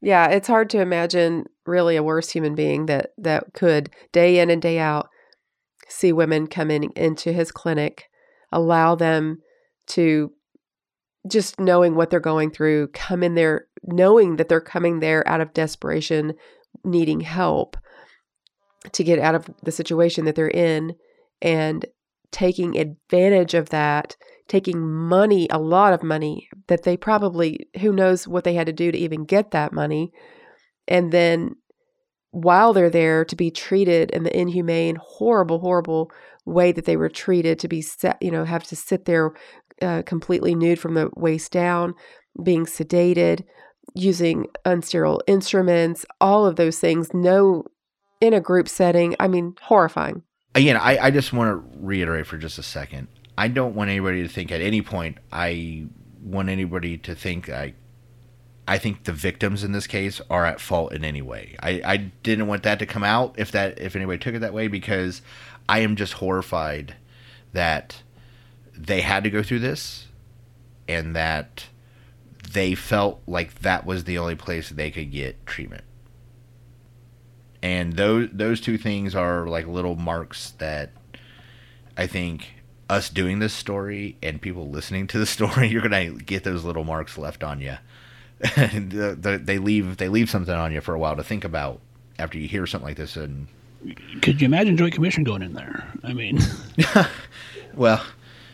yeah, 0.00 0.28
it's 0.28 0.48
hard 0.48 0.70
to 0.70 0.80
imagine 0.80 1.46
really 1.66 1.96
a 1.96 2.02
worse 2.02 2.30
human 2.30 2.54
being 2.54 2.86
that 2.86 3.12
that 3.18 3.52
could 3.52 3.90
day 4.12 4.38
in 4.38 4.50
and 4.50 4.60
day 4.60 4.78
out 4.78 5.08
see 5.92 6.12
women 6.12 6.46
coming 6.46 6.90
into 6.96 7.32
his 7.32 7.52
clinic, 7.52 8.08
allow 8.50 8.94
them 8.94 9.42
to 9.88 10.32
just 11.28 11.60
knowing 11.60 11.94
what 11.94 12.10
they're 12.10 12.20
going 12.20 12.50
through, 12.50 12.88
come 12.88 13.22
in 13.22 13.34
there 13.34 13.66
knowing 13.84 14.36
that 14.36 14.48
they're 14.48 14.60
coming 14.60 15.00
there 15.00 15.26
out 15.28 15.40
of 15.40 15.54
desperation, 15.54 16.34
needing 16.84 17.20
help 17.20 17.76
to 18.92 19.04
get 19.04 19.18
out 19.18 19.34
of 19.34 19.48
the 19.62 19.72
situation 19.72 20.24
that 20.24 20.34
they're 20.34 20.48
in 20.48 20.94
and 21.40 21.86
taking 22.32 22.76
advantage 22.78 23.54
of 23.54 23.68
that, 23.70 24.16
taking 24.48 24.80
money, 24.80 25.46
a 25.50 25.58
lot 25.58 25.92
of 25.92 26.02
money 26.02 26.48
that 26.66 26.82
they 26.82 26.96
probably, 26.96 27.68
who 27.80 27.92
knows 27.92 28.26
what 28.26 28.44
they 28.44 28.54
had 28.54 28.66
to 28.66 28.72
do 28.72 28.90
to 28.90 28.98
even 28.98 29.24
get 29.24 29.50
that 29.50 29.72
money. 29.72 30.10
And 30.88 31.12
then 31.12 31.56
while 32.30 32.72
they're 32.72 32.90
there 32.90 33.24
to 33.26 33.36
be 33.36 33.50
treated 33.50 34.10
in 34.10 34.24
the 34.24 34.36
inhumane, 34.36 34.96
horrible, 35.00 35.60
horrible 35.60 36.10
way 36.44 36.72
that 36.72 36.86
they 36.86 36.96
were 36.96 37.10
treated, 37.10 37.58
to 37.58 37.68
be 37.68 37.82
set, 37.82 38.20
you 38.20 38.30
know, 38.30 38.44
have 38.44 38.64
to 38.64 38.74
sit 38.74 39.04
there 39.04 39.32
uh, 39.82 40.02
completely 40.02 40.54
nude 40.54 40.78
from 40.78 40.94
the 40.94 41.10
waist 41.16 41.52
down, 41.52 41.94
being 42.42 42.66
sedated, 42.66 43.44
using 43.94 44.46
unsterile 44.64 45.20
instruments, 45.26 46.06
all 46.20 46.46
of 46.46 46.56
those 46.56 46.78
things. 46.78 47.12
No, 47.12 47.64
in 48.22 48.32
a 48.32 48.40
group 48.40 48.68
setting. 48.68 49.16
I 49.20 49.28
mean, 49.28 49.56
horrifying. 49.60 50.22
Again, 50.54 50.76
I, 50.76 51.06
I 51.06 51.10
just 51.10 51.32
want 51.32 51.50
to 51.50 51.78
reiterate 51.80 52.26
for 52.26 52.38
just 52.38 52.56
a 52.58 52.62
second. 52.62 53.08
I 53.36 53.48
don't 53.48 53.74
want 53.74 53.90
anybody 53.90 54.22
to 54.22 54.28
think 54.28 54.52
at 54.52 54.60
any 54.60 54.80
point 54.80 55.18
I 55.32 55.86
want 56.22 56.48
anybody 56.48 56.98
to 56.98 57.14
think 57.14 57.48
I 57.48 57.74
I 58.68 58.78
think 58.78 59.04
the 59.04 59.12
victims 59.12 59.64
in 59.64 59.72
this 59.72 59.88
case 59.88 60.20
are 60.30 60.46
at 60.46 60.60
fault 60.60 60.92
in 60.92 61.04
any 61.04 61.20
way. 61.20 61.56
I, 61.60 61.82
I 61.84 61.96
didn't 61.96 62.46
want 62.46 62.62
that 62.62 62.78
to 62.78 62.86
come 62.86 63.02
out 63.02 63.34
if 63.36 63.50
that 63.52 63.80
if 63.80 63.96
anybody 63.96 64.18
took 64.18 64.34
it 64.34 64.38
that 64.40 64.54
way 64.54 64.68
because 64.68 65.22
I 65.68 65.80
am 65.80 65.96
just 65.96 66.14
horrified 66.14 66.94
that 67.52 68.02
they 68.86 69.00
had 69.00 69.24
to 69.24 69.30
go 69.30 69.42
through 69.42 69.60
this 69.60 70.08
and 70.88 71.14
that 71.14 71.66
they 72.52 72.74
felt 72.74 73.22
like 73.26 73.60
that 73.60 73.86
was 73.86 74.04
the 74.04 74.18
only 74.18 74.34
place 74.34 74.68
they 74.68 74.90
could 74.90 75.10
get 75.10 75.46
treatment. 75.46 75.84
And 77.62 77.94
those 77.94 78.28
those 78.32 78.60
two 78.60 78.76
things 78.76 79.14
are 79.14 79.46
like 79.46 79.66
little 79.66 79.94
marks 79.94 80.50
that 80.58 80.90
I 81.96 82.08
think 82.08 82.48
us 82.90 83.08
doing 83.08 83.38
this 83.38 83.52
story 83.52 84.16
and 84.22 84.42
people 84.42 84.68
listening 84.68 85.06
to 85.08 85.18
the 85.18 85.26
story, 85.36 85.68
you're 85.68 85.82
gonna 85.82 86.10
get 86.10 86.44
those 86.44 86.64
little 86.64 86.84
marks 86.84 87.16
left 87.16 87.44
on 87.44 87.60
you. 87.60 87.76
they 88.56 89.58
leave 89.58 89.96
they 89.98 90.08
leave 90.08 90.28
something 90.28 90.54
on 90.54 90.72
you 90.72 90.80
for 90.80 90.94
a 90.94 90.98
while 90.98 91.14
to 91.14 91.22
think 91.22 91.44
about 91.44 91.80
after 92.18 92.36
you 92.36 92.48
hear 92.48 92.66
something 92.66 92.88
like 92.88 92.96
this. 92.96 93.14
And 93.16 93.46
could 94.20 94.40
you 94.40 94.46
imagine 94.46 94.76
Joint 94.76 94.94
Commission 94.94 95.22
going 95.22 95.42
in 95.42 95.52
there? 95.52 95.86
I 96.02 96.12
mean, 96.12 96.40
well, 97.74 98.02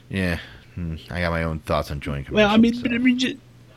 yeah, 0.09 0.39
hmm, 0.75 0.97
I 1.11 1.21
got 1.21 1.31
my 1.31 1.43
own 1.43 1.61
thoughts 1.61 1.91
on 1.91 2.01
Joint 2.01 2.27
Commission. 2.27 2.35
Well, 2.35 2.51
I 2.51 2.57
mean, 2.57 2.75
so. 2.75 2.83
but 2.83 2.93
I 2.93 2.99
mean. 2.99 3.19
Just, 3.19 3.37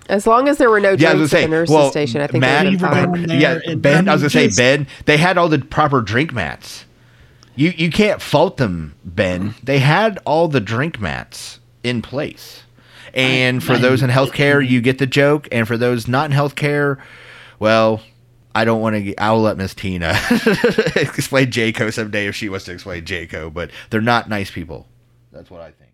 as 0.10 0.28
long 0.28 0.50
as 0.50 0.58
there 0.58 0.70
were 0.70 0.82
no 0.82 0.92
yeah, 0.92 1.14
drinks 1.14 1.34
at 1.34 1.42
the 1.42 1.48
nurse's 1.48 1.74
well, 1.74 1.90
station, 1.90 2.22
I 2.22 2.28
think 2.28 2.42
Matt, 2.42 2.66
they 2.66 2.72
would 2.72 2.82
fine. 2.82 3.30
Yeah, 3.30 3.60
Ben. 3.76 4.10
I 4.10 4.14
was 4.14 4.22
gonna 4.22 4.30
say 4.30 4.50
Ben. 4.50 4.88
They 5.06 5.18
had 5.18 5.38
all 5.38 5.48
the 5.48 5.60
proper 5.60 6.02
drink 6.02 6.34
mats. 6.34 6.86
You 7.56 7.70
you 7.70 7.90
can't 7.92 8.22
fault 8.22 8.58
them, 8.58 8.96
Ben. 9.06 9.56
They 9.64 9.80
had 9.80 10.20
all 10.26 10.48
the 10.48 10.60
drink 10.60 11.00
mats 11.00 11.60
in 11.84 12.02
place. 12.02 12.64
And 13.14 13.64
for 13.64 13.78
those 13.78 14.02
in 14.02 14.10
healthcare, 14.10 14.66
you 14.66 14.82
get 14.82 14.98
the 14.98 15.08
joke. 15.08 15.48
And 15.52 15.68
for 15.68 15.78
those 15.78 16.08
not 16.08 16.32
in 16.32 16.38
healthcare, 16.38 16.98
well, 17.60 18.02
I 18.56 18.66
don't 18.66 18.82
want 18.82 18.96
to. 18.96 19.16
I'll 19.16 19.42
let 19.42 19.58
Miss 19.58 19.74
Tina 19.74 20.10
explain 20.96 21.52
JCAHO 21.52 21.94
someday 21.94 22.28
if 22.28 22.36
she 22.36 22.50
wants 22.50 22.66
to 22.66 22.72
explain 22.72 23.04
JCAHO. 23.04 23.54
But 23.54 23.72
they're 23.90 24.02
not 24.02 24.30
nice 24.30 24.52
people. 24.52 24.88
That's 25.32 25.50
what 25.50 25.62
I 25.62 25.72
think. 25.72 25.91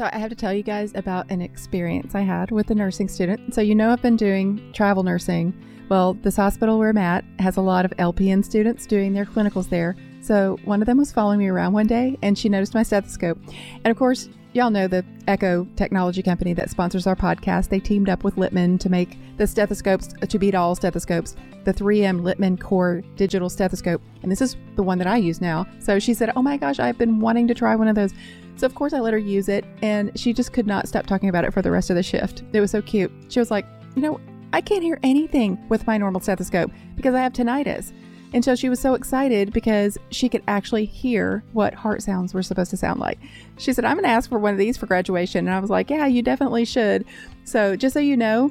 So 0.00 0.08
I 0.10 0.16
have 0.16 0.30
to 0.30 0.34
tell 0.34 0.54
you 0.54 0.62
guys 0.62 0.94
about 0.94 1.30
an 1.30 1.42
experience 1.42 2.14
I 2.14 2.22
had 2.22 2.50
with 2.50 2.70
a 2.70 2.74
nursing 2.74 3.06
student. 3.06 3.52
So 3.52 3.60
you 3.60 3.74
know 3.74 3.90
I've 3.90 4.00
been 4.00 4.16
doing 4.16 4.72
travel 4.72 5.02
nursing. 5.02 5.52
Well, 5.90 6.14
this 6.14 6.36
hospital 6.36 6.78
where 6.78 6.88
I'm 6.88 6.96
at 6.96 7.22
has 7.38 7.58
a 7.58 7.60
lot 7.60 7.84
of 7.84 7.90
LPN 7.98 8.42
students 8.42 8.86
doing 8.86 9.12
their 9.12 9.26
clinicals 9.26 9.68
there. 9.68 9.94
So 10.22 10.58
one 10.64 10.80
of 10.80 10.86
them 10.86 10.96
was 10.96 11.12
following 11.12 11.38
me 11.38 11.48
around 11.48 11.74
one 11.74 11.86
day 11.86 12.16
and 12.22 12.38
she 12.38 12.48
noticed 12.48 12.72
my 12.72 12.82
stethoscope. 12.82 13.36
And 13.84 13.88
of 13.88 13.98
course, 13.98 14.30
y'all 14.54 14.70
know 14.70 14.88
the 14.88 15.04
Eko 15.28 15.68
technology 15.76 16.22
company 16.22 16.54
that 16.54 16.70
sponsors 16.70 17.06
our 17.06 17.14
podcast. 17.14 17.68
They 17.68 17.78
teamed 17.78 18.08
up 18.08 18.24
with 18.24 18.36
Littmann 18.36 18.80
to 18.80 18.88
make 18.88 19.18
the 19.36 19.46
stethoscopes 19.46 20.14
uh, 20.22 20.26
to 20.26 20.38
beat 20.38 20.54
all 20.54 20.74
stethoscopes, 20.74 21.36
the 21.64 21.74
3M 21.74 22.22
Littmann 22.22 22.58
Core 22.58 23.02
digital 23.16 23.48
stethoscope. 23.48 24.00
And 24.22 24.32
this 24.32 24.40
is 24.40 24.56
the 24.76 24.82
one 24.82 24.98
that 24.98 25.06
I 25.06 25.18
use 25.18 25.40
now. 25.40 25.66
So 25.78 25.98
she 25.98 26.14
said, 26.14 26.32
Oh 26.36 26.42
my 26.42 26.56
gosh, 26.56 26.78
I've 26.78 26.98
been 26.98 27.20
wanting 27.20 27.46
to 27.48 27.54
try 27.54 27.76
one 27.76 27.88
of 27.88 27.94
those. 27.94 28.12
So 28.60 28.66
of 28.66 28.74
course 28.74 28.92
I 28.92 29.00
let 29.00 29.14
her 29.14 29.18
use 29.18 29.48
it 29.48 29.64
and 29.80 30.12
she 30.20 30.34
just 30.34 30.52
could 30.52 30.66
not 30.66 30.86
stop 30.86 31.06
talking 31.06 31.30
about 31.30 31.46
it 31.46 31.54
for 31.54 31.62
the 31.62 31.70
rest 31.70 31.88
of 31.88 31.96
the 31.96 32.02
shift. 32.02 32.42
It 32.52 32.60
was 32.60 32.70
so 32.70 32.82
cute. 32.82 33.10
She 33.30 33.40
was 33.40 33.50
like, 33.50 33.64
You 33.96 34.02
know, 34.02 34.20
I 34.52 34.60
can't 34.60 34.82
hear 34.82 35.00
anything 35.02 35.58
with 35.70 35.86
my 35.86 35.96
normal 35.96 36.20
stethoscope 36.20 36.70
because 36.94 37.14
I 37.14 37.22
have 37.22 37.32
tinnitus. 37.32 37.90
And 38.34 38.44
so 38.44 38.54
she 38.54 38.68
was 38.68 38.78
so 38.78 38.92
excited 38.92 39.54
because 39.54 39.96
she 40.10 40.28
could 40.28 40.42
actually 40.46 40.84
hear 40.84 41.42
what 41.54 41.72
heart 41.72 42.02
sounds 42.02 42.34
were 42.34 42.42
supposed 42.42 42.70
to 42.70 42.76
sound 42.76 43.00
like. 43.00 43.18
She 43.56 43.72
said, 43.72 43.86
I'm 43.86 43.94
going 43.94 44.04
to 44.04 44.10
ask 44.10 44.28
for 44.28 44.38
one 44.38 44.52
of 44.52 44.58
these 44.58 44.76
for 44.76 44.84
graduation. 44.84 45.46
And 45.46 45.56
I 45.56 45.58
was 45.58 45.70
like, 45.70 45.88
Yeah, 45.88 46.04
you 46.04 46.20
definitely 46.20 46.66
should. 46.66 47.06
So, 47.44 47.76
just 47.76 47.94
so 47.94 47.98
you 48.00 48.14
know, 48.14 48.50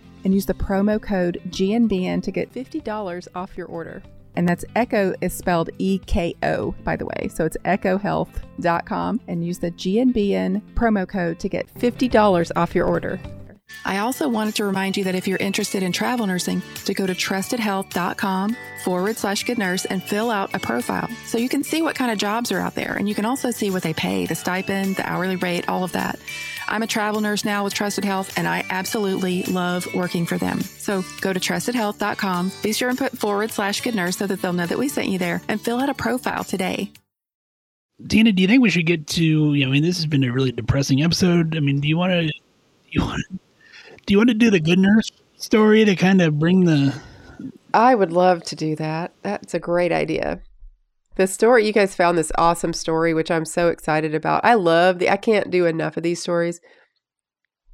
and 0.23 0.33
use 0.33 0.45
the 0.45 0.53
promo 0.53 1.01
code 1.01 1.41
GNBN 1.49 2.23
to 2.23 2.31
get 2.31 2.53
$50 2.53 3.27
off 3.35 3.57
your 3.57 3.67
order. 3.67 4.01
And 4.35 4.47
that's 4.47 4.63
Eko 4.75 5.15
is 5.21 5.33
spelled 5.33 5.69
E 5.77 5.99
K 5.99 6.35
O, 6.43 6.73
by 6.83 6.95
the 6.95 7.05
way. 7.05 7.29
So 7.33 7.45
it's 7.45 7.57
ekohealth.com 7.65 9.21
and 9.27 9.45
use 9.45 9.59
the 9.59 9.71
GNBN 9.71 10.61
promo 10.73 11.07
code 11.07 11.39
to 11.39 11.49
get 11.49 11.73
$50 11.73 12.51
off 12.55 12.73
your 12.73 12.85
order. 12.85 13.19
I 13.83 13.97
also 13.97 14.29
wanted 14.29 14.55
to 14.55 14.65
remind 14.65 14.95
you 14.95 15.03
that 15.05 15.15
if 15.15 15.27
you're 15.27 15.37
interested 15.37 15.81
in 15.81 15.91
travel 15.91 16.27
nursing, 16.27 16.61
to 16.85 16.93
go 16.93 17.07
to 17.07 17.13
trustedhealth.com 17.13 18.55
forward 18.83 19.17
slash 19.17 19.43
good 19.43 19.57
nurse 19.57 19.85
and 19.85 20.03
fill 20.03 20.29
out 20.29 20.53
a 20.53 20.59
profile 20.59 21.09
so 21.25 21.37
you 21.37 21.49
can 21.49 21.63
see 21.63 21.81
what 21.81 21.95
kind 21.95 22.11
of 22.11 22.17
jobs 22.17 22.51
are 22.51 22.59
out 22.59 22.75
there. 22.75 22.93
And 22.93 23.09
you 23.09 23.15
can 23.15 23.25
also 23.25 23.51
see 23.51 23.71
what 23.71 23.83
they 23.83 23.93
pay, 23.93 24.25
the 24.25 24.35
stipend, 24.35 24.97
the 24.97 25.09
hourly 25.09 25.35
rate, 25.35 25.67
all 25.67 25.83
of 25.83 25.91
that. 25.93 26.19
I'm 26.67 26.83
a 26.83 26.87
travel 26.87 27.21
nurse 27.21 27.43
now 27.43 27.63
with 27.63 27.73
Trusted 27.73 28.05
Health, 28.05 28.37
and 28.37 28.47
I 28.47 28.63
absolutely 28.69 29.43
love 29.43 29.87
working 29.93 30.25
for 30.25 30.37
them. 30.37 30.61
So 30.61 31.03
go 31.19 31.33
to 31.33 31.39
trustedhealth.com, 31.39 32.51
be 32.63 32.73
sure 32.73 32.89
and 32.89 32.97
put 32.97 33.17
forward 33.17 33.51
slash 33.51 33.81
good 33.81 33.95
nurse 33.95 34.17
so 34.17 34.27
that 34.27 34.41
they'll 34.41 34.53
know 34.53 34.67
that 34.67 34.77
we 34.77 34.87
sent 34.87 35.09
you 35.09 35.17
there, 35.17 35.41
and 35.47 35.59
fill 35.59 35.79
out 35.79 35.89
a 35.89 35.93
profile 35.93 36.43
today. 36.43 36.91
Tina, 38.07 38.31
do 38.31 38.41
you 38.41 38.47
think 38.47 38.61
we 38.61 38.69
should 38.69 38.85
get 38.85 39.05
to, 39.07 39.53
I 39.61 39.65
mean, 39.65 39.83
this 39.83 39.97
has 39.97 40.05
been 40.05 40.23
a 40.23 40.31
really 40.31 40.51
depressing 40.51 41.03
episode. 41.03 41.57
I 41.57 41.59
mean, 41.59 41.81
do 41.81 41.87
you 41.87 41.97
want 41.97 42.11
to 42.13 42.31
You 42.89 43.01
want? 43.01 43.23
Do 44.05 44.13
you 44.13 44.17
want 44.17 44.29
to 44.29 44.35
do 44.35 44.49
the 44.49 44.59
good 44.59 44.79
nurse 44.79 45.11
story 45.37 45.85
to 45.85 45.95
kind 45.95 46.21
of 46.21 46.39
bring 46.39 46.65
the? 46.65 46.99
I 47.73 47.95
would 47.95 48.11
love 48.11 48.43
to 48.43 48.55
do 48.55 48.75
that. 48.75 49.13
That's 49.21 49.53
a 49.53 49.59
great 49.59 49.91
idea. 49.91 50.41
The 51.15 51.27
story 51.27 51.65
you 51.65 51.73
guys 51.73 51.95
found 51.95 52.17
this 52.17 52.31
awesome 52.37 52.73
story, 52.73 53.13
which 53.13 53.29
I'm 53.29 53.45
so 53.45 53.67
excited 53.67 54.15
about. 54.15 54.43
I 54.45 54.55
love 54.55 54.99
the. 54.99 55.09
I 55.09 55.17
can't 55.17 55.51
do 55.51 55.65
enough 55.65 55.97
of 55.97 56.03
these 56.03 56.21
stories. 56.21 56.61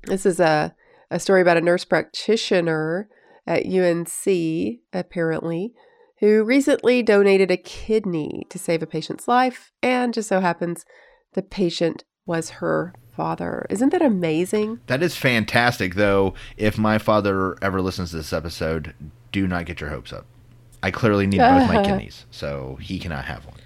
This 0.04 0.26
is 0.26 0.40
a 0.40 0.76
a 1.10 1.20
story 1.20 1.42
about 1.42 1.58
a 1.58 1.62
nurse 1.62 1.86
practitioner 1.86 3.08
at 3.46 3.66
UNC, 3.66 4.80
apparently, 4.92 5.74
who 6.20 6.44
recently 6.44 7.02
donated 7.02 7.50
a 7.50 7.58
kidney 7.58 8.46
to 8.50 8.60
save 8.60 8.84
a 8.84 8.88
patient's 8.88 9.28
life, 9.28 9.72
and 9.82 10.14
just 10.14 10.28
so 10.28 10.42
happens 10.42 10.86
the 11.34 11.42
patient 11.42 12.04
was 12.26 12.50
her 12.50 12.94
father. 13.18 13.66
Isn't 13.70 13.90
that 13.90 14.02
amazing? 14.02 14.80
That 14.88 15.04
is 15.04 15.18
fantastic, 15.18 15.96
though. 15.96 16.36
If 16.56 16.78
my 16.78 17.00
father 17.00 17.58
ever 17.62 17.82
listens 17.82 18.12
to 18.12 18.18
this 18.18 18.32
episode, 18.32 18.94
do 19.32 19.48
not 19.48 19.66
get 19.66 19.82
your 19.82 19.90
hopes 19.90 20.14
up. 20.14 20.26
I 20.84 20.92
clearly 20.92 21.26
need 21.26 21.40
both 21.40 21.68
my 21.68 21.84
kidneys, 21.86 22.26
so 22.30 22.78
he 22.80 23.00
cannot 23.00 23.26
have 23.26 23.46
one. 23.46 23.58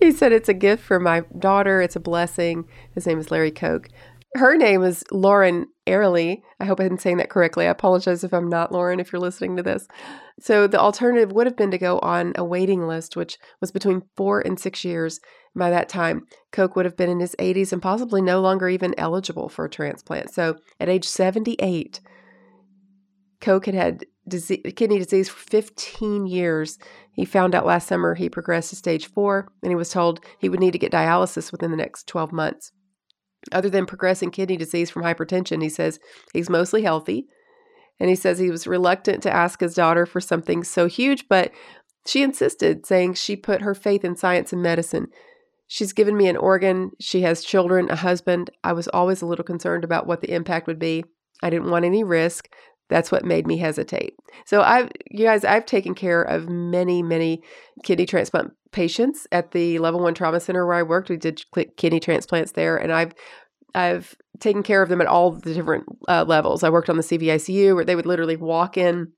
He 0.00 0.12
said 0.12 0.32
it's 0.32 0.48
a 0.48 0.54
gift 0.54 0.82
for 0.82 1.00
my 1.00 1.24
daughter. 1.38 1.82
It's 1.82 1.96
a 1.96 2.00
blessing. 2.00 2.66
His 2.94 3.06
name 3.06 3.18
is 3.18 3.30
Larry 3.30 3.50
Koch. 3.50 3.88
Her 4.36 4.56
name 4.56 4.82
is 4.82 5.04
Lauren 5.10 5.66
Airley. 5.86 6.42
I 6.58 6.64
hope 6.64 6.80
I'm 6.80 6.98
saying 6.98 7.18
that 7.18 7.30
correctly. 7.30 7.66
I 7.66 7.70
apologize 7.70 8.24
if 8.24 8.32
I'm 8.32 8.48
not, 8.48 8.72
Lauren, 8.72 8.98
if 8.98 9.12
you're 9.12 9.20
listening 9.20 9.56
to 9.56 9.62
this. 9.62 9.86
So 10.40 10.66
the 10.66 10.80
alternative 10.80 11.32
would 11.32 11.46
have 11.46 11.56
been 11.56 11.70
to 11.70 11.78
go 11.78 11.98
on 12.00 12.32
a 12.36 12.44
waiting 12.44 12.86
list, 12.86 13.16
which 13.16 13.38
was 13.60 13.70
between 13.70 14.02
four 14.16 14.40
and 14.40 14.58
six 14.58 14.84
years. 14.84 15.20
By 15.56 15.70
that 15.70 15.88
time, 15.88 16.26
Koch 16.50 16.74
would 16.74 16.84
have 16.84 16.96
been 16.96 17.10
in 17.10 17.20
his 17.20 17.36
80s 17.38 17.72
and 17.72 17.80
possibly 17.80 18.20
no 18.20 18.40
longer 18.40 18.68
even 18.68 18.94
eligible 18.98 19.48
for 19.48 19.64
a 19.64 19.70
transplant. 19.70 20.30
So 20.30 20.56
at 20.80 20.88
age 20.88 21.06
78, 21.06 22.00
Koch 23.40 23.66
had 23.66 23.74
had 23.74 24.06
disease, 24.26 24.62
kidney 24.74 24.98
disease 24.98 25.28
for 25.28 25.38
15 25.38 26.26
years. 26.26 26.78
He 27.12 27.24
found 27.24 27.54
out 27.54 27.66
last 27.66 27.86
summer 27.86 28.14
he 28.14 28.28
progressed 28.28 28.70
to 28.70 28.76
stage 28.76 29.06
four, 29.06 29.48
and 29.62 29.70
he 29.70 29.76
was 29.76 29.90
told 29.90 30.20
he 30.38 30.48
would 30.48 30.60
need 30.60 30.72
to 30.72 30.78
get 30.78 30.92
dialysis 30.92 31.52
within 31.52 31.70
the 31.70 31.76
next 31.76 32.08
12 32.08 32.32
months. 32.32 32.72
Other 33.52 33.68
than 33.68 33.86
progressing 33.86 34.30
kidney 34.30 34.56
disease 34.56 34.90
from 34.90 35.02
hypertension, 35.02 35.62
he 35.62 35.68
says 35.68 36.00
he's 36.32 36.50
mostly 36.50 36.82
healthy. 36.82 37.26
And 38.00 38.08
he 38.08 38.16
says 38.16 38.38
he 38.38 38.50
was 38.50 38.66
reluctant 38.66 39.22
to 39.22 39.32
ask 39.32 39.60
his 39.60 39.74
daughter 39.74 40.04
for 40.04 40.20
something 40.20 40.64
so 40.64 40.88
huge, 40.88 41.28
but 41.28 41.52
she 42.06 42.22
insisted, 42.22 42.86
saying 42.86 43.14
she 43.14 43.36
put 43.36 43.62
her 43.62 43.74
faith 43.74 44.04
in 44.04 44.16
science 44.16 44.52
and 44.52 44.62
medicine. 44.62 45.08
She's 45.66 45.92
given 45.92 46.16
me 46.16 46.28
an 46.28 46.36
organ. 46.36 46.90
She 47.00 47.22
has 47.22 47.44
children, 47.44 47.90
a 47.90 47.96
husband. 47.96 48.50
I 48.62 48.72
was 48.72 48.88
always 48.88 49.22
a 49.22 49.26
little 49.26 49.44
concerned 49.44 49.84
about 49.84 50.06
what 50.06 50.20
the 50.20 50.32
impact 50.32 50.66
would 50.66 50.78
be. 50.78 51.04
I 51.42 51.50
didn't 51.50 51.70
want 51.70 51.84
any 51.84 52.04
risk. 52.04 52.48
That's 52.88 53.10
what 53.10 53.24
made 53.24 53.46
me 53.46 53.56
hesitate. 53.56 54.14
So 54.44 54.60
I've 54.60 54.90
you 55.10 55.24
guys, 55.24 55.44
I've 55.44 55.66
taken 55.66 55.94
care 55.94 56.22
of 56.22 56.48
many, 56.48 57.02
many 57.02 57.42
kidney 57.82 58.06
transplant 58.06 58.52
patients 58.72 59.26
at 59.32 59.52
the 59.52 59.78
level 59.78 60.00
one 60.00 60.14
trauma 60.14 60.40
center 60.40 60.66
where 60.66 60.76
I 60.76 60.82
worked. 60.82 61.08
We 61.08 61.16
did 61.16 61.42
kidney 61.76 62.00
transplants 62.00 62.52
there, 62.52 62.76
and 62.76 62.92
I've 62.92 63.12
I've 63.74 64.14
taken 64.38 64.62
care 64.62 64.82
of 64.82 64.88
them 64.88 65.00
at 65.00 65.06
all 65.06 65.32
the 65.32 65.54
different 65.54 65.84
uh, 66.08 66.24
levels. 66.26 66.62
I 66.62 66.70
worked 66.70 66.90
on 66.90 66.96
the 66.96 67.02
CVICU 67.02 67.74
where 67.74 67.84
they 67.84 67.96
would 67.96 68.06
literally 68.06 68.36
walk 68.36 68.76
in. 68.76 69.12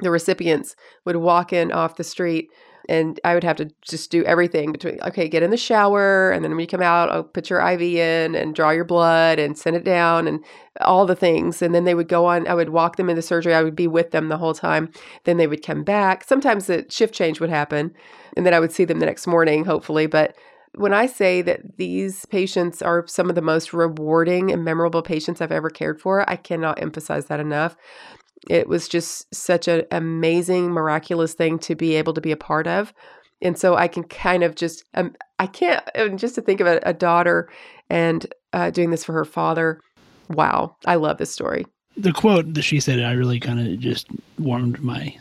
The 0.00 0.10
recipients 0.10 0.74
would 1.06 1.16
walk 1.16 1.52
in 1.52 1.72
off 1.72 1.96
the 1.96 2.04
street 2.04 2.48
and 2.88 3.18
I 3.24 3.34
would 3.34 3.44
have 3.44 3.56
to 3.56 3.70
just 3.82 4.10
do 4.10 4.24
everything 4.24 4.72
between 4.72 5.00
okay, 5.02 5.28
get 5.28 5.42
in 5.42 5.50
the 5.50 5.56
shower, 5.56 6.30
and 6.30 6.44
then 6.44 6.52
when 6.52 6.60
you 6.60 6.66
come 6.66 6.82
out, 6.82 7.10
I'll 7.10 7.24
put 7.24 7.50
your 7.50 7.60
IV 7.60 7.80
in 7.80 8.34
and 8.34 8.54
draw 8.54 8.70
your 8.70 8.84
blood 8.84 9.38
and 9.38 9.56
send 9.56 9.76
it 9.76 9.84
down 9.84 10.26
and 10.26 10.44
all 10.80 11.06
the 11.06 11.16
things. 11.16 11.62
And 11.62 11.74
then 11.74 11.84
they 11.84 11.94
would 11.94 12.08
go 12.08 12.26
on. 12.26 12.46
I 12.46 12.54
would 12.54 12.70
walk 12.70 12.96
them 12.96 13.10
into 13.10 13.22
surgery. 13.22 13.54
I 13.54 13.62
would 13.62 13.76
be 13.76 13.86
with 13.86 14.10
them 14.10 14.28
the 14.28 14.38
whole 14.38 14.54
time. 14.54 14.90
Then 15.24 15.36
they 15.36 15.46
would 15.46 15.64
come 15.64 15.84
back. 15.84 16.24
Sometimes 16.24 16.66
the 16.66 16.86
shift 16.88 17.14
change 17.14 17.40
would 17.40 17.50
happen, 17.50 17.94
and 18.36 18.46
then 18.46 18.54
I 18.54 18.60
would 18.60 18.72
see 18.72 18.84
them 18.84 19.00
the 19.00 19.06
next 19.06 19.26
morning, 19.26 19.64
hopefully. 19.64 20.06
But 20.06 20.36
when 20.76 20.92
I 20.92 21.06
say 21.06 21.40
that 21.42 21.78
these 21.78 22.26
patients 22.26 22.82
are 22.82 23.06
some 23.06 23.30
of 23.30 23.34
the 23.34 23.42
most 23.42 23.72
rewarding 23.72 24.52
and 24.52 24.62
memorable 24.62 25.02
patients 25.02 25.40
I've 25.40 25.50
ever 25.50 25.70
cared 25.70 26.00
for, 26.00 26.28
I 26.28 26.36
cannot 26.36 26.80
emphasize 26.82 27.26
that 27.26 27.40
enough 27.40 27.76
it 28.48 28.68
was 28.68 28.88
just 28.88 29.34
such 29.34 29.68
an 29.68 29.84
amazing, 29.90 30.70
miraculous 30.70 31.34
thing 31.34 31.58
to 31.60 31.74
be 31.74 31.94
able 31.96 32.14
to 32.14 32.20
be 32.20 32.32
a 32.32 32.36
part 32.36 32.66
of. 32.66 32.92
And 33.42 33.58
so 33.58 33.76
I 33.76 33.88
can 33.88 34.04
kind 34.04 34.42
of 34.42 34.54
just, 34.54 34.84
um, 34.94 35.14
I 35.38 35.46
can't, 35.46 35.84
just 36.16 36.36
to 36.36 36.40
think 36.40 36.60
of 36.60 36.66
a, 36.66 36.80
a 36.84 36.94
daughter 36.94 37.50
and 37.90 38.26
uh, 38.52 38.70
doing 38.70 38.90
this 38.90 39.04
for 39.04 39.12
her 39.12 39.24
father. 39.24 39.80
Wow. 40.30 40.76
I 40.86 40.94
love 40.94 41.18
this 41.18 41.32
story. 41.32 41.66
The 41.96 42.12
quote 42.12 42.54
that 42.54 42.62
she 42.62 42.80
said, 42.80 43.00
I 43.00 43.12
really 43.12 43.40
kind 43.40 43.60
of 43.60 43.78
just 43.78 44.06
warmed 44.38 44.82
my, 44.82 45.16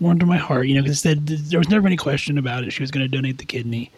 warmed 0.00 0.26
my 0.26 0.36
heart, 0.36 0.66
you 0.66 0.74
know, 0.74 0.82
because 0.82 1.00
said 1.00 1.26
there 1.26 1.60
was 1.60 1.68
never 1.68 1.86
any 1.86 1.96
question 1.96 2.38
about 2.38 2.64
it. 2.64 2.70
She 2.70 2.82
was 2.82 2.90
going 2.90 3.04
to 3.04 3.16
donate 3.16 3.38
the 3.38 3.44
kidney. 3.44 3.90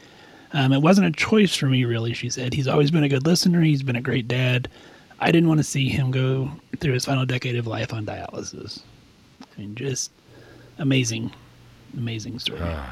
Um, 0.53 0.73
it 0.73 0.81
wasn't 0.81 1.07
a 1.07 1.13
choice 1.13 1.55
for 1.55 1.67
me, 1.67 1.85
really, 1.85 2.15
she 2.15 2.31
said. 2.31 2.55
He's 2.55 2.69
always 2.69 2.91
been 2.91 3.05
a 3.05 3.09
good 3.09 3.27
listener. 3.27 3.63
He's 3.63 3.83
been 3.83 3.97
a 3.97 4.01
great 4.01 4.27
dad. 4.27 4.69
I 5.21 5.33
didn't 5.33 5.49
want 5.49 5.59
to 5.59 5.65
see 5.65 5.89
him 5.89 6.11
go 6.11 6.51
through 6.79 6.93
his 6.93 7.05
final 7.05 7.27
decade 7.27 7.57
of 7.57 7.67
life 7.67 7.93
on 7.93 8.07
dialysis. 8.07 8.81
I 9.43 9.61
mean, 9.61 9.75
just 9.75 10.11
amazing, 10.79 11.33
amazing 11.97 12.39
story. 12.39 12.61
Uh, 12.61 12.85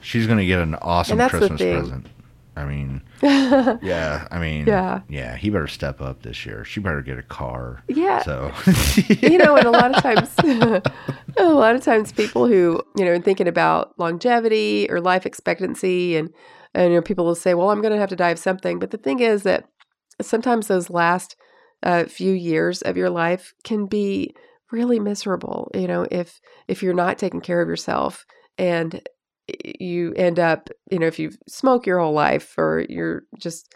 she's 0.00 0.26
going 0.26 0.38
to 0.38 0.46
get 0.46 0.60
an 0.60 0.74
awesome 0.76 1.18
Christmas 1.18 1.60
present. 1.60 2.06
I 2.54 2.66
mean, 2.66 3.00
yeah, 3.22 4.28
I 4.30 4.38
mean, 4.38 4.66
yeah, 4.66 5.00
yeah. 5.08 5.36
He 5.36 5.48
better 5.48 5.66
step 5.66 6.02
up 6.02 6.22
this 6.22 6.44
year. 6.44 6.66
She 6.66 6.80
better 6.80 7.00
get 7.00 7.18
a 7.18 7.22
car. 7.22 7.82
Yeah. 7.88 8.22
So, 8.22 8.52
you 9.08 9.38
know, 9.38 9.56
and 9.56 9.66
a 9.66 9.70
lot 9.70 9.96
of 9.96 10.02
times, 10.02 10.30
a 11.38 11.44
lot 11.44 11.74
of 11.74 11.82
times, 11.82 12.12
people 12.12 12.46
who 12.46 12.82
you 12.94 13.06
know 13.06 13.18
thinking 13.22 13.48
about 13.48 13.98
longevity 13.98 14.86
or 14.90 15.00
life 15.00 15.24
expectancy, 15.24 16.14
and 16.16 16.30
and 16.74 16.90
you 16.90 16.98
know, 16.98 17.02
people 17.02 17.24
will 17.24 17.34
say, 17.34 17.54
"Well, 17.54 17.70
I'm 17.70 17.80
going 17.80 17.94
to 17.94 17.98
have 17.98 18.10
to 18.10 18.16
die 18.16 18.30
of 18.30 18.38
something." 18.38 18.78
But 18.78 18.90
the 18.90 18.98
thing 18.98 19.20
is 19.20 19.44
that 19.44 19.66
sometimes 20.20 20.66
those 20.66 20.90
last 20.90 21.36
uh, 21.82 22.04
few 22.04 22.32
years 22.32 22.82
of 22.82 22.96
your 22.96 23.10
life 23.10 23.52
can 23.64 23.86
be 23.86 24.34
really 24.70 24.98
miserable 24.98 25.70
you 25.74 25.86
know 25.86 26.06
if 26.10 26.40
if 26.68 26.82
you're 26.82 26.94
not 26.94 27.18
taking 27.18 27.40
care 27.40 27.60
of 27.60 27.68
yourself 27.68 28.24
and 28.56 29.02
you 29.64 30.12
end 30.14 30.38
up 30.38 30.70
you 30.90 30.98
know 30.98 31.06
if 31.06 31.18
you 31.18 31.30
smoke 31.48 31.86
your 31.86 31.98
whole 31.98 32.14
life 32.14 32.54
or 32.56 32.84
you're 32.88 33.22
just 33.38 33.74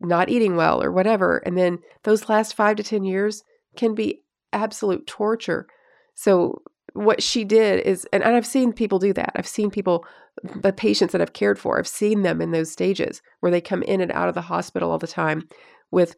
not 0.00 0.28
eating 0.28 0.56
well 0.56 0.82
or 0.82 0.92
whatever 0.92 1.38
and 1.38 1.56
then 1.56 1.78
those 2.02 2.28
last 2.28 2.54
5 2.54 2.76
to 2.76 2.82
10 2.82 3.04
years 3.04 3.42
can 3.76 3.94
be 3.94 4.22
absolute 4.52 5.06
torture 5.06 5.66
so 6.14 6.62
what 6.94 7.22
she 7.22 7.44
did 7.44 7.80
is 7.80 8.06
and, 8.12 8.22
and 8.22 8.34
I've 8.34 8.46
seen 8.46 8.72
people 8.72 8.98
do 8.98 9.12
that. 9.12 9.32
I've 9.34 9.48
seen 9.48 9.70
people 9.70 10.06
the 10.42 10.72
patients 10.72 11.12
that 11.12 11.20
I've 11.20 11.32
cared 11.32 11.58
for. 11.58 11.78
I've 11.78 11.88
seen 11.88 12.22
them 12.22 12.40
in 12.40 12.52
those 12.52 12.70
stages 12.70 13.20
where 13.40 13.52
they 13.52 13.60
come 13.60 13.82
in 13.82 14.00
and 14.00 14.12
out 14.12 14.28
of 14.28 14.34
the 14.34 14.40
hospital 14.40 14.90
all 14.90 14.98
the 14.98 15.06
time 15.06 15.48
with 15.90 16.16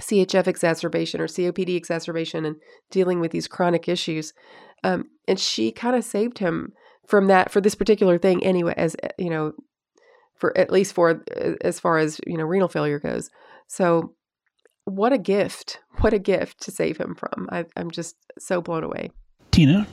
CHF 0.00 0.46
exacerbation 0.46 1.20
or 1.20 1.26
COPD 1.26 1.76
exacerbation 1.76 2.44
and 2.44 2.56
dealing 2.90 3.20
with 3.20 3.30
these 3.30 3.46
chronic 3.46 3.88
issues. 3.88 4.32
Um, 4.82 5.04
and 5.28 5.38
she 5.38 5.70
kind 5.72 5.96
of 5.96 6.04
saved 6.04 6.38
him 6.38 6.72
from 7.06 7.26
that 7.28 7.50
for 7.50 7.60
this 7.60 7.74
particular 7.74 8.18
thing 8.18 8.44
anyway, 8.44 8.74
as 8.76 8.96
eh, 9.02 9.08
you 9.18 9.30
know, 9.30 9.52
for 10.36 10.56
at 10.58 10.70
least 10.70 10.94
for 10.94 11.22
eh, 11.36 11.54
as 11.62 11.78
far 11.80 11.98
as 11.98 12.20
you 12.26 12.36
know 12.36 12.44
renal 12.44 12.68
failure 12.68 12.98
goes. 12.98 13.30
So, 13.66 14.14
what 14.84 15.12
a 15.12 15.18
gift! 15.18 15.80
What 16.00 16.12
a 16.12 16.18
gift 16.18 16.60
to 16.62 16.72
save 16.72 16.98
him 16.98 17.14
from. 17.14 17.48
I, 17.52 17.66
I'm 17.76 17.88
just 17.90 18.16
so 18.36 18.60
blown 18.60 18.82
away. 18.82 19.12
Tina, 19.52 19.86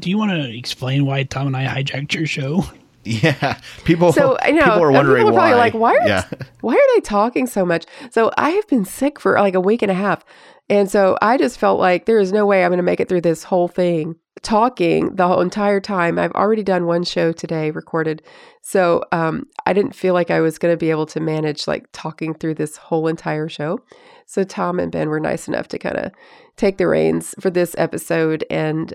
do 0.00 0.10
you 0.10 0.18
want 0.18 0.32
to 0.32 0.54
explain 0.54 1.06
why 1.06 1.22
Tom 1.22 1.46
and 1.46 1.56
I 1.56 1.64
hijacked 1.66 2.14
your 2.14 2.26
show? 2.26 2.64
Yeah, 3.06 3.60
people. 3.84 4.12
So 4.12 4.36
I 4.42 4.50
know 4.50 4.64
people 4.64 4.82
are 4.82 4.92
wondering 4.92 5.24
people 5.24 5.38
are 5.38 5.40
probably 5.40 5.54
why. 5.54 5.58
like, 5.58 5.74
why 5.74 5.96
are 5.96 6.08
yeah. 6.08 6.24
why 6.60 6.74
are 6.74 6.94
they 6.96 7.00
talking 7.00 7.46
so 7.46 7.64
much? 7.64 7.86
So 8.10 8.32
I 8.36 8.50
have 8.50 8.66
been 8.66 8.84
sick 8.84 9.20
for 9.20 9.34
like 9.34 9.54
a 9.54 9.60
week 9.60 9.82
and 9.82 9.90
a 9.90 9.94
half, 9.94 10.24
and 10.68 10.90
so 10.90 11.16
I 11.22 11.38
just 11.38 11.58
felt 11.58 11.78
like 11.78 12.06
there 12.06 12.18
is 12.18 12.32
no 12.32 12.46
way 12.46 12.64
I'm 12.64 12.70
going 12.70 12.78
to 12.78 12.82
make 12.82 13.00
it 13.00 13.08
through 13.08 13.20
this 13.20 13.44
whole 13.44 13.68
thing 13.68 14.16
talking 14.42 15.14
the 15.14 15.26
whole 15.26 15.40
entire 15.40 15.80
time. 15.80 16.18
I've 16.18 16.32
already 16.32 16.62
done 16.62 16.86
one 16.86 17.04
show 17.04 17.32
today 17.32 17.70
recorded, 17.70 18.22
so 18.60 19.04
um, 19.12 19.46
I 19.66 19.72
didn't 19.72 19.94
feel 19.94 20.12
like 20.12 20.30
I 20.30 20.40
was 20.40 20.58
going 20.58 20.72
to 20.72 20.76
be 20.76 20.90
able 20.90 21.06
to 21.06 21.20
manage 21.20 21.68
like 21.68 21.86
talking 21.92 22.34
through 22.34 22.54
this 22.54 22.76
whole 22.76 23.06
entire 23.06 23.48
show. 23.48 23.80
So 24.26 24.42
Tom 24.42 24.80
and 24.80 24.90
Ben 24.90 25.08
were 25.08 25.20
nice 25.20 25.46
enough 25.46 25.68
to 25.68 25.78
kind 25.78 25.96
of 25.96 26.12
take 26.56 26.78
the 26.78 26.88
reins 26.88 27.34
for 27.40 27.50
this 27.50 27.74
episode 27.78 28.44
and 28.50 28.92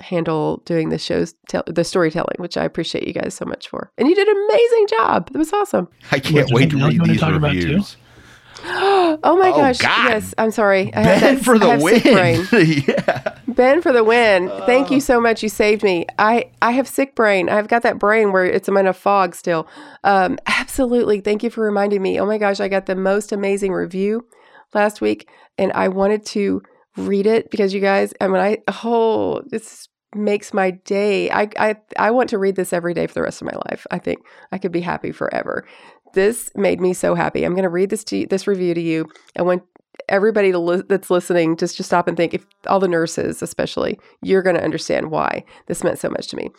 handle 0.00 0.58
doing 0.64 0.88
the 0.88 0.98
shows, 0.98 1.34
tell- 1.48 1.64
the 1.66 1.84
storytelling, 1.84 2.36
which 2.38 2.56
I 2.56 2.64
appreciate 2.64 3.06
you 3.06 3.12
guys 3.12 3.34
so 3.34 3.44
much 3.44 3.68
for. 3.68 3.90
And 3.98 4.08
you 4.08 4.14
did 4.14 4.28
an 4.28 4.36
amazing 4.48 4.86
job. 4.88 5.30
It 5.34 5.38
was 5.38 5.52
awesome. 5.52 5.88
I 6.10 6.18
can't 6.18 6.50
wait 6.52 6.70
to 6.70 6.76
read 6.76 7.04
these 7.04 7.22
reviews. 7.22 7.96
oh 8.64 9.38
my 9.40 9.50
oh, 9.50 9.56
gosh! 9.56 9.78
God. 9.78 10.10
Yes, 10.10 10.34
I'm 10.36 10.50
sorry. 10.50 10.92
I 10.92 11.02
ben 11.02 11.36
that, 11.36 11.44
for 11.44 11.58
the 11.58 11.78
win. 11.80 12.84
yeah. 12.86 13.38
Ben 13.48 13.80
for 13.80 13.90
the 13.90 14.04
win. 14.04 14.50
Uh. 14.50 14.66
Thank 14.66 14.90
you 14.90 15.00
so 15.00 15.18
much. 15.18 15.42
You 15.42 15.48
saved 15.48 15.82
me. 15.82 16.04
I 16.18 16.50
I 16.60 16.72
have 16.72 16.86
sick 16.86 17.14
brain. 17.14 17.48
I've 17.48 17.68
got 17.68 17.82
that 17.84 17.98
brain 17.98 18.32
where 18.32 18.44
it's 18.44 18.68
in 18.68 18.86
a 18.86 18.92
fog 18.92 19.34
still. 19.34 19.66
Um, 20.04 20.38
absolutely. 20.46 21.22
Thank 21.22 21.42
you 21.42 21.48
for 21.48 21.64
reminding 21.64 22.02
me. 22.02 22.20
Oh 22.20 22.26
my 22.26 22.36
gosh! 22.36 22.60
I 22.60 22.68
got 22.68 22.84
the 22.84 22.94
most 22.96 23.32
amazing 23.32 23.72
review 23.72 24.26
last 24.74 25.00
week, 25.00 25.26
and 25.56 25.72
I 25.72 25.88
wanted 25.88 26.26
to 26.26 26.62
read 27.00 27.26
it 27.26 27.50
because 27.50 27.74
you 27.74 27.80
guys, 27.80 28.12
I 28.20 28.28
mean, 28.28 28.36
I, 28.36 28.58
oh, 28.84 29.42
this 29.46 29.88
makes 30.14 30.52
my 30.52 30.72
day. 30.72 31.30
I, 31.30 31.48
I, 31.58 31.76
I 31.98 32.10
want 32.10 32.30
to 32.30 32.38
read 32.38 32.56
this 32.56 32.72
every 32.72 32.94
day 32.94 33.06
for 33.06 33.14
the 33.14 33.22
rest 33.22 33.40
of 33.40 33.46
my 33.46 33.58
life. 33.70 33.86
I 33.90 33.98
think 33.98 34.20
I 34.52 34.58
could 34.58 34.72
be 34.72 34.80
happy 34.80 35.12
forever. 35.12 35.66
This 36.14 36.50
made 36.56 36.80
me 36.80 36.92
so 36.92 37.14
happy. 37.14 37.44
I'm 37.44 37.54
going 37.54 37.62
to 37.62 37.68
read 37.68 37.90
this 37.90 38.02
to 38.04 38.18
you, 38.18 38.26
this 38.26 38.46
review 38.46 38.74
to 38.74 38.80
you. 38.80 39.08
I 39.36 39.42
want 39.42 39.62
everybody 40.08 40.52
li- 40.52 40.82
that's 40.88 41.10
listening 41.10 41.56
just 41.56 41.76
to 41.76 41.82
stop 41.82 42.08
and 42.08 42.16
think 42.16 42.34
if 42.34 42.44
all 42.66 42.80
the 42.80 42.88
nurses 42.88 43.42
especially 43.42 43.98
you're 44.22 44.42
going 44.42 44.56
to 44.56 44.64
understand 44.64 45.10
why 45.10 45.44
this 45.66 45.84
meant 45.84 45.98
so 45.98 46.08
much 46.08 46.26
to 46.28 46.36
me 46.36 46.50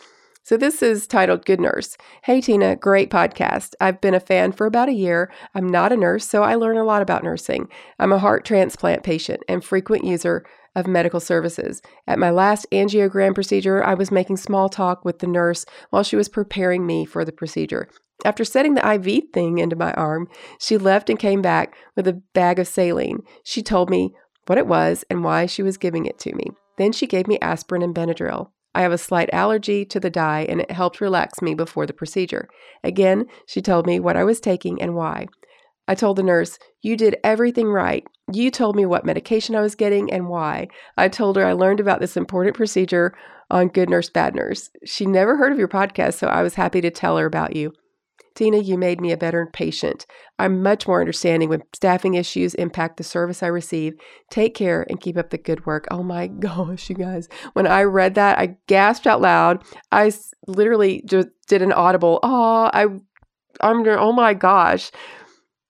so 0.44 0.58
this 0.58 0.82
is 0.82 1.08
titled 1.08 1.46
good 1.46 1.60
nurse 1.60 1.98
hey 2.24 2.42
tina 2.42 2.76
great 2.76 3.10
podcast 3.10 3.74
i've 3.80 4.02
been 4.02 4.14
a 4.14 4.20
fan 4.20 4.52
for 4.52 4.66
about 4.66 4.90
a 4.90 4.94
year 4.94 5.32
i'm 5.56 5.68
not 5.68 5.92
a 5.92 5.98
nurse 5.98 6.28
so 6.28 6.44
i 6.44 6.56
learn 6.56 6.78
a 6.78 6.84
lot 6.84 7.02
about 7.02 7.24
nursing 7.24 7.68
i'm 8.00 8.12
a 8.12 8.20
heart 8.20 8.46
transplant 8.46 9.04
patient 9.04 9.42
and 9.48 9.64
frequent 9.64 10.04
user 10.04 10.44
of 10.76 10.88
medical 10.88 11.20
services. 11.20 11.82
At 12.08 12.20
my 12.20 12.30
last 12.30 12.66
angiogram 12.72 13.36
procedure, 13.36 13.84
I 13.84 13.94
was 13.94 14.12
making 14.12 14.38
small 14.38 14.70
talk 14.70 15.04
with 15.04 15.20
the 15.20 15.28
nurse 15.28 15.66
while 15.90 16.04
she 16.04 16.16
was 16.16 16.30
preparing 16.30 16.86
me 16.86 17.06
for 17.06 17.26
the 17.26 17.32
procedure. 17.32 17.90
After 18.24 18.46
setting 18.46 18.76
the 18.76 18.94
IV 18.94 19.32
thing 19.34 19.58
into 19.58 19.76
my 19.76 19.94
arm, 19.94 20.28
she 20.60 20.78
left 20.78 21.10
and 21.10 21.20
came 21.20 21.42
back 21.42 21.76
with 21.96 22.08
a 22.08 22.22
bag 22.34 22.60
of 22.60 22.68
saline. 22.68 23.24
She 23.44 23.64
told 23.64 23.90
me 23.90 24.14
what 24.46 24.58
it 24.58 24.68
was 24.68 25.04
and 25.10 25.24
why 25.24 25.46
she 25.46 25.64
was 25.64 25.78
giving 25.78 26.06
it 26.06 26.20
to 26.20 26.36
me. 26.36 26.46
Then 26.78 26.92
she 26.92 27.08
gave 27.08 27.28
me 27.28 27.40
aspirin 27.40 27.82
and 27.82 27.96
Benadryl. 27.96 28.52
I 28.74 28.82
have 28.82 28.92
a 28.92 28.98
slight 28.98 29.30
allergy 29.34 29.86
to 29.86 30.00
the 30.00 30.10
dye 30.10 30.46
and 30.48 30.62
it 30.62 30.72
helped 30.72 31.02
relax 31.02 31.42
me 31.42 31.54
before 31.54 31.86
the 31.86 31.94
procedure. 31.94 32.48
Again, 32.84 33.26
she 33.46 33.62
told 33.62 33.86
me 33.86 34.00
what 34.00 34.18
I 34.18 34.24
was 34.24 34.40
taking 34.40 34.82
and 34.82 34.96
why. 34.96 35.28
I 35.88 35.96
told 35.96 36.18
the 36.18 36.24
nurse, 36.24 36.58
You 36.82 36.96
did 36.96 37.18
everything 37.24 37.68
right. 37.68 38.06
You 38.32 38.50
told 38.50 38.76
me 38.76 38.86
what 38.86 39.06
medication 39.06 39.56
I 39.56 39.62
was 39.62 39.76
getting 39.76 40.12
and 40.12 40.30
why. 40.30 40.70
I 40.98 41.10
told 41.10 41.36
her 41.36 41.46
I 41.46 41.54
learned 41.54 41.80
about 41.80 42.00
this 42.00 42.16
important 42.16 42.56
procedure 42.56 43.14
on 43.50 43.68
Good 43.68 43.90
Nurse 43.90 44.10
Bad 44.10 44.36
Nurse. 44.36 44.70
She 44.86 45.06
never 45.06 45.36
heard 45.36 45.52
of 45.52 45.60
your 45.60 45.68
podcast, 45.68 46.14
so 46.14 46.28
I 46.28 46.42
was 46.42 46.56
happy 46.56 46.80
to 46.82 46.92
tell 46.92 47.18
her 47.18 47.26
about 47.26 47.56
you. 47.56 47.74
Tina, 48.36 48.58
you 48.58 48.78
made 48.78 49.02
me 49.02 49.12
a 49.12 49.18
better 49.18 49.46
patient. 49.52 50.06
I'm 50.40 50.64
much 50.64 50.88
more 50.88 51.02
understanding 51.02 51.50
when 51.50 51.64
staffing 51.74 52.14
issues 52.14 52.54
impact 52.56 52.98
the 52.98 53.04
service 53.04 53.44
I 53.44 53.48
receive. 53.48 53.94
Take 54.30 54.56
care 54.56 54.86
and 54.90 55.02
keep 55.02 55.18
up 55.18 55.30
the 55.30 55.38
good 55.38 55.66
work. 55.66 55.88
Oh 55.92 56.04
my 56.04 56.28
gosh, 56.40 56.90
you 56.90 56.96
guys. 56.96 57.28
When 57.54 57.68
I 57.68 57.84
read 57.84 58.16
that, 58.16 58.40
I 58.40 58.58
gasped 58.68 59.08
out 59.08 59.22
loud. 59.22 59.64
I 59.92 60.12
literally 60.48 61.04
just 61.06 61.28
did 61.48 61.62
an 61.62 61.74
audible, 61.74 62.20
oh, 62.24 62.70
I, 62.74 62.88
I'm, 63.62 63.88
oh 63.88 64.14
my 64.14 64.34
gosh. 64.34 64.92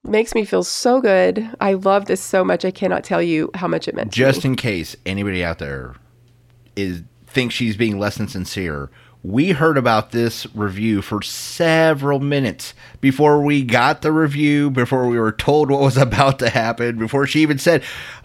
Makes 0.03 0.33
me 0.33 0.45
feel 0.45 0.63
so 0.63 0.99
good. 0.99 1.47
I 1.59 1.73
love 1.73 2.05
this 2.05 2.21
so 2.21 2.43
much. 2.43 2.65
I 2.65 2.71
cannot 2.71 3.03
tell 3.03 3.21
you 3.21 3.51
how 3.53 3.67
much 3.67 3.87
it 3.87 3.95
meant. 3.95 4.11
Just 4.11 4.45
in 4.45 4.55
case 4.55 4.95
anybody 5.05 5.43
out 5.43 5.59
there 5.59 5.93
is 6.75 7.03
thinks 7.27 7.55
she's 7.55 7.77
being 7.77 7.99
less 7.99 8.17
than 8.17 8.27
sincere, 8.27 8.89
we 9.23 9.51
heard 9.51 9.77
about 9.77 10.11
this 10.11 10.47
review 10.55 11.01
for 11.01 11.21
several 11.21 12.19
minutes 12.19 12.73
before 13.01 13.41
we 13.41 13.63
got 13.63 14.01
the 14.01 14.11
review, 14.11 14.71
before 14.71 15.07
we 15.07 15.19
were 15.19 15.31
told 15.31 15.69
what 15.69 15.81
was 15.81 15.97
about 16.01 16.39
to 16.39 16.49
happen, 16.49 16.97
before 16.97 17.27
she 17.27 17.41
even 17.41 17.57
said, 17.57 17.83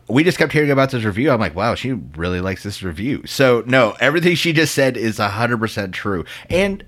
we 0.09 0.25
just 0.25 0.39
kept 0.39 0.53
hearing 0.53 0.71
about 0.71 0.91
this 0.91 1.05
review. 1.05 1.31
I'm 1.31 1.41
like, 1.41 1.55
wow, 1.55 1.75
she 1.75 1.93
really 1.93 2.41
likes 2.41 2.63
this 2.63 2.83
review. 2.83 3.27
So 3.27 3.63
no, 3.67 3.97
everything 4.01 4.37
she 4.37 4.53
just 4.53 4.75
said 4.75 4.97
is 4.97 5.19
hundred 5.19 5.59
percent 5.59 5.93
true, 5.93 6.25
and 6.49 6.85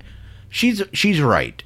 she's 0.48 0.82
she's 0.92 1.20
right. 1.20 1.62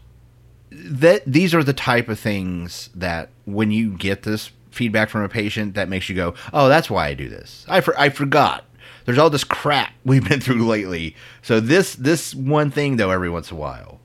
That 0.71 1.23
these 1.27 1.55
are 1.55 1.63
the 1.63 1.75
type 1.75 2.09
of 2.09 2.19
things 2.19 2.89
that 2.95 3.29
when 3.45 3.71
you 3.71 3.91
get 3.91 4.23
this 4.23 4.51
feedback 4.71 5.11
from 5.11 5.23
a 5.23 5.29
patient, 5.29 5.75
that 5.75 5.91
makes 5.91 6.09
you 6.09 6.17
go, 6.17 6.35
oh, 6.55 6.69
that's 6.69 6.91
why 6.91 7.09
I 7.09 7.15
do 7.15 7.29
this. 7.29 7.67
I 7.69 7.83
for, 7.83 7.99
I 8.01 8.09
forgot 8.09 8.65
there's 9.05 9.19
all 9.19 9.31
this 9.31 9.45
crap 9.45 9.93
we've 10.05 10.29
been 10.29 10.41
through 10.41 10.67
lately. 10.67 11.17
So 11.43 11.61
this 11.61 11.95
this 11.95 12.35
one 12.35 12.71
thing 12.71 12.97
though, 12.97 13.11
every 13.11 13.31
once 13.31 13.51
in 13.51 13.57
a 13.57 13.61
while, 13.61 14.01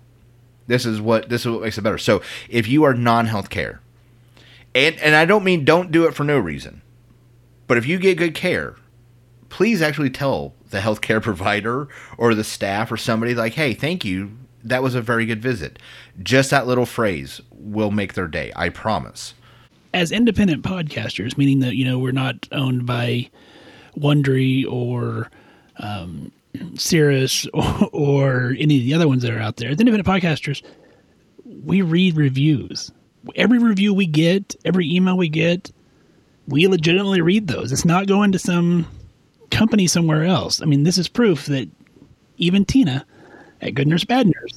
this 0.68 0.86
is 0.86 1.02
what 1.02 1.30
this 1.30 1.46
is 1.46 1.52
what 1.52 1.62
makes 1.62 1.78
it 1.78 1.82
better. 1.82 1.98
So 1.98 2.22
if 2.50 2.68
you 2.68 2.84
are 2.84 2.94
non-healthcare, 2.94 3.80
and 4.76 4.96
and 4.98 5.16
I 5.16 5.26
don't 5.26 5.44
mean 5.44 5.66
don't 5.66 5.92
do 5.92 6.06
it 6.06 6.14
for 6.14 6.24
no 6.24 6.38
reason, 6.38 6.82
but 7.68 7.78
if 7.78 7.86
you 7.86 7.98
get 7.98 8.18
good 8.18 8.36
care, 8.36 8.76
please 9.50 9.82
actually 9.82 10.10
tell 10.10 10.54
the 10.70 10.80
healthcare 10.80 11.22
provider 11.22 11.88
or 12.18 12.36
the 12.36 12.44
staff 12.44 12.92
or 12.92 12.98
somebody 12.98 13.34
like, 13.34 13.54
hey, 13.54 13.74
thank 13.74 14.06
you. 14.06 14.32
That 14.64 14.84
was 14.84 14.96
a 14.96 15.02
very 15.02 15.26
good 15.26 15.42
visit. 15.42 15.80
Just 16.22 16.50
that 16.50 16.68
little 16.68 16.86
phrase 16.86 17.40
will 17.52 17.92
make 17.92 18.16
their 18.16 18.28
day. 18.28 18.52
I 18.56 18.68
promise. 18.70 19.34
As 19.94 20.12
independent 20.12 20.64
podcasters, 20.64 21.38
meaning 21.38 21.60
that 21.60 21.76
you 21.76 21.86
know 21.86 21.98
we're 21.98 22.12
not 22.12 22.48
owned 22.52 22.86
by 22.86 23.30
Wondery 23.98 24.66
or 24.70 25.30
um, 25.78 26.32
Sirius 26.76 27.46
or, 27.54 27.90
or, 27.92 28.56
any 28.58 28.78
of 28.78 28.84
the 28.84 28.94
other 28.94 29.08
ones 29.08 29.24
that 29.24 29.34
are 29.34 29.40
out 29.40 29.58
there, 29.58 29.74
the 29.76 29.82
independent 29.82 30.08
podcasters, 30.08 30.64
we 31.64 31.82
read 31.82 32.16
reviews. 32.16 32.92
Every 33.36 33.60
review 33.60 33.94
we 33.94 34.06
get, 34.06 34.56
every 34.64 34.90
email 34.90 35.18
we 35.18 35.30
get, 35.30 35.72
we 36.48 36.68
legitimately 36.68 37.22
read 37.22 37.48
those. 37.48 37.72
It's 37.72 37.86
not 37.86 38.08
going 38.08 38.32
to 38.32 38.40
some 38.40 38.88
company 39.52 39.88
somewhere 39.88 40.24
else. 40.24 40.62
I 40.62 40.66
mean, 40.66 40.84
this 40.84 40.98
is 40.98 41.08
proof 41.08 41.46
that 41.48 41.70
even 42.38 42.66
Tina 42.66 43.06
at 43.62 43.74
Good 43.74 43.88
Nurse 43.88 44.06
Bad 44.06 44.28
Nurse. 44.28 44.54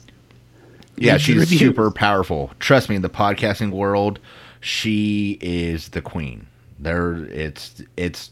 Yeah, 0.97 1.17
she's 1.17 1.37
reviews. 1.37 1.61
super 1.61 1.91
powerful. 1.91 2.53
Trust 2.61 2.89
me, 2.89 2.97
in 2.97 3.03
the 3.03 3.09
podcasting 3.09 3.71
world, 3.71 4.21
she 4.61 5.39
is 5.41 5.89
the 5.91 6.03
queen. 6.03 6.47
There, 6.79 7.25
it's 7.25 7.83
it's 7.97 8.31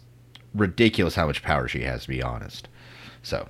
ridiculous 0.55 1.15
how 1.15 1.27
much 1.27 1.43
power 1.43 1.69
she 1.69 1.83
has, 1.83 2.03
to 2.03 2.09
be 2.09 2.23
honest. 2.23 2.69
So 3.23 3.49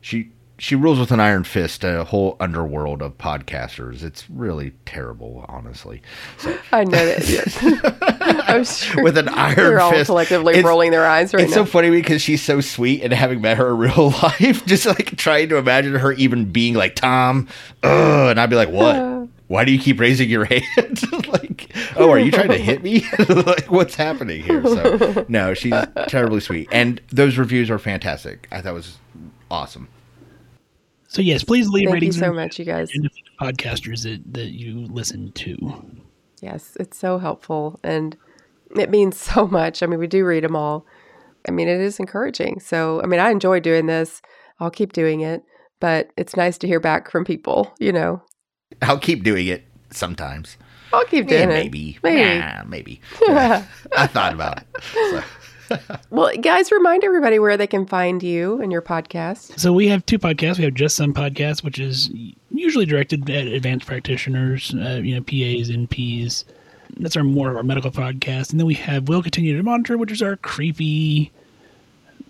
she 0.00 0.30
she 0.58 0.76
rules 0.76 0.96
with 0.98 1.10
an 1.10 1.18
iron 1.18 1.42
fist 1.42 1.82
a 1.82 2.04
whole 2.04 2.36
underworld 2.38 3.02
of 3.02 3.18
podcasters. 3.18 4.04
It's 4.04 4.30
really 4.30 4.72
terrible, 4.86 5.44
honestly. 5.48 6.02
So. 6.38 6.56
I 6.70 6.84
know 6.84 7.04
that. 7.04 8.42
I'm 8.48 8.64
sure 8.64 9.02
with 9.02 9.18
an 9.18 9.28
iron 9.30 9.56
they're 9.56 9.80
all 9.80 9.90
fist. 9.90 10.06
collectively 10.06 10.54
it's, 10.54 10.64
rolling 10.64 10.92
their 10.92 11.04
eyes 11.04 11.34
right 11.34 11.42
it's 11.42 11.50
now. 11.50 11.64
so 11.64 11.64
funny 11.64 11.90
because 11.90 12.22
she's 12.22 12.42
so 12.42 12.60
sweet, 12.60 13.02
and 13.02 13.12
having 13.12 13.40
met 13.40 13.56
her 13.56 13.70
in 13.70 13.78
real 13.78 14.10
life, 14.22 14.64
just 14.64 14.86
like 14.86 15.16
trying 15.16 15.48
to 15.48 15.56
imagine 15.56 15.94
her 15.94 16.12
even 16.12 16.52
being 16.52 16.74
like 16.74 16.94
Tom, 16.94 17.48
ugh, 17.82 18.30
and 18.30 18.38
I'd 18.38 18.50
be 18.50 18.54
like, 18.54 18.68
what? 18.70 19.28
Why 19.52 19.66
do 19.66 19.72
you 19.72 19.78
keep 19.78 20.00
raising 20.00 20.30
your 20.30 20.44
hand? 20.76 21.02
like, 21.28 21.70
oh, 21.96 22.10
are 22.10 22.18
you 22.18 22.30
trying 22.30 22.48
to 22.48 22.56
hit 22.56 22.82
me? 22.82 23.04
like, 23.28 23.70
what's 23.70 23.94
happening 23.94 24.42
here? 24.42 24.62
So, 24.64 25.26
no, 25.28 25.52
she's 25.52 25.74
terribly 26.08 26.40
sweet. 26.40 26.68
And 26.72 27.02
those 27.10 27.36
reviews 27.36 27.68
are 27.68 27.78
fantastic. 27.78 28.48
I 28.50 28.62
thought 28.62 28.70
it 28.70 28.72
was 28.72 28.96
awesome. 29.50 29.88
So, 31.06 31.20
yes, 31.20 31.44
please 31.44 31.68
leave 31.68 31.84
Thank 31.84 31.94
ratings. 31.96 32.16
you 32.16 32.22
so 32.22 32.32
much, 32.32 32.58
you 32.58 32.64
guys. 32.64 32.90
Podcasters 33.42 34.04
that, 34.04 34.22
that 34.32 34.52
you 34.52 34.86
listen 34.86 35.32
to. 35.32 35.84
Yes, 36.40 36.74
it's 36.80 36.96
so 36.96 37.18
helpful. 37.18 37.78
And 37.84 38.16
it 38.74 38.88
means 38.88 39.18
so 39.18 39.46
much. 39.46 39.82
I 39.82 39.86
mean, 39.86 39.98
we 39.98 40.06
do 40.06 40.24
read 40.24 40.44
them 40.44 40.56
all. 40.56 40.86
I 41.46 41.50
mean, 41.50 41.68
it 41.68 41.78
is 41.78 42.00
encouraging. 42.00 42.58
So, 42.60 43.02
I 43.02 43.06
mean, 43.06 43.20
I 43.20 43.28
enjoy 43.28 43.60
doing 43.60 43.84
this. 43.84 44.22
I'll 44.60 44.70
keep 44.70 44.94
doing 44.94 45.20
it. 45.20 45.42
But 45.78 46.10
it's 46.16 46.36
nice 46.36 46.56
to 46.58 46.66
hear 46.66 46.80
back 46.80 47.10
from 47.10 47.26
people, 47.26 47.74
you 47.78 47.92
know, 47.92 48.22
I'll 48.80 48.98
keep 48.98 49.22
doing 49.22 49.46
it 49.46 49.64
sometimes. 49.90 50.56
I'll 50.92 51.04
keep 51.04 51.26
doing 51.26 51.48
yeah, 51.48 51.56
it. 51.56 51.64
Maybe. 51.64 51.98
Maybe. 52.02 52.20
Yeah, 52.20 52.62
maybe. 52.66 53.00
I 53.28 54.06
thought 54.06 54.34
about 54.34 54.58
it. 54.58 54.66
So. 54.82 55.22
well, 56.10 56.36
guys, 56.36 56.70
remind 56.70 57.04
everybody 57.04 57.38
where 57.38 57.56
they 57.56 57.66
can 57.66 57.86
find 57.86 58.22
you 58.22 58.60
and 58.60 58.70
your 58.70 58.82
podcast. 58.82 59.58
So 59.58 59.72
we 59.72 59.88
have 59.88 60.04
two 60.06 60.18
podcasts. 60.18 60.58
We 60.58 60.64
have 60.64 60.74
Just 60.74 60.96
Some 60.96 61.14
Podcast, 61.14 61.64
which 61.64 61.78
is 61.78 62.10
usually 62.50 62.84
directed 62.86 63.28
at 63.30 63.46
advanced 63.46 63.86
practitioners, 63.86 64.74
uh, 64.74 65.00
you 65.02 65.14
know, 65.14 65.22
PAs, 65.22 65.70
NPs. 65.70 66.44
That's 66.98 67.16
our 67.16 67.24
more 67.24 67.50
of 67.50 67.56
our 67.56 67.62
medical 67.62 67.90
podcast. 67.90 68.50
And 68.50 68.60
then 68.60 68.66
we 68.66 68.74
have 68.74 69.08
Will 69.08 69.22
Continue 69.22 69.56
to 69.56 69.62
Monitor, 69.62 69.96
which 69.96 70.12
is 70.12 70.20
our 70.20 70.36
creepy, 70.36 71.32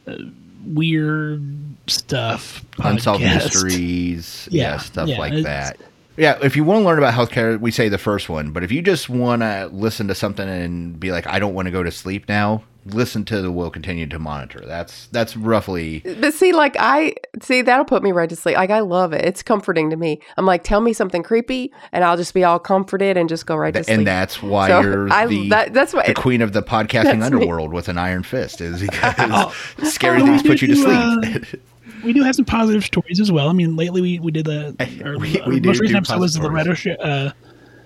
uh, 0.06 0.18
weird 0.64 1.42
stuff. 1.88 2.64
Podcast. 2.72 2.90
Unsolved 2.90 3.24
mysteries. 3.24 4.48
Yeah, 4.52 4.62
yeah 4.62 4.76
stuff 4.78 5.08
yeah, 5.08 5.18
like 5.18 5.42
that. 5.42 5.78
Yeah, 6.16 6.38
if 6.42 6.56
you 6.56 6.64
want 6.64 6.82
to 6.82 6.84
learn 6.84 6.98
about 6.98 7.14
healthcare, 7.14 7.58
we 7.58 7.70
say 7.70 7.88
the 7.88 7.98
first 7.98 8.28
one. 8.28 8.52
But 8.52 8.64
if 8.64 8.72
you 8.72 8.82
just 8.82 9.08
want 9.08 9.42
to 9.42 9.70
listen 9.72 10.08
to 10.08 10.14
something 10.14 10.48
and 10.48 10.98
be 10.98 11.10
like, 11.10 11.26
I 11.26 11.38
don't 11.38 11.54
want 11.54 11.66
to 11.66 11.72
go 11.72 11.82
to 11.82 11.90
sleep 11.90 12.28
now, 12.28 12.62
listen 12.86 13.24
to 13.24 13.40
the 13.40 13.50
will 13.50 13.70
continue 13.70 14.06
to 14.06 14.18
monitor. 14.18 14.62
That's 14.66 15.06
that's 15.06 15.36
roughly. 15.36 16.00
But 16.00 16.34
see, 16.34 16.52
like 16.52 16.76
I 16.78 17.14
see 17.40 17.62
that'll 17.62 17.84
put 17.84 18.02
me 18.02 18.12
right 18.12 18.28
to 18.28 18.36
sleep. 18.36 18.56
Like 18.56 18.70
I 18.70 18.80
love 18.80 19.12
it. 19.12 19.24
It's 19.24 19.42
comforting 19.42 19.90
to 19.90 19.96
me. 19.96 20.20
I'm 20.36 20.46
like, 20.46 20.64
tell 20.64 20.80
me 20.80 20.92
something 20.92 21.22
creepy, 21.22 21.72
and 21.92 22.04
I'll 22.04 22.16
just 22.16 22.34
be 22.34 22.44
all 22.44 22.58
comforted 22.58 23.16
and 23.16 23.28
just 23.28 23.46
go 23.46 23.56
right 23.56 23.72
to 23.74 23.84
sleep. 23.84 23.98
And 23.98 24.06
that's 24.06 24.42
why 24.42 24.68
so 24.68 24.80
you're 24.80 25.12
I, 25.12 25.26
the 25.26 25.48
that, 25.50 25.74
that's 25.74 25.94
why, 25.94 26.06
the 26.06 26.14
queen 26.14 26.42
of 26.42 26.52
the 26.52 26.62
podcasting 26.62 27.22
underworld 27.22 27.70
me. 27.70 27.74
with 27.76 27.88
an 27.88 27.98
iron 27.98 28.22
fist 28.22 28.60
is 28.60 28.80
because 28.80 29.14
oh, 29.18 29.54
scary 29.84 30.22
oh, 30.22 30.26
things 30.26 30.42
put 30.42 30.60
you 30.60 30.68
to 30.68 30.84
oh, 30.86 31.20
sleep. 31.22 31.62
We 32.04 32.12
do 32.12 32.22
have 32.22 32.34
some 32.34 32.44
positive 32.44 32.84
stories 32.84 33.20
as 33.20 33.30
well. 33.30 33.48
I 33.48 33.52
mean, 33.52 33.76
lately 33.76 34.00
we, 34.00 34.18
we 34.18 34.30
did 34.32 34.46
the 34.46 34.74
we, 35.20 35.40
we 35.46 35.60
most 35.60 35.80
recent 35.80 35.96
episode 35.98 36.20
was 36.20 36.34
the 36.34 36.42
Loretto 36.42 36.74
sh- 36.74 36.88
uh, 37.00 37.30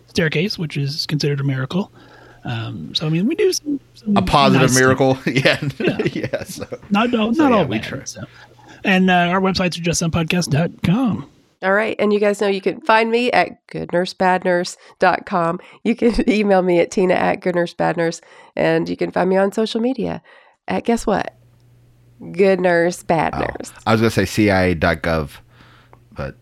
staircase, 0.06 0.58
which 0.58 0.76
is 0.76 1.06
considered 1.06 1.40
a 1.40 1.44
miracle. 1.44 1.92
Um, 2.44 2.94
so 2.94 3.06
I 3.06 3.10
mean, 3.10 3.26
we 3.26 3.34
do 3.34 3.52
some, 3.52 3.80
some 3.94 4.16
A 4.16 4.22
positive 4.22 4.70
nice 4.70 4.78
miracle. 4.78 5.18
yeah. 5.26 5.60
Yeah. 5.78 5.98
yeah. 6.12 6.44
So. 6.44 6.64
Not 6.90 7.12
all, 7.14 7.34
So, 7.34 7.42
not 7.42 7.50
yeah, 7.52 7.58
all 7.58 7.66
we 7.66 7.78
bad. 7.78 7.86
try. 7.88 8.04
So. 8.04 8.24
And 8.84 9.10
uh, 9.10 9.14
our 9.14 9.40
websites 9.40 9.78
are 9.78 9.82
justsomepodcast.com. 9.82 11.30
All 11.62 11.72
right. 11.72 11.96
And 11.98 12.12
you 12.12 12.20
guys 12.20 12.40
know 12.40 12.46
you 12.46 12.60
can 12.60 12.80
find 12.82 13.10
me 13.10 13.32
at 13.32 13.66
goodnursebadnurse.com. 13.68 15.60
You 15.84 15.96
can 15.96 16.30
email 16.30 16.62
me 16.62 16.78
at 16.80 16.90
tina 16.90 17.14
at 17.14 17.40
goodnursebadnurse. 17.40 18.20
And 18.54 18.88
you 18.88 18.96
can 18.96 19.10
find 19.10 19.28
me 19.28 19.36
on 19.36 19.52
social 19.52 19.80
media 19.80 20.22
at 20.68 20.84
guess 20.84 21.06
what? 21.06 21.34
Good 22.32 22.60
Nurse 22.60 23.02
Bad 23.02 23.34
Oh, 23.34 23.40
Nurse. 23.40 23.72
I 23.86 23.92
was 23.92 24.00
gonna 24.00 24.10
say 24.10 24.24
CIA.gov, 24.26 25.30
but 26.12 26.34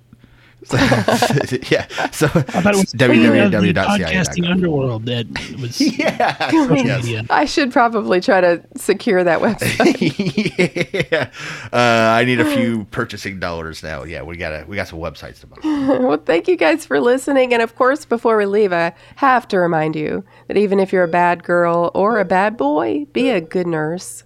yeah. 0.72 1.86
So 2.10 2.24
I 2.26 2.40
thought 2.40 2.74
it 2.74 2.78
was 2.78 2.92
the 2.92 3.04
podcasting 3.04 3.74
www.cia.gov. 3.74 4.50
underworld 4.50 5.04
that 5.06 5.26
was 5.60 5.78
Yeah. 5.98 6.36
yes. 6.50 6.70
media. 7.04 7.26
I 7.28 7.44
should 7.44 7.70
probably 7.70 8.22
try 8.22 8.40
to 8.40 8.62
secure 8.76 9.22
that 9.24 9.40
website. 9.40 11.10
yeah. 11.10 11.30
Uh, 11.70 12.16
I 12.18 12.24
need 12.24 12.40
a 12.40 12.46
few 12.56 12.84
purchasing 12.92 13.40
dollars 13.40 13.82
now. 13.82 14.04
Yeah, 14.04 14.22
we 14.22 14.36
got 14.38 14.50
to 14.50 14.64
we 14.66 14.76
got 14.76 14.88
some 14.88 15.00
websites 15.00 15.40
to 15.40 15.48
buy. 15.48 15.58
well, 15.98 16.16
thank 16.24 16.48
you 16.48 16.56
guys 16.56 16.86
for 16.86 16.98
listening. 16.98 17.52
And 17.52 17.60
of 17.60 17.74
course, 17.76 18.06
before 18.06 18.38
we 18.38 18.46
leave, 18.46 18.72
I 18.72 18.94
have 19.16 19.46
to 19.48 19.58
remind 19.58 19.96
you 19.96 20.24
that 20.48 20.56
even 20.56 20.80
if 20.80 20.94
you're 20.94 21.04
a 21.04 21.08
bad 21.08 21.42
girl 21.44 21.90
or 21.94 22.18
a 22.20 22.24
bad 22.24 22.56
boy, 22.56 23.04
be 23.12 23.28
a 23.28 23.40
good 23.42 23.66
nurse. 23.66 24.22